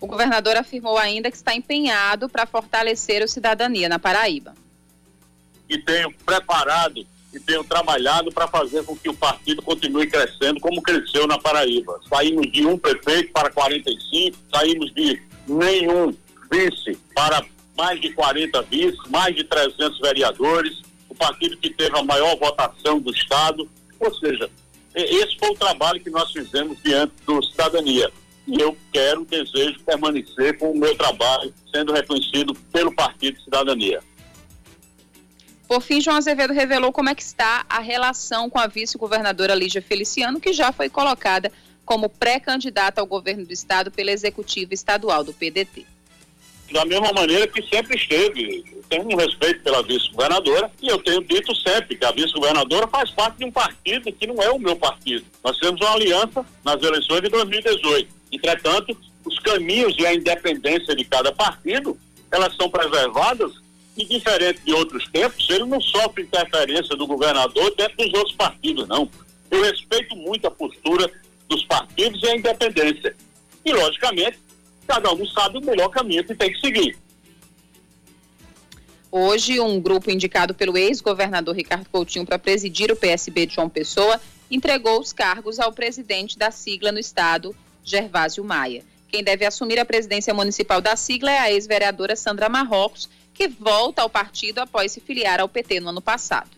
O 0.00 0.06
governador 0.06 0.56
afirmou 0.56 0.96
ainda 0.96 1.30
que 1.30 1.36
está 1.36 1.54
empenhado 1.54 2.28
para 2.28 2.46
fortalecer 2.46 3.22
o 3.22 3.28
cidadania 3.28 3.88
na 3.88 3.98
Paraíba. 3.98 4.54
E 5.68 5.76
tenho 5.78 6.12
preparado 6.24 7.06
e 7.32 7.38
tenho 7.40 7.62
trabalhado 7.62 8.32
para 8.32 8.48
fazer 8.48 8.84
com 8.84 8.96
que 8.96 9.08
o 9.08 9.14
partido 9.14 9.60
continue 9.60 10.06
crescendo 10.06 10.60
como 10.60 10.80
cresceu 10.80 11.26
na 11.26 11.38
Paraíba. 11.38 12.00
Saímos 12.08 12.50
de 12.50 12.64
um 12.64 12.78
prefeito 12.78 13.32
para 13.32 13.50
45, 13.50 14.36
saímos 14.54 14.94
de 14.94 15.20
nenhum 15.46 16.14
vice 16.50 16.98
para 17.14 17.44
mais 17.76 18.00
de 18.00 18.12
40 18.12 18.62
vices, 18.62 18.98
mais 19.08 19.34
de 19.36 19.44
300 19.44 20.00
vereadores, 20.00 20.82
o 21.08 21.14
partido 21.14 21.56
que 21.56 21.70
teve 21.70 21.96
a 21.98 22.02
maior 22.02 22.36
votação 22.36 22.98
do 22.98 23.10
Estado. 23.10 23.68
Ou 24.00 24.14
seja, 24.14 24.50
esse 24.94 25.36
foi 25.38 25.50
o 25.50 25.54
trabalho 25.54 26.00
que 26.00 26.10
nós 26.10 26.32
fizemos 26.32 26.78
diante 26.82 27.12
do 27.26 27.42
cidadania. 27.42 28.10
E 28.48 28.60
eu 28.60 28.74
quero, 28.90 29.26
desejo 29.26 29.78
permanecer 29.84 30.56
com 30.56 30.72
o 30.72 30.78
meu 30.78 30.96
trabalho 30.96 31.52
sendo 31.70 31.92
reconhecido 31.92 32.54
pelo 32.72 32.90
Partido 32.94 33.38
Cidadania. 33.42 34.00
Por 35.68 35.82
fim, 35.82 36.00
João 36.00 36.16
Azevedo 36.16 36.54
revelou 36.54 36.90
como 36.90 37.10
é 37.10 37.14
que 37.14 37.22
está 37.22 37.66
a 37.68 37.78
relação 37.78 38.48
com 38.48 38.58
a 38.58 38.66
vice-governadora 38.66 39.54
Lígia 39.54 39.82
Feliciano, 39.82 40.40
que 40.40 40.54
já 40.54 40.72
foi 40.72 40.88
colocada 40.88 41.52
como 41.84 42.08
pré-candidata 42.08 43.02
ao 43.02 43.06
governo 43.06 43.44
do 43.44 43.52
estado 43.52 43.90
pela 43.90 44.10
executiva 44.10 44.72
estadual 44.72 45.22
do 45.22 45.34
PDT. 45.34 45.84
Da 46.72 46.86
mesma 46.86 47.12
maneira 47.12 47.46
que 47.46 47.62
sempre 47.62 47.96
esteve, 47.96 48.64
tenho 48.88 49.04
um 49.10 49.16
respeito 49.16 49.62
pela 49.62 49.82
vice-governadora 49.82 50.70
e 50.82 50.88
eu 50.88 50.98
tenho 51.02 51.22
dito 51.22 51.54
sempre 51.56 51.96
que 51.96 52.04
a 52.04 52.12
vice-governadora 52.12 52.86
faz 52.88 53.10
parte 53.10 53.38
de 53.38 53.44
um 53.44 53.52
partido 53.52 54.10
que 54.10 54.26
não 54.26 54.42
é 54.42 54.50
o 54.50 54.58
meu 54.58 54.76
partido. 54.76 55.24
Nós 55.44 55.58
temos 55.58 55.80
uma 55.80 55.92
aliança 55.92 56.44
nas 56.64 56.82
eleições 56.82 57.22
de 57.22 57.28
2018. 57.28 58.17
Entretanto, 58.30 58.96
os 59.24 59.38
caminhos 59.40 59.94
e 59.98 60.06
a 60.06 60.14
independência 60.14 60.94
de 60.94 61.04
cada 61.04 61.32
partido, 61.32 61.98
elas 62.30 62.54
são 62.56 62.68
preservadas 62.68 63.52
e 63.96 64.04
diferente 64.04 64.60
de 64.64 64.72
outros 64.72 65.08
tempos, 65.08 65.48
ele 65.50 65.64
não 65.64 65.80
sofre 65.80 66.22
interferência 66.22 66.94
do 66.96 67.06
governador 67.06 67.74
dentro 67.76 67.96
dos 67.96 68.14
outros 68.14 68.36
partidos, 68.36 68.86
não. 68.86 69.10
Eu 69.50 69.62
respeito 69.62 70.14
muito 70.14 70.46
a 70.46 70.50
postura 70.50 71.10
dos 71.48 71.64
partidos 71.64 72.22
e 72.22 72.28
a 72.28 72.36
independência. 72.36 73.16
E, 73.64 73.72
logicamente, 73.72 74.38
cada 74.86 75.12
um 75.12 75.26
sabe 75.26 75.58
o 75.58 75.64
melhor 75.64 75.88
caminho 75.88 76.24
que 76.24 76.34
tem 76.34 76.52
que 76.52 76.60
seguir. 76.60 76.96
Hoje, 79.10 79.58
um 79.58 79.80
grupo 79.80 80.10
indicado 80.10 80.54
pelo 80.54 80.76
ex-governador 80.76 81.56
Ricardo 81.56 81.88
Coutinho 81.90 82.26
para 82.26 82.38
presidir 82.38 82.92
o 82.92 82.96
PSB 82.96 83.46
de 83.46 83.54
João 83.54 83.68
Pessoa 83.68 84.20
entregou 84.50 85.00
os 85.00 85.12
cargos 85.12 85.58
ao 85.58 85.72
presidente 85.72 86.38
da 86.38 86.50
sigla 86.50 86.92
no 86.92 86.98
estado, 86.98 87.56
Gervásio 87.88 88.44
Maia. 88.44 88.84
Quem 89.08 89.24
deve 89.24 89.46
assumir 89.46 89.78
a 89.78 89.84
presidência 89.84 90.34
municipal 90.34 90.80
da 90.80 90.94
sigla 90.94 91.30
é 91.30 91.38
a 91.38 91.50
ex-vereadora 91.50 92.14
Sandra 92.14 92.48
Marrocos, 92.48 93.08
que 93.32 93.48
volta 93.48 94.02
ao 94.02 94.10
partido 94.10 94.58
após 94.58 94.92
se 94.92 95.00
filiar 95.00 95.40
ao 95.40 95.48
PT 95.48 95.80
no 95.80 95.88
ano 95.88 96.02
passado. 96.02 96.50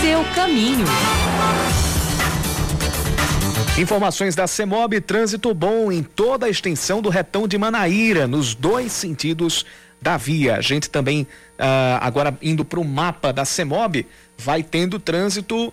Seu 0.00 0.24
caminho. 0.34 0.86
Informações 3.78 4.34
da 4.34 4.46
CEMOB, 4.46 5.00
trânsito 5.00 5.52
bom 5.54 5.92
em 5.92 6.02
toda 6.02 6.46
a 6.46 6.50
extensão 6.50 7.02
do 7.02 7.08
retão 7.08 7.46
de 7.46 7.56
Manaíra, 7.58 8.26
nos 8.26 8.54
dois 8.54 8.92
sentidos 8.92 9.64
da 10.00 10.16
via. 10.16 10.56
A 10.56 10.60
gente 10.60 10.88
também, 10.88 11.22
uh, 11.22 11.98
agora 12.00 12.36
indo 12.40 12.64
para 12.64 12.80
o 12.80 12.84
mapa 12.84 13.32
da 13.32 13.44
CEMOB, 13.44 14.06
vai 14.36 14.62
tendo 14.62 14.98
trânsito 14.98 15.72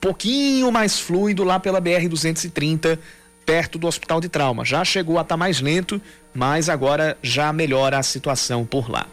pouquinho 0.00 0.70
mais 0.72 0.98
fluido 0.98 1.44
lá 1.44 1.60
pela 1.60 1.80
BR-230, 1.80 2.98
perto 3.46 3.78
do 3.78 3.86
Hospital 3.86 4.20
de 4.20 4.28
Trauma. 4.28 4.64
Já 4.64 4.84
chegou 4.84 5.18
a 5.18 5.22
estar 5.22 5.34
tá 5.34 5.36
mais 5.36 5.60
lento, 5.60 6.00
mas 6.34 6.68
agora 6.68 7.16
já 7.22 7.52
melhora 7.52 7.98
a 7.98 8.02
situação 8.02 8.64
por 8.64 8.90
lá. 8.90 9.06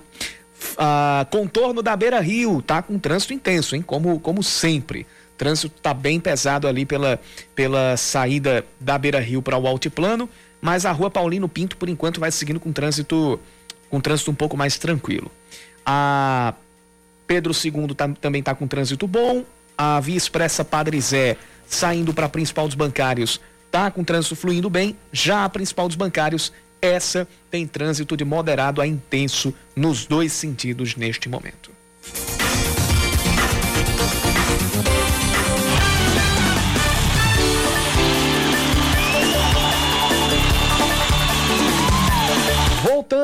Uh, 0.74 1.26
contorno 1.30 1.82
da 1.82 1.96
Beira 1.96 2.20
Rio, 2.20 2.62
tá 2.62 2.82
com 2.82 2.98
trânsito 2.98 3.34
intenso, 3.34 3.76
hein? 3.76 3.82
Como, 3.82 4.20
como 4.20 4.44
sempre 4.44 5.06
trânsito 5.40 5.74
está 5.78 5.94
bem 5.94 6.20
pesado 6.20 6.68
ali 6.68 6.86
pela, 6.86 7.18
pela 7.56 7.96
saída 7.96 8.66
da 8.78 8.98
Beira 8.98 9.22
Rio 9.22 9.42
para 9.42 9.58
o 9.58 9.66
Altiplano, 9.66 10.30
mas 10.62 10.86
a 10.86 10.92
rua 10.92 11.10
Paulino 11.10 11.48
Pinto, 11.48 11.78
por 11.78 11.88
enquanto, 11.88 12.20
vai 12.20 12.30
seguindo 12.30 12.60
com 12.60 12.74
trânsito, 12.74 13.40
com 13.90 14.00
trânsito 14.00 14.32
um 14.32 14.36
pouco 14.36 14.56
mais 14.56 14.78
tranquilo. 14.78 15.32
A 15.86 16.54
Pedro 17.28 17.54
II 17.54 17.94
tá, 17.96 18.08
também 18.22 18.40
está 18.40 18.56
com 18.56 18.68
trânsito 18.68 19.08
bom. 19.08 19.44
A 19.78 20.00
Via 20.00 20.18
Expressa 20.18 20.64
Padre 20.64 21.00
Zé, 21.00 21.38
saindo 21.68 22.14
para 22.14 22.26
a 22.26 22.30
principal 22.30 22.68
dos 22.68 22.76
bancários, 22.76 23.40
está 23.66 23.90
com 23.90 24.04
trânsito 24.04 24.36
fluindo 24.36 24.70
bem. 24.70 24.96
Já 25.12 25.46
a 25.46 25.50
principal 25.50 25.88
dos 25.88 25.96
bancários, 25.96 26.52
essa 26.82 27.28
tem 27.52 27.68
trânsito 27.68 28.16
de 28.16 28.24
moderado 28.24 28.82
a 28.82 28.88
intenso 28.88 29.54
nos 29.76 30.06
dois 30.06 30.32
sentidos 30.32 30.96
neste 30.96 31.28
momento. 31.30 31.59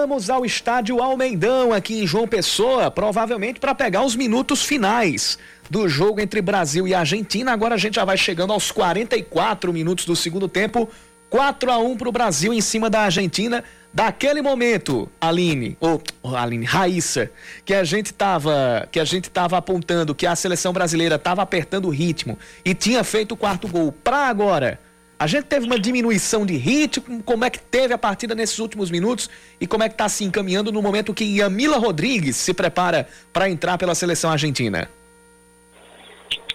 Voltamos 0.06 0.30
ao 0.30 0.45
estádio 0.45 1.01
Almeidão, 1.01 1.74
aqui 1.74 2.03
em 2.03 2.06
João 2.06 2.28
Pessoa, 2.28 2.91
provavelmente 2.91 3.60
para 3.60 3.74
pegar 3.74 4.06
os 4.06 4.16
minutos 4.16 4.62
finais 4.62 5.39
do 5.68 5.89
jogo 5.89 6.22
entre 6.22 6.43
Brasil 6.43 6.88
e 6.88 6.93
Argentina. 6.93 7.51
Agora 7.51 7.74
a 7.74 7.78
gente 7.78 7.95
já 7.95 8.06
vai 8.06 8.16
chegando 8.16 8.53
aos 8.53 8.70
44 8.72 9.74
minutos 9.74 10.06
do 10.06 10.16
segundo 10.16 10.47
tempo. 10.47 10.88
4 11.28 11.72
a 11.72 11.80
1 11.80 11.97
para 11.97 12.08
o 12.08 12.12
Brasil 12.12 12.53
em 12.53 12.62
cima 12.62 12.88
da 12.88 12.99
Argentina. 12.99 13.64
Daquele 13.91 14.43
momento, 14.43 15.10
Aline, 15.20 15.76
ou 15.80 15.99
Aline, 16.36 16.66
Raíssa, 16.66 17.32
que 17.66 17.74
a 17.74 17.84
gente 17.84 18.14
tava, 18.14 18.88
que 18.91 18.99
a 18.99 19.06
gente 19.06 19.28
tava 19.32 19.58
apontando 19.58 20.14
que 20.14 20.28
a 20.28 20.36
seleção 20.36 20.72
brasileira 20.72 21.16
estava 21.16 21.41
apertando 21.41 21.86
o 21.86 21.89
ritmo 21.89 22.38
e 22.64 22.76
tinha 22.76 23.03
feito 23.03 23.32
o 23.32 23.38
quarto 23.38 23.68
gol 23.68 23.91
para 23.91 24.28
agora 24.28 24.80
a 25.18 25.28
gente 25.28 25.45
teve 25.45 25.66
uma 25.66 25.80
diminuição 25.80 26.45
de 26.45 26.57
ritmo, 26.57 27.24
como 27.24 27.45
é 27.45 27.49
que 27.49 27.59
teve 27.59 27.93
a 27.93 27.97
partida 27.97 28.36
nesses 28.36 28.59
últimos 28.59 28.91
minutos 28.91 29.30
e 29.59 29.66
como 29.66 29.84
é 29.84 29.88
que 29.88 29.93
está 29.93 30.09
se 30.09 30.24
encaminhando 30.24 30.72
no 30.72 30.82
momento 30.82 31.13
que 31.13 31.24
Yamila 31.24 31.78
Rodrigues 31.78 32.36
se 32.36 32.53
prepara 32.53 33.07
para 33.32 33.49
entrar 33.49 33.78
pela 33.78 33.95
seleção 33.95 34.32
argentina? 34.32 34.89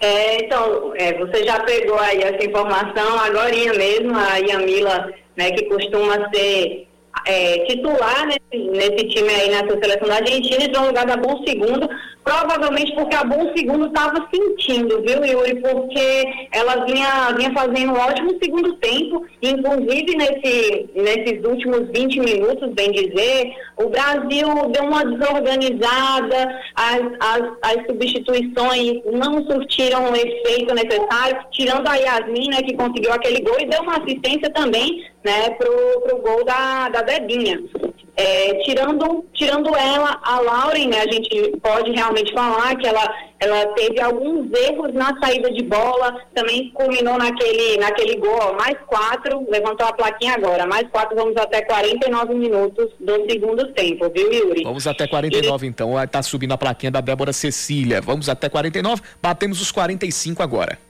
É, 0.00 0.44
então, 0.44 0.92
é, 0.96 1.14
você 1.14 1.44
já 1.44 1.60
pegou 1.60 1.98
aí 1.98 2.22
essa 2.22 2.44
informação 2.44 3.18
agora 3.18 3.50
mesmo, 3.50 4.16
a 4.16 4.36
Yamila, 4.36 5.12
né, 5.36 5.50
que 5.52 5.64
costuma 5.64 6.28
ser 6.30 6.86
é, 7.26 7.58
titular 7.66 8.26
nesse, 8.26 8.68
nesse, 8.70 9.08
time 9.08 9.28
aí 9.28 9.50
nessa 9.50 9.78
seleção 9.78 10.08
da 10.08 10.16
Argentina, 10.16 10.64
entrou 10.64 10.82
no 10.82 10.88
lugar 10.88 11.06
da 11.06 11.16
Bom 11.16 11.42
Segundo, 11.46 11.88
provavelmente 12.24 12.94
porque 12.94 13.14
a 13.14 13.24
Bom 13.24 13.52
Segundo 13.56 13.86
estava 13.86 14.28
sentindo, 14.32 15.02
viu, 15.02 15.24
Yuri? 15.24 15.60
Porque 15.60 16.24
ela 16.52 16.84
vinha, 16.84 17.32
vinha 17.36 17.52
fazendo 17.52 17.92
um 17.92 17.98
ótimo 17.98 18.38
segundo 18.42 18.74
tempo, 18.76 19.24
inclusive 19.42 20.16
nesse, 20.16 20.88
nesses 20.94 21.44
últimos 21.44 21.88
20 21.90 22.20
minutos, 22.20 22.70
bem 22.72 22.90
dizer, 22.92 23.52
o 23.76 23.88
Brasil 23.88 24.48
deu 24.70 24.84
uma 24.84 25.04
desorganizada, 25.04 26.60
as, 26.74 27.00
as, 27.20 27.42
as 27.62 27.86
substituições 27.86 29.02
não 29.12 29.44
surtiram 29.44 30.10
o 30.10 30.16
efeito 30.16 30.74
necessário, 30.74 31.44
tirando 31.50 31.88
a 31.88 31.96
Yasmin, 31.96 32.48
né, 32.48 32.62
que 32.62 32.76
conseguiu 32.76 33.12
aquele 33.12 33.40
gol 33.40 33.56
e 33.58 33.66
deu 33.66 33.82
uma 33.82 33.96
assistência 33.96 34.50
também 34.50 35.04
né, 35.24 35.50
pro, 35.50 36.00
pro 36.02 36.18
gol 36.18 36.44
da, 36.44 36.88
da 36.88 37.02
Debinha. 37.02 37.60
É, 38.16 38.54
tirando, 38.64 39.24
tirando 39.32 39.74
ela, 39.74 40.20
a 40.22 40.40
Lauren, 40.40 40.88
né, 40.88 41.00
a 41.00 41.10
gente 41.10 41.56
pode 41.62 41.90
realmente 41.90 42.34
falar 42.34 42.76
que 42.76 42.86
ela, 42.86 43.14
ela 43.38 43.66
teve 43.68 43.98
alguns 44.00 44.50
erros 44.52 44.92
na 44.92 45.18
saída 45.18 45.50
de 45.50 45.62
bola, 45.62 46.20
também 46.34 46.70
culminou 46.70 47.16
naquele, 47.16 47.78
naquele 47.78 48.16
gol, 48.16 48.54
mais 48.58 48.76
quatro, 48.86 49.46
levantou 49.48 49.86
a 49.86 49.92
plaquinha 49.92 50.34
agora, 50.34 50.66
mais 50.66 50.86
quatro, 50.90 51.16
vamos 51.16 51.36
até 51.36 51.62
49 51.62 52.34
minutos 52.34 52.90
do 53.00 53.30
segundo 53.30 53.72
tempo, 53.72 54.10
viu, 54.10 54.30
Yuri? 54.30 54.64
Vamos 54.64 54.86
até 54.86 55.06
49 55.06 55.64
e... 55.64 55.68
então, 55.70 55.92
tá 56.06 56.22
subindo 56.22 56.52
a 56.52 56.58
plaquinha 56.58 56.90
da 56.90 57.00
Débora 57.00 57.32
Cecília, 57.32 58.02
vamos 58.02 58.28
até 58.28 58.50
49, 58.50 59.00
batemos 59.22 59.62
os 59.62 59.72
45 59.72 60.42
agora. 60.42 60.89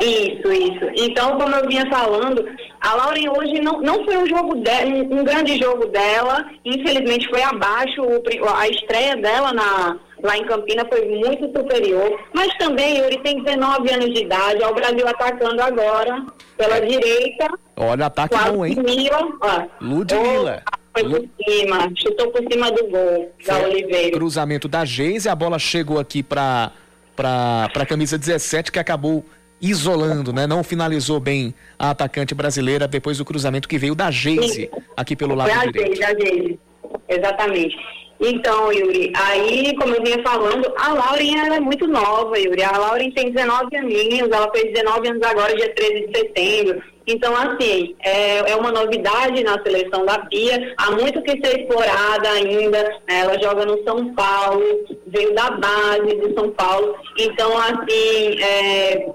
Isso, 0.00 0.52
isso. 0.52 0.84
Então, 0.96 1.38
como 1.38 1.54
eu 1.54 1.68
vinha 1.68 1.88
falando, 1.88 2.44
a 2.80 2.94
Lauren 2.94 3.28
hoje 3.30 3.60
não, 3.60 3.80
não 3.80 4.04
foi 4.04 4.16
um 4.16 4.26
jogo 4.26 4.56
dela, 4.56 4.90
um, 4.90 5.24
grande 5.24 5.58
jogo 5.58 5.86
dela. 5.86 6.44
Infelizmente 6.64 7.28
foi 7.28 7.42
abaixo. 7.42 8.02
O, 8.02 8.22
a 8.54 8.68
estreia 8.68 9.16
dela 9.16 9.52
na, 9.52 9.96
lá 10.22 10.36
em 10.36 10.44
Campina 10.46 10.84
foi 10.86 11.06
muito 11.08 11.46
superior. 11.56 12.20
Mas 12.32 12.52
também, 12.58 12.98
Yuri 12.98 13.18
tem 13.22 13.42
19 13.42 13.90
anos 13.90 14.12
de 14.12 14.24
idade. 14.24 14.62
Ó, 14.62 14.70
o 14.70 14.74
Brasil 14.74 15.06
atacando 15.06 15.62
agora 15.62 16.24
pela 16.56 16.80
direita. 16.80 17.46
Olha, 17.76 18.06
ataque 18.06 18.36
bom, 18.36 18.64
hein? 18.64 18.76
Mila, 18.84 19.68
Ludmilla. 19.80 20.62
Foi 20.96 21.08
por 21.08 21.28
cima, 21.44 21.90
chutou 21.96 22.30
por 22.30 22.40
cima 22.52 22.70
do 22.70 22.86
gol 22.86 23.32
da 23.44 23.58
Oliveira. 23.58 24.16
Cruzamento 24.16 24.68
da 24.68 24.84
Geise, 24.84 25.28
a 25.28 25.34
bola 25.34 25.58
chegou 25.58 25.98
aqui 25.98 26.22
para 26.22 26.70
para 27.16 27.70
a 27.72 27.86
camisa 27.86 28.18
17 28.18 28.72
que 28.72 28.78
acabou 28.78 29.24
isolando, 29.60 30.32
né? 30.32 30.46
Não 30.46 30.62
finalizou 30.62 31.18
bem 31.18 31.54
a 31.78 31.90
atacante 31.90 32.34
brasileira 32.34 32.86
depois 32.86 33.18
do 33.18 33.24
cruzamento 33.24 33.68
que 33.68 33.78
veio 33.78 33.94
da 33.94 34.10
Geise 34.10 34.70
aqui 34.96 35.16
pelo 35.16 35.34
lado 35.34 35.50
Foi 35.50 35.72
direito. 35.72 35.96
Geise, 35.96 36.04
a 36.04 36.18
Geise. 36.18 36.60
Exatamente. 37.08 37.76
Então, 38.20 38.72
Yuri, 38.72 39.12
aí, 39.14 39.74
como 39.76 39.94
eu 39.94 40.02
vinha 40.02 40.22
falando, 40.22 40.72
a 40.78 40.92
Lauren 40.92 41.36
ela 41.36 41.56
é 41.56 41.60
muito 41.60 41.86
nova, 41.86 42.38
Yuri. 42.38 42.62
A 42.62 42.78
Lauren 42.78 43.10
tem 43.10 43.32
19 43.32 43.76
aninhos, 43.76 44.30
ela 44.30 44.50
fez 44.50 44.72
19 44.72 45.08
anos 45.08 45.22
agora, 45.22 45.54
dia 45.54 45.74
13 45.74 46.06
de 46.06 46.18
setembro. 46.18 46.82
Então, 47.06 47.34
assim, 47.36 47.94
é, 48.02 48.50
é 48.50 48.56
uma 48.56 48.72
novidade 48.72 49.42
na 49.44 49.62
seleção 49.62 50.06
da 50.06 50.18
Pia. 50.20 50.74
Há 50.78 50.90
muito 50.92 51.20
que 51.22 51.32
ser 51.32 51.60
explorada 51.60 52.28
ainda. 52.30 52.82
né? 52.82 53.20
Ela 53.20 53.40
joga 53.42 53.66
no 53.66 53.82
São 53.84 54.14
Paulo, 54.14 54.62
veio 55.06 55.34
da 55.34 55.50
base 55.50 56.16
de 56.16 56.34
São 56.34 56.50
Paulo. 56.50 56.96
Então, 57.18 57.56
assim, 57.58 58.40
é, 58.40 59.06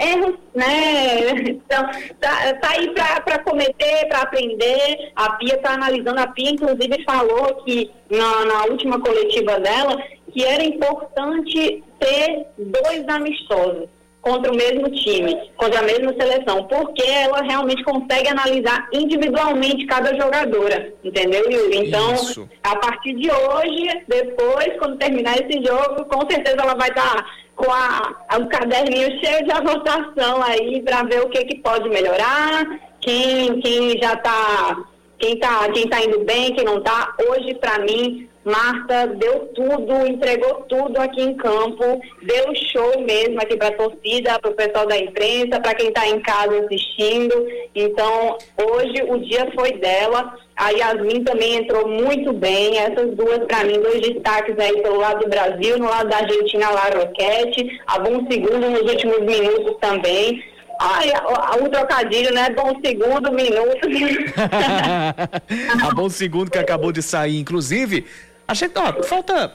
erros, 0.00 0.34
né? 0.54 1.46
Então, 1.66 1.82
tá, 2.20 2.54
tá 2.54 2.70
aí 2.70 2.90
para 2.92 3.38
cometer, 3.40 4.06
para 4.08 4.22
aprender. 4.22 5.12
A 5.14 5.32
Pia 5.32 5.54
está 5.54 5.74
analisando. 5.74 6.20
A 6.20 6.26
Pia, 6.28 6.50
inclusive, 6.50 7.04
falou 7.04 7.54
que 7.64 7.90
na, 8.10 8.44
na 8.44 8.64
última 8.66 9.00
coletiva 9.00 9.58
dela 9.58 10.00
que 10.32 10.44
era 10.44 10.62
importante 10.62 11.82
ter 11.98 12.46
dois 12.58 13.08
amistosos 13.08 13.88
contra 14.26 14.50
o 14.50 14.56
mesmo 14.56 14.90
time, 14.90 15.38
contra 15.56 15.78
a 15.78 15.84
mesma 15.84 16.12
seleção, 16.18 16.64
porque 16.64 17.04
ela 17.04 17.42
realmente 17.42 17.84
consegue 17.84 18.28
analisar 18.28 18.88
individualmente 18.92 19.86
cada 19.86 20.12
jogadora, 20.20 20.92
entendeu, 21.04 21.48
Yuri? 21.48 21.86
Então, 21.86 22.12
Isso. 22.12 22.48
a 22.64 22.74
partir 22.74 23.14
de 23.14 23.30
hoje, 23.30 24.02
depois, 24.08 24.72
quando 24.80 24.98
terminar 24.98 25.36
esse 25.38 25.64
jogo, 25.64 26.04
com 26.06 26.28
certeza 26.28 26.56
ela 26.60 26.74
vai 26.74 26.88
estar 26.88 27.24
com 27.54 27.70
a, 27.70 28.16
o 28.36 28.48
caderninho 28.48 29.16
cheio 29.24 29.44
de 29.44 29.52
anotação 29.52 30.42
aí 30.42 30.82
para 30.82 31.04
ver 31.04 31.20
o 31.20 31.28
que, 31.28 31.44
que 31.44 31.58
pode 31.58 31.88
melhorar, 31.88 32.80
quem, 33.00 33.60
quem 33.60 33.96
já 34.02 34.14
está 34.14 34.76
quem 35.20 35.38
tá, 35.38 35.70
quem 35.70 35.88
tá 35.88 36.00
indo 36.04 36.24
bem, 36.24 36.52
quem 36.52 36.64
não 36.64 36.82
tá. 36.82 37.14
Hoje, 37.28 37.54
para 37.54 37.78
mim, 37.78 38.28
Marta 38.46 39.08
deu 39.08 39.40
tudo, 39.54 40.06
entregou 40.06 40.54
tudo 40.68 40.98
aqui 41.00 41.20
em 41.20 41.34
campo, 41.36 42.00
deu 42.22 42.54
show 42.72 43.00
mesmo 43.02 43.40
aqui 43.40 43.56
para 43.56 43.68
a 43.68 43.72
torcida, 43.72 44.38
para 44.38 44.52
o 44.52 44.54
pessoal 44.54 44.86
da 44.86 44.96
imprensa, 44.96 45.58
para 45.60 45.74
quem 45.74 45.88
está 45.88 46.06
em 46.06 46.20
casa 46.20 46.56
assistindo. 46.64 47.34
Então, 47.74 48.38
hoje 48.56 49.02
o 49.08 49.18
dia 49.18 49.50
foi 49.52 49.72
dela. 49.72 50.32
A 50.54 50.70
Yasmin 50.70 51.24
também 51.24 51.56
entrou 51.56 51.88
muito 51.88 52.32
bem. 52.32 52.78
Essas 52.78 53.14
duas, 53.16 53.40
para 53.48 53.64
mim, 53.64 53.80
dois 53.80 54.00
destaques 54.00 54.56
aí 54.58 54.80
pelo 54.80 54.98
lado 54.98 55.24
do 55.24 55.28
Brasil, 55.28 55.76
no 55.76 55.88
lado 55.88 56.08
da 56.08 56.18
Argentina, 56.18 56.68
a 56.68 56.70
Lara 56.70 56.98
Roquette. 57.00 57.80
A 57.88 57.98
bom 57.98 58.24
segundo 58.30 58.70
nos 58.70 58.82
últimos 58.82 59.18
minutos 59.22 59.76
também. 59.80 60.40
Ai, 60.78 61.10
a- 61.10 61.56
o 61.56 61.68
trocadilho, 61.70 62.32
né? 62.34 62.50
Bom 62.50 62.78
segundo, 62.84 63.32
minuto. 63.32 63.88
a 65.82 65.94
bom 65.94 66.08
segundo 66.08 66.50
que 66.50 66.58
acabou 66.58 66.92
de 66.92 67.02
sair, 67.02 67.38
inclusive. 67.38 68.04
A 68.48 68.54
gente, 68.54 68.72
ó, 68.78 69.02
falta 69.02 69.52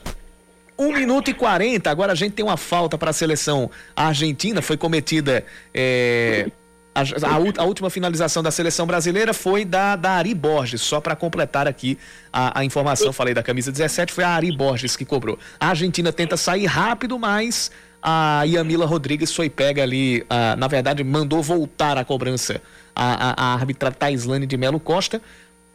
um 0.77 0.93
minuto 0.93 1.29
e 1.29 1.33
40. 1.33 1.89
Agora 1.89 2.11
a 2.11 2.15
gente 2.15 2.33
tem 2.33 2.43
uma 2.43 2.57
falta 2.57 2.97
para 2.97 3.11
a 3.11 3.13
seleção 3.13 3.69
argentina. 3.95 4.61
Foi 4.61 4.77
cometida. 4.77 5.45
é, 5.73 6.47
a, 6.93 7.01
a 7.01 7.61
a 7.61 7.65
última 7.65 7.89
finalização 7.89 8.43
da 8.43 8.51
seleção 8.51 8.85
brasileira 8.85 9.33
foi 9.33 9.63
da, 9.63 9.95
da 9.95 10.11
Ari 10.11 10.33
Borges. 10.33 10.81
Só 10.81 10.99
para 10.99 11.15
completar 11.15 11.67
aqui 11.67 11.97
a, 12.33 12.59
a 12.59 12.65
informação, 12.65 13.13
falei 13.13 13.33
da 13.33 13.41
camisa 13.41 13.71
17, 13.71 14.11
foi 14.11 14.23
a 14.23 14.29
Ari 14.29 14.51
Borges 14.51 14.95
que 14.95 15.05
cobrou. 15.05 15.39
A 15.59 15.69
Argentina 15.69 16.11
tenta 16.11 16.35
sair 16.35 16.65
rápido, 16.65 17.17
mas 17.17 17.71
a 18.01 18.43
Yamila 18.43 18.85
Rodrigues 18.85 19.33
foi 19.33 19.49
pega 19.49 19.83
ali. 19.83 20.25
na 20.57 20.67
verdade, 20.67 21.03
mandou 21.03 21.41
voltar 21.41 21.97
a 21.97 22.03
cobrança 22.03 22.61
a, 22.95 23.29
a, 23.29 23.45
a 23.45 23.53
árbitra 23.53 23.91
Taislane 23.91 24.45
de 24.45 24.57
Melo 24.57 24.79
Costa 24.79 25.21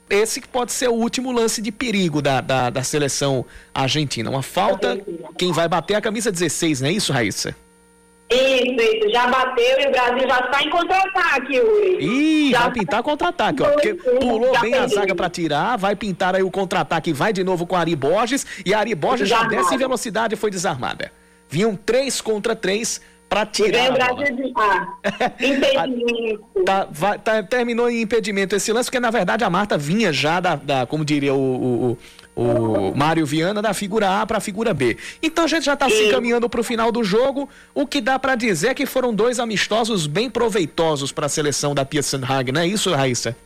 esse 0.08 0.40
que 0.40 0.48
pode 0.48 0.72
ser 0.72 0.88
o 0.88 0.94
último 0.94 1.32
lance 1.32 1.60
de 1.60 1.72
perigo 1.72 2.22
da, 2.22 2.40
da, 2.40 2.70
da 2.70 2.82
seleção 2.82 3.44
argentina. 3.74 4.30
Uma 4.30 4.42
falta, 4.42 5.00
quem 5.36 5.52
vai 5.52 5.68
bater 5.68 5.94
é 5.94 5.96
a 5.96 6.00
camisa 6.00 6.30
16, 6.30 6.80
não 6.80 6.88
é 6.88 6.92
isso, 6.92 7.12
Raíssa? 7.12 7.54
Isso, 8.28 8.80
isso. 8.80 9.10
Já 9.12 9.28
bateu 9.28 9.80
e 9.80 9.86
o 9.86 9.90
Brasil 9.92 10.28
já 10.28 10.40
está 10.40 10.62
em 10.62 10.70
contra-ataque. 10.70 11.60
Ih, 12.00 12.50
Já 12.50 12.60
vai 12.62 12.72
pintar 12.72 13.02
contra-ataque, 13.02 13.62
ó. 13.62 13.70
Porque 13.70 13.94
pulou 13.94 14.52
já 14.54 14.60
bem 14.60 14.74
a 14.74 14.86
zaga 14.88 15.14
pra 15.14 15.30
tirar, 15.30 15.76
vai 15.76 15.94
pintar 15.94 16.34
aí 16.34 16.42
o 16.42 16.50
contra-ataque, 16.50 17.12
vai 17.12 17.32
de 17.32 17.44
novo 17.44 17.66
com 17.66 17.76
a 17.76 17.80
Ari 17.80 17.94
Borges, 17.94 18.44
e 18.64 18.74
a 18.74 18.80
Ari 18.80 18.94
Borges 18.96 19.28
já 19.28 19.36
Desarmada. 19.36 19.62
desce 19.62 19.74
em 19.74 19.78
velocidade 19.78 20.34
e 20.34 20.36
foi 20.36 20.50
desarmada. 20.50 21.12
Vinham 21.48 21.76
três 21.76 22.20
contra 22.20 22.56
três 22.56 23.00
pra 23.28 23.44
vem 23.44 23.52
tirar 23.52 23.90
o 23.92 23.94
a 24.02 24.08
bola. 24.08 24.24
De... 24.24 24.52
Ah, 24.56 24.96
impedimento. 25.40 26.44
Tá, 26.64 26.86
vai- 26.90 27.18
tá- 27.18 27.42
terminou 27.42 27.90
em 27.90 28.02
impedimento 28.02 28.54
esse 28.54 28.72
lance, 28.72 28.86
porque 28.88 29.00
na 29.00 29.10
verdade 29.10 29.44
a 29.44 29.50
Marta 29.50 29.76
vinha 29.78 30.12
já 30.12 30.40
da, 30.40 30.56
da- 30.56 30.86
como 30.86 31.04
diria 31.04 31.34
o, 31.34 31.38
o, 31.38 31.98
o, 32.34 32.42
o 32.90 32.96
Mário 32.96 33.24
Viana, 33.26 33.60
da 33.62 33.72
figura 33.74 34.20
A 34.20 34.26
para 34.26 34.38
a 34.38 34.40
figura 34.40 34.72
B. 34.74 34.96
Então 35.22 35.44
a 35.44 35.48
gente 35.48 35.64
já 35.64 35.74
está 35.74 35.88
se 35.88 36.06
encaminhando 36.08 36.48
para 36.48 36.60
o 36.60 36.64
final 36.64 36.90
do 36.92 37.02
jogo. 37.02 37.48
O 37.74 37.86
que 37.86 38.00
dá 38.00 38.18
para 38.18 38.34
dizer 38.34 38.68
é 38.68 38.74
que 38.74 38.86
foram 38.86 39.14
dois 39.14 39.38
amistosos 39.38 40.06
bem 40.06 40.28
proveitosos 40.30 41.12
para 41.12 41.26
a 41.26 41.28
seleção 41.28 41.74
da 41.74 41.84
Pia 41.84 42.02
Sandhag, 42.02 42.52
não 42.52 42.60
é 42.60 42.66
isso, 42.66 42.92
Raíssa? 42.94 43.36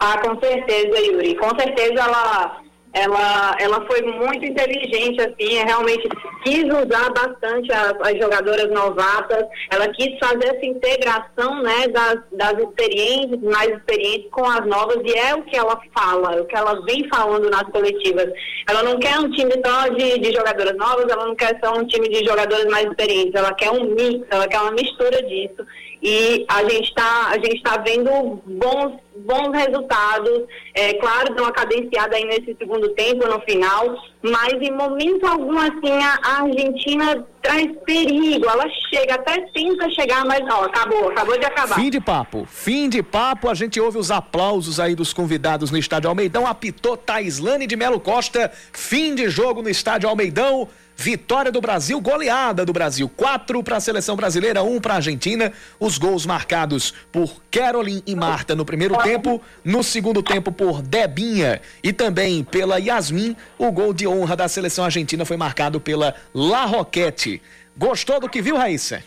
Ah, 0.00 0.18
com 0.18 0.38
certeza, 0.38 0.96
Yuri. 0.98 1.34
Com 1.36 1.50
certeza 1.56 2.00
ela, 2.00 2.60
ela, 2.98 3.56
ela 3.60 3.86
foi 3.86 4.02
muito 4.02 4.44
inteligente, 4.44 5.20
assim, 5.20 5.58
é 5.58 5.64
realmente 5.64 6.08
quis 6.44 6.64
usar 6.64 7.10
bastante 7.10 7.72
as, 7.72 7.94
as 8.00 8.18
jogadoras 8.18 8.70
novatas, 8.70 9.44
ela 9.70 9.88
quis 9.88 10.18
fazer 10.18 10.56
essa 10.56 10.66
integração, 10.66 11.62
né, 11.62 11.88
das, 11.88 12.20
das 12.32 12.58
experientes, 12.58 13.40
mais 13.42 13.70
experientes 13.70 14.30
com 14.30 14.44
as 14.44 14.66
novas, 14.66 14.98
e 15.04 15.16
é 15.16 15.34
o 15.34 15.42
que 15.42 15.56
ela 15.56 15.80
fala, 15.96 16.34
é 16.34 16.40
o 16.40 16.46
que 16.46 16.56
ela 16.56 16.80
vem 16.84 17.08
falando 17.08 17.50
nas 17.50 17.64
coletivas. 17.64 18.30
Ela 18.68 18.82
não 18.82 18.98
quer 18.98 19.18
um 19.18 19.30
time 19.30 19.52
só 19.64 19.88
de, 19.88 20.18
de 20.18 20.32
jogadoras 20.32 20.76
novas, 20.76 21.10
ela 21.10 21.26
não 21.26 21.34
quer 21.34 21.58
só 21.62 21.74
um 21.74 21.86
time 21.86 22.08
de 22.08 22.24
jogadoras 22.24 22.66
mais 22.66 22.86
experientes, 22.86 23.34
ela 23.34 23.52
quer 23.54 23.70
um 23.70 23.84
mix, 23.94 24.26
ela 24.30 24.48
quer 24.48 24.60
uma 24.60 24.72
mistura 24.72 25.22
disso. 25.22 25.66
E 26.02 26.44
a 26.48 26.62
gente 26.62 26.88
está 26.88 27.28
a 27.28 27.34
gente 27.34 27.60
tá 27.62 27.76
vendo 27.78 28.40
bons, 28.46 28.98
bons 29.16 29.52
resultados. 29.52 30.44
É 30.74 30.94
claro, 30.94 31.34
deu 31.34 31.44
uma 31.44 31.52
cadenciada 31.52 32.16
aí 32.16 32.24
nesse 32.24 32.56
segundo 32.56 32.88
tempo, 32.90 33.26
no 33.26 33.40
final, 33.40 33.96
mas 34.22 34.54
em 34.60 34.70
momento 34.72 35.26
algum, 35.26 35.58
assim, 35.58 35.92
a, 35.92 36.18
a 36.22 36.42
Argentina 36.42 37.26
traz 37.42 37.66
perigo. 37.84 38.48
Ela 38.48 38.66
chega, 38.90 39.14
até 39.14 39.40
tenta 39.52 39.90
chegar, 39.90 40.24
mas 40.24 40.40
ó, 40.48 40.64
acabou, 40.64 41.10
acabou 41.10 41.38
de 41.38 41.46
acabar. 41.46 41.74
Fim 41.74 41.90
de 41.90 42.00
papo, 42.00 42.46
fim 42.48 42.88
de 42.88 43.02
papo. 43.02 43.48
A 43.48 43.54
gente 43.54 43.80
ouve 43.80 43.98
os 43.98 44.10
aplausos 44.10 44.78
aí 44.78 44.94
dos 44.94 45.12
convidados 45.12 45.70
no 45.70 45.78
Estádio 45.78 46.08
Almeidão. 46.08 46.46
Apitou 46.46 46.96
Taislane 46.96 47.66
de 47.66 47.76
Melo 47.76 47.98
Costa. 47.98 48.52
Fim 48.72 49.14
de 49.14 49.28
jogo 49.28 49.62
no 49.62 49.68
Estádio 49.68 50.08
Almeidão. 50.08 50.68
Vitória 51.00 51.52
do 51.52 51.60
Brasil, 51.60 52.00
goleada 52.00 52.66
do 52.66 52.72
Brasil. 52.72 53.08
Quatro 53.08 53.62
para 53.62 53.76
a 53.76 53.80
seleção 53.80 54.16
brasileira, 54.16 54.64
um 54.64 54.80
para 54.80 54.94
a 54.94 54.96
Argentina. 54.96 55.52
Os 55.78 55.96
gols 55.96 56.26
marcados 56.26 56.92
por 57.12 57.36
Caroline 57.52 58.02
e 58.04 58.16
Marta 58.16 58.56
no 58.56 58.64
primeiro 58.64 58.96
tempo. 59.04 59.40
No 59.64 59.84
segundo 59.84 60.24
tempo, 60.24 60.50
por 60.50 60.82
Debinha 60.82 61.60
e 61.84 61.92
também 61.92 62.42
pela 62.42 62.80
Yasmin. 62.80 63.36
O 63.56 63.70
gol 63.70 63.94
de 63.94 64.08
honra 64.08 64.34
da 64.34 64.48
seleção 64.48 64.84
argentina 64.84 65.24
foi 65.24 65.36
marcado 65.36 65.80
pela 65.80 66.16
La 66.34 66.64
Roquette. 66.64 67.40
Gostou 67.76 68.18
do 68.18 68.28
que 68.28 68.42
viu, 68.42 68.56
Raíssa? 68.56 69.00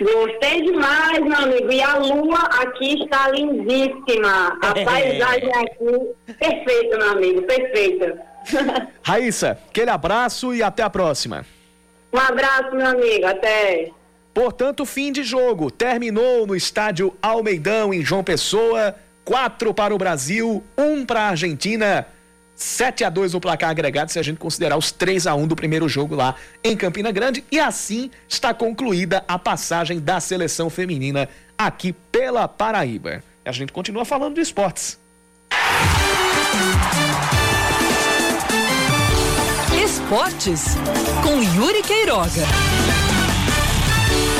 Gostei 0.00 0.62
demais, 0.62 1.18
meu 1.20 1.36
amigo. 1.38 1.72
E 1.72 1.82
a 1.82 1.96
lua 1.98 2.38
aqui 2.38 3.02
está 3.02 3.28
lindíssima. 3.30 4.56
A 4.62 4.78
É. 4.78 4.84
paisagem 4.84 5.52
aqui, 5.56 6.34
perfeita, 6.38 6.98
meu 6.98 7.10
amigo, 7.10 7.42
perfeita. 7.42 8.27
Raíssa, 9.02 9.58
aquele 9.68 9.90
abraço 9.90 10.54
e 10.54 10.62
até 10.62 10.82
a 10.82 10.90
próxima. 10.90 11.44
Um 12.12 12.18
abraço, 12.18 12.74
meu 12.74 12.86
amigo. 12.86 13.26
Até. 13.26 13.90
Portanto, 14.32 14.86
fim 14.86 15.12
de 15.12 15.22
jogo. 15.22 15.70
Terminou 15.70 16.46
no 16.46 16.54
estádio 16.54 17.16
Almeidão, 17.20 17.92
em 17.92 18.04
João 18.04 18.24
Pessoa. 18.24 18.94
Quatro 19.24 19.74
para 19.74 19.94
o 19.94 19.98
Brasil, 19.98 20.64
um 20.76 21.04
para 21.04 21.22
a 21.22 21.28
Argentina. 21.28 22.06
7 22.54 23.04
a 23.04 23.10
2 23.10 23.34
no 23.34 23.40
placar 23.40 23.70
agregado, 23.70 24.10
se 24.10 24.18
a 24.18 24.22
gente 24.22 24.38
considerar 24.38 24.76
os 24.76 24.90
3 24.90 25.28
a 25.28 25.34
1 25.34 25.46
do 25.46 25.54
primeiro 25.54 25.88
jogo 25.88 26.16
lá 26.16 26.34
em 26.64 26.76
Campina 26.76 27.12
Grande. 27.12 27.44
E 27.52 27.60
assim 27.60 28.10
está 28.28 28.52
concluída 28.52 29.24
a 29.28 29.38
passagem 29.38 30.00
da 30.00 30.18
seleção 30.18 30.68
feminina 30.68 31.28
aqui 31.56 31.92
pela 31.92 32.48
Paraíba. 32.48 33.22
A 33.44 33.52
gente 33.52 33.72
continua 33.72 34.04
falando 34.04 34.34
de 34.34 34.40
esportes. 34.40 34.98
Esportes 40.08 40.74
com 41.22 41.42
Yuri 41.42 41.82
Queiroga. 41.82 42.40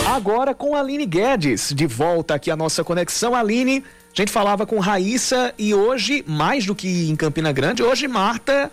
Agora 0.07 0.55
com 0.55 0.75
a 0.75 0.81
Aline 0.81 1.05
Guedes, 1.05 1.75
de 1.75 1.87
volta 1.87 2.35
aqui 2.37 2.51
à 2.51 2.57
nossa 2.57 2.83
conexão. 2.83 3.35
Aline, 3.35 3.85
A 4.15 4.17
gente 4.17 4.33
falava 4.33 4.65
com 4.65 4.79
Raíssa 4.79 5.53
e 5.59 5.75
hoje, 5.75 6.25
mais 6.27 6.65
do 6.65 6.75
que 6.75 7.11
em 7.11 7.15
Campina 7.15 7.53
Grande, 7.53 7.83
hoje 7.83 8.09
Marta 8.09 8.71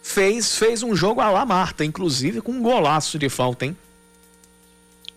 fez, 0.00 0.56
fez 0.56 0.84
um 0.84 0.94
jogo 0.94 1.20
a 1.20 1.28
lá 1.30 1.44
Marta, 1.44 1.84
inclusive 1.84 2.40
com 2.40 2.52
um 2.52 2.62
golaço 2.62 3.18
de 3.18 3.28
falta, 3.28 3.66
hein? 3.66 3.76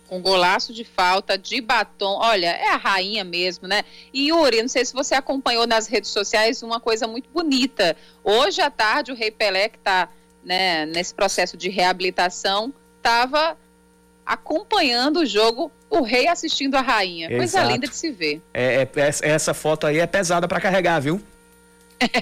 Com 0.08 0.20
golaço 0.20 0.74
de 0.74 0.82
falta, 0.82 1.38
de 1.38 1.60
batom. 1.60 2.18
Olha, 2.20 2.48
é 2.48 2.70
a 2.70 2.76
rainha 2.76 3.22
mesmo, 3.22 3.68
né? 3.68 3.84
E 4.12 4.30
Yuri, 4.30 4.62
não 4.62 4.68
sei 4.68 4.84
se 4.84 4.92
você 4.92 5.14
acompanhou 5.14 5.64
nas 5.64 5.86
redes 5.86 6.10
sociais 6.10 6.60
uma 6.60 6.80
coisa 6.80 7.06
muito 7.06 7.28
bonita. 7.32 7.96
Hoje 8.24 8.60
à 8.60 8.68
tarde, 8.68 9.12
o 9.12 9.14
Rei 9.14 9.30
Pelé, 9.30 9.68
que 9.68 9.78
está 9.78 10.08
né, 10.44 10.86
nesse 10.86 11.14
processo 11.14 11.56
de 11.56 11.68
reabilitação, 11.68 12.72
estava 12.96 13.56
acompanhando 14.24 15.20
o 15.20 15.26
jogo, 15.26 15.72
o 15.88 16.02
rei 16.02 16.28
assistindo 16.28 16.76
a 16.76 16.80
rainha. 16.80 17.26
Exato. 17.26 17.38
Coisa 17.38 17.62
linda 17.64 17.88
de 17.88 17.96
se 17.96 18.10
ver. 18.12 18.40
É, 18.54 18.82
é, 18.82 19.10
essa 19.22 19.52
foto 19.52 19.86
aí 19.86 19.98
é 19.98 20.06
pesada 20.06 20.46
para 20.46 20.60
carregar, 20.60 21.00
viu? 21.00 21.20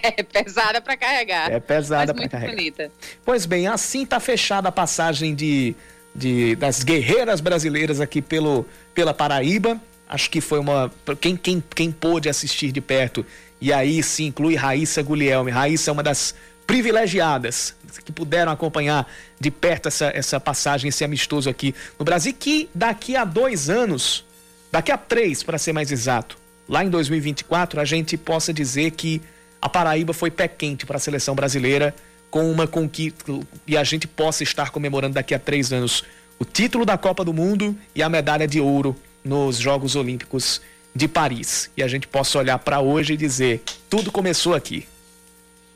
É 0.03 0.23
pesada 0.25 0.81
para 0.81 0.97
carregar. 0.97 1.53
É 1.53 1.61
pesada 1.61 2.13
para 2.13 2.29
carregar. 2.29 2.51
Bonita. 2.51 2.91
Pois 3.25 3.47
bem, 3.47 3.69
assim 3.69 4.05
tá 4.05 4.19
fechada 4.19 4.69
a 4.71 4.73
passagem 4.73 5.37
de, 5.37 5.77
de 6.13 6.57
das 6.57 6.83
guerreiras 6.83 7.41
brasileiras 7.41 8.01
aqui 8.01 8.21
pelo, 8.21 8.67
pela 8.93 9.15
Paraíba. 9.15 9.81
Acho 10.09 10.31
que 10.31 10.41
foi 10.41 10.59
uma. 10.59 10.91
Quem, 11.21 11.37
quem, 11.37 11.63
quem 11.77 11.93
pôde 11.93 12.29
assistir 12.29 12.73
de 12.73 12.81
perto, 12.81 13.25
e 13.61 13.73
aí 13.73 14.03
se 14.03 14.25
inclui 14.25 14.57
Raíssa 14.57 15.01
Guglielmi. 15.01 15.51
Raíssa 15.53 15.91
é 15.91 15.93
uma 15.93 16.03
das 16.03 16.35
privilegiadas 16.67 17.77
que 18.05 18.13
puderam 18.13 18.53
acompanhar 18.53 19.11
de 19.39 19.51
perto 19.51 19.89
essa, 19.89 20.11
essa 20.15 20.41
passagem, 20.41 20.89
esse 20.89 21.05
amistoso 21.05 21.49
aqui 21.49 21.75
no 21.99 22.05
Brasil, 22.05 22.35
que 22.39 22.69
daqui 22.75 23.17
a 23.17 23.25
dois 23.25 23.71
anos, 23.71 24.25
daqui 24.71 24.93
a 24.93 24.99
três, 24.99 25.43
para 25.43 25.59
ser 25.59 25.73
mais 25.73 25.91
exato, 25.91 26.39
lá 26.69 26.85
em 26.85 26.91
2024, 26.91 27.81
a 27.81 27.85
gente 27.85 28.17
possa 28.17 28.53
dizer 28.53 28.93
que 28.93 29.23
a 29.61 29.69
Paraíba 29.69 30.13
foi 30.13 30.31
pé 30.31 30.47
quente 30.47 30.87
para 30.87 30.97
a 30.97 31.01
seleção 31.01 31.35
brasileira 31.35 31.95
com 32.31 32.51
uma 32.51 32.67
conquista 32.67 33.33
e 33.67 33.77
a 33.77 33.85
gente 33.85 34.07
possa 34.07 34.43
estar 34.43 34.71
comemorando 34.71 35.15
daqui 35.15 35.35
a 35.35 35.39
três 35.39 35.73
anos 35.73 36.05
o 36.39 36.45
título 36.45 36.85
da 36.85 36.97
Copa 36.97 37.25
do 37.25 37.33
Mundo 37.33 37.77
e 37.95 38.03
a 38.03 38.09
medalha 38.09 38.47
de 38.47 38.61
ouro 38.61 38.95
nos 39.25 39.57
Jogos 39.57 39.97
Olímpicos 39.97 40.61
de 40.95 41.09
Paris. 41.09 41.71
E 41.77 41.83
a 41.83 41.89
gente 41.89 42.07
possa 42.07 42.39
olhar 42.39 42.59
para 42.59 42.81
hoje 42.81 43.15
e 43.15 43.17
dizer: 43.17 43.63
tudo 43.91 44.13
começou 44.13 44.55
aqui. 44.55 44.87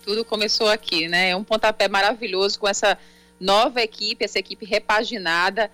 Tudo 0.05 0.25
começou 0.25 0.69
aqui, 0.69 1.09
né? 1.09 1.31
É 1.31 1.37
um 1.37 1.45
pontapé 1.45 1.89
maravilhoso 1.89 2.59
com 2.59 2.69
essa 2.69 2.99
nova 3.39 3.81
equipe, 3.81 4.25
essa 4.25 4.39
equipe 4.39 4.65
repaginada, 4.65 5.71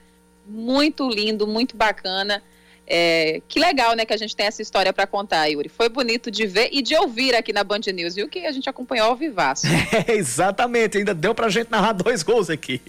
muito 0.46 1.08
lindo, 1.08 1.46
muito 1.46 1.76
bacana. 1.76 2.42
É, 2.90 3.42
que 3.46 3.60
legal, 3.60 3.94
né, 3.94 4.06
que 4.06 4.14
a 4.14 4.16
gente 4.16 4.34
tem 4.34 4.46
essa 4.46 4.62
história 4.62 4.94
para 4.94 5.06
contar, 5.06 5.44
Yuri. 5.46 5.68
Foi 5.68 5.90
bonito 5.90 6.30
de 6.30 6.46
ver 6.46 6.70
e 6.72 6.80
de 6.80 6.96
ouvir 6.96 7.34
aqui 7.34 7.52
na 7.52 7.62
Band 7.62 7.80
News, 7.92 8.14
viu? 8.14 8.28
Que 8.28 8.46
a 8.46 8.52
gente 8.52 8.68
acompanhou 8.68 9.08
ao 9.08 9.16
vivaço. 9.16 9.66
É, 10.08 10.14
exatamente, 10.14 10.96
ainda 10.96 11.12
deu 11.12 11.34
pra 11.34 11.50
gente 11.50 11.70
narrar 11.70 11.92
dois 11.92 12.22
gols 12.22 12.48
aqui. 12.48 12.80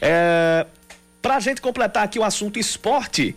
É, 0.00 0.66
pra 1.22 1.38
gente 1.38 1.60
completar 1.60 2.04
aqui 2.04 2.18
o 2.18 2.24
assunto 2.24 2.58
esporte, 2.58 3.36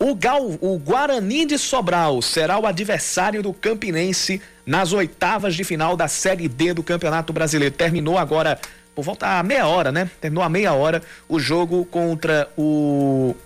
o, 0.00 0.14
Gal, 0.14 0.58
o 0.62 0.78
Guarani 0.78 1.44
de 1.44 1.58
Sobral 1.58 2.22
será 2.22 2.58
o 2.58 2.66
adversário 2.66 3.42
do 3.42 3.52
Campinense 3.52 4.40
nas 4.64 4.94
oitavas 4.94 5.54
de 5.54 5.62
final 5.62 5.94
da 5.94 6.08
Série 6.08 6.48
D 6.48 6.72
do 6.72 6.82
Campeonato 6.82 7.34
Brasileiro. 7.34 7.74
Terminou 7.74 8.16
agora, 8.16 8.58
por 8.94 9.04
volta 9.04 9.38
a 9.38 9.42
meia 9.42 9.66
hora, 9.66 9.92
né? 9.92 10.10
Terminou 10.18 10.42
a 10.42 10.48
meia 10.48 10.72
hora 10.72 11.02
o 11.28 11.38
jogo 11.38 11.84
contra 11.84 12.48
o 12.56 13.36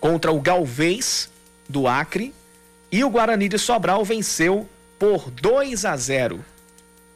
contra 0.00 0.32
o 0.32 0.40
Galvez 0.40 1.30
do 1.68 1.86
Acre 1.86 2.34
e 2.90 3.04
o 3.04 3.10
Guarani 3.10 3.48
de 3.48 3.58
Sobral 3.58 4.04
venceu 4.04 4.68
por 4.98 5.30
2 5.30 5.84
a 5.84 5.96
0. 5.96 6.44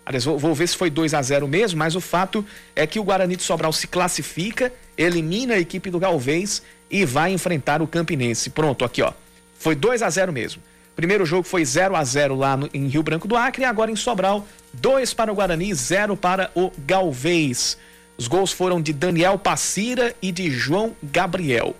Aliás, 0.06 0.24
vou, 0.24 0.38
vou 0.38 0.54
ver 0.54 0.68
se 0.68 0.76
foi 0.76 0.90
2 0.90 1.14
a 1.14 1.22
0 1.22 1.48
mesmo, 1.48 1.78
mas 1.78 1.96
o 1.96 2.00
fato 2.00 2.44
é 2.76 2.86
que 2.86 3.00
o 3.00 3.04
Guarani 3.04 3.34
de 3.34 3.42
Sobral 3.42 3.72
se 3.72 3.88
classifica, 3.88 4.72
elimina 4.96 5.54
a 5.54 5.58
equipe 5.58 5.90
do 5.90 5.98
Galvez 5.98 6.62
e 6.90 7.04
vai 7.04 7.32
enfrentar 7.32 7.82
o 7.82 7.86
Campinense. 7.86 8.50
Pronto, 8.50 8.84
aqui 8.84 9.02
ó. 9.02 9.12
Foi 9.58 9.74
2 9.74 10.02
a 10.02 10.10
0 10.10 10.32
mesmo. 10.32 10.62
Primeiro 10.94 11.26
jogo 11.26 11.42
foi 11.42 11.64
0 11.64 11.96
a 11.96 12.04
0 12.04 12.36
lá 12.36 12.56
no, 12.56 12.68
em 12.72 12.86
Rio 12.86 13.02
Branco 13.02 13.26
do 13.26 13.36
Acre, 13.36 13.64
agora 13.64 13.90
em 13.90 13.96
Sobral, 13.96 14.46
2 14.74 15.12
para 15.14 15.32
o 15.32 15.34
Guarani, 15.34 15.74
0 15.74 16.16
para 16.16 16.50
o 16.54 16.70
Galvez. 16.86 17.76
Os 18.16 18.28
gols 18.28 18.52
foram 18.52 18.80
de 18.80 18.92
Daniel 18.92 19.38
Passira 19.38 20.14
e 20.22 20.30
de 20.30 20.50
João 20.50 20.94
Gabriel. 21.02 21.74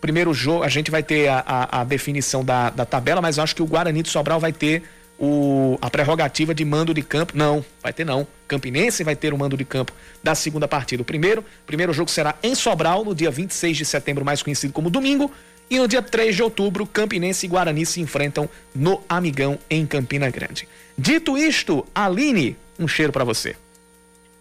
Primeiro 0.00 0.34
jogo, 0.34 0.62
a 0.62 0.68
gente 0.68 0.90
vai 0.90 1.02
ter 1.02 1.28
a, 1.28 1.42
a, 1.46 1.80
a 1.80 1.84
definição 1.84 2.44
da, 2.44 2.70
da 2.70 2.84
tabela, 2.84 3.22
mas 3.22 3.38
eu 3.38 3.44
acho 3.44 3.54
que 3.54 3.62
o 3.62 3.66
Guarani 3.66 4.02
de 4.02 4.10
Sobral 4.10 4.40
vai 4.40 4.52
ter 4.52 4.82
o, 5.20 5.78
a 5.82 5.90
prerrogativa 5.90 6.54
de 6.54 6.64
mando 6.64 6.94
de 6.94 7.02
campo. 7.02 7.34
Não, 7.36 7.62
vai 7.82 7.92
ter 7.92 8.06
não. 8.06 8.26
Campinense 8.48 9.04
vai 9.04 9.14
ter 9.14 9.34
o 9.34 9.38
mando 9.38 9.56
de 9.56 9.64
campo 9.64 9.92
da 10.22 10.34
segunda 10.34 10.66
partida. 10.66 11.02
O 11.02 11.04
primeiro, 11.04 11.44
primeiro 11.66 11.92
jogo 11.92 12.10
será 12.10 12.34
em 12.42 12.54
Sobral, 12.54 13.04
no 13.04 13.14
dia 13.14 13.30
26 13.30 13.76
de 13.76 13.84
setembro, 13.84 14.24
mais 14.24 14.42
conhecido 14.42 14.72
como 14.72 14.88
domingo. 14.88 15.30
E 15.68 15.78
no 15.78 15.86
dia 15.86 16.02
3 16.02 16.34
de 16.34 16.42
outubro, 16.42 16.84
Campinense 16.84 17.46
e 17.46 17.48
Guarani 17.48 17.86
se 17.86 18.00
enfrentam 18.00 18.48
no 18.74 19.00
Amigão, 19.08 19.56
em 19.68 19.86
Campina 19.86 20.28
Grande. 20.28 20.66
Dito 20.98 21.38
isto, 21.38 21.86
Aline, 21.94 22.56
um 22.76 22.88
cheiro 22.88 23.12
para 23.12 23.22
você. 23.22 23.54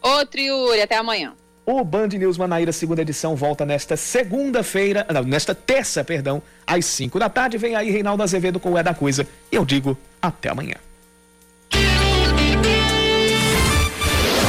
Outro 0.02 0.40
Yuri, 0.40 0.82
até 0.82 0.96
amanhã. 0.96 1.34
O 1.66 1.84
Band 1.84 2.08
News 2.08 2.36
Manaíra, 2.36 2.72
segunda 2.72 3.04
edição, 3.04 3.36
volta 3.36 3.64
nesta 3.64 3.96
segunda-feira, 3.96 5.06
nesta 5.28 5.54
terça, 5.54 6.04
perdão, 6.04 6.42
às 6.66 6.84
5 6.86 7.20
da 7.20 7.30
tarde. 7.30 7.60
Vem 7.60 7.76
aí 7.76 7.92
Reinaldo 7.92 8.24
Azevedo 8.24 8.60
com 8.60 8.72
o 8.72 8.78
É 8.78 8.82
da 8.82 8.96
Coisa. 8.96 9.28
Eu 9.52 9.64
digo 9.64 9.96
até 10.22 10.49
amanhã. 10.49 10.76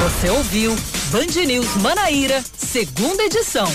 Você 0.03 0.31
ouviu 0.31 0.75
Band 1.11 1.45
News 1.47 1.77
Manaíra, 1.77 2.43
segunda 2.57 3.23
edição. 3.25 3.67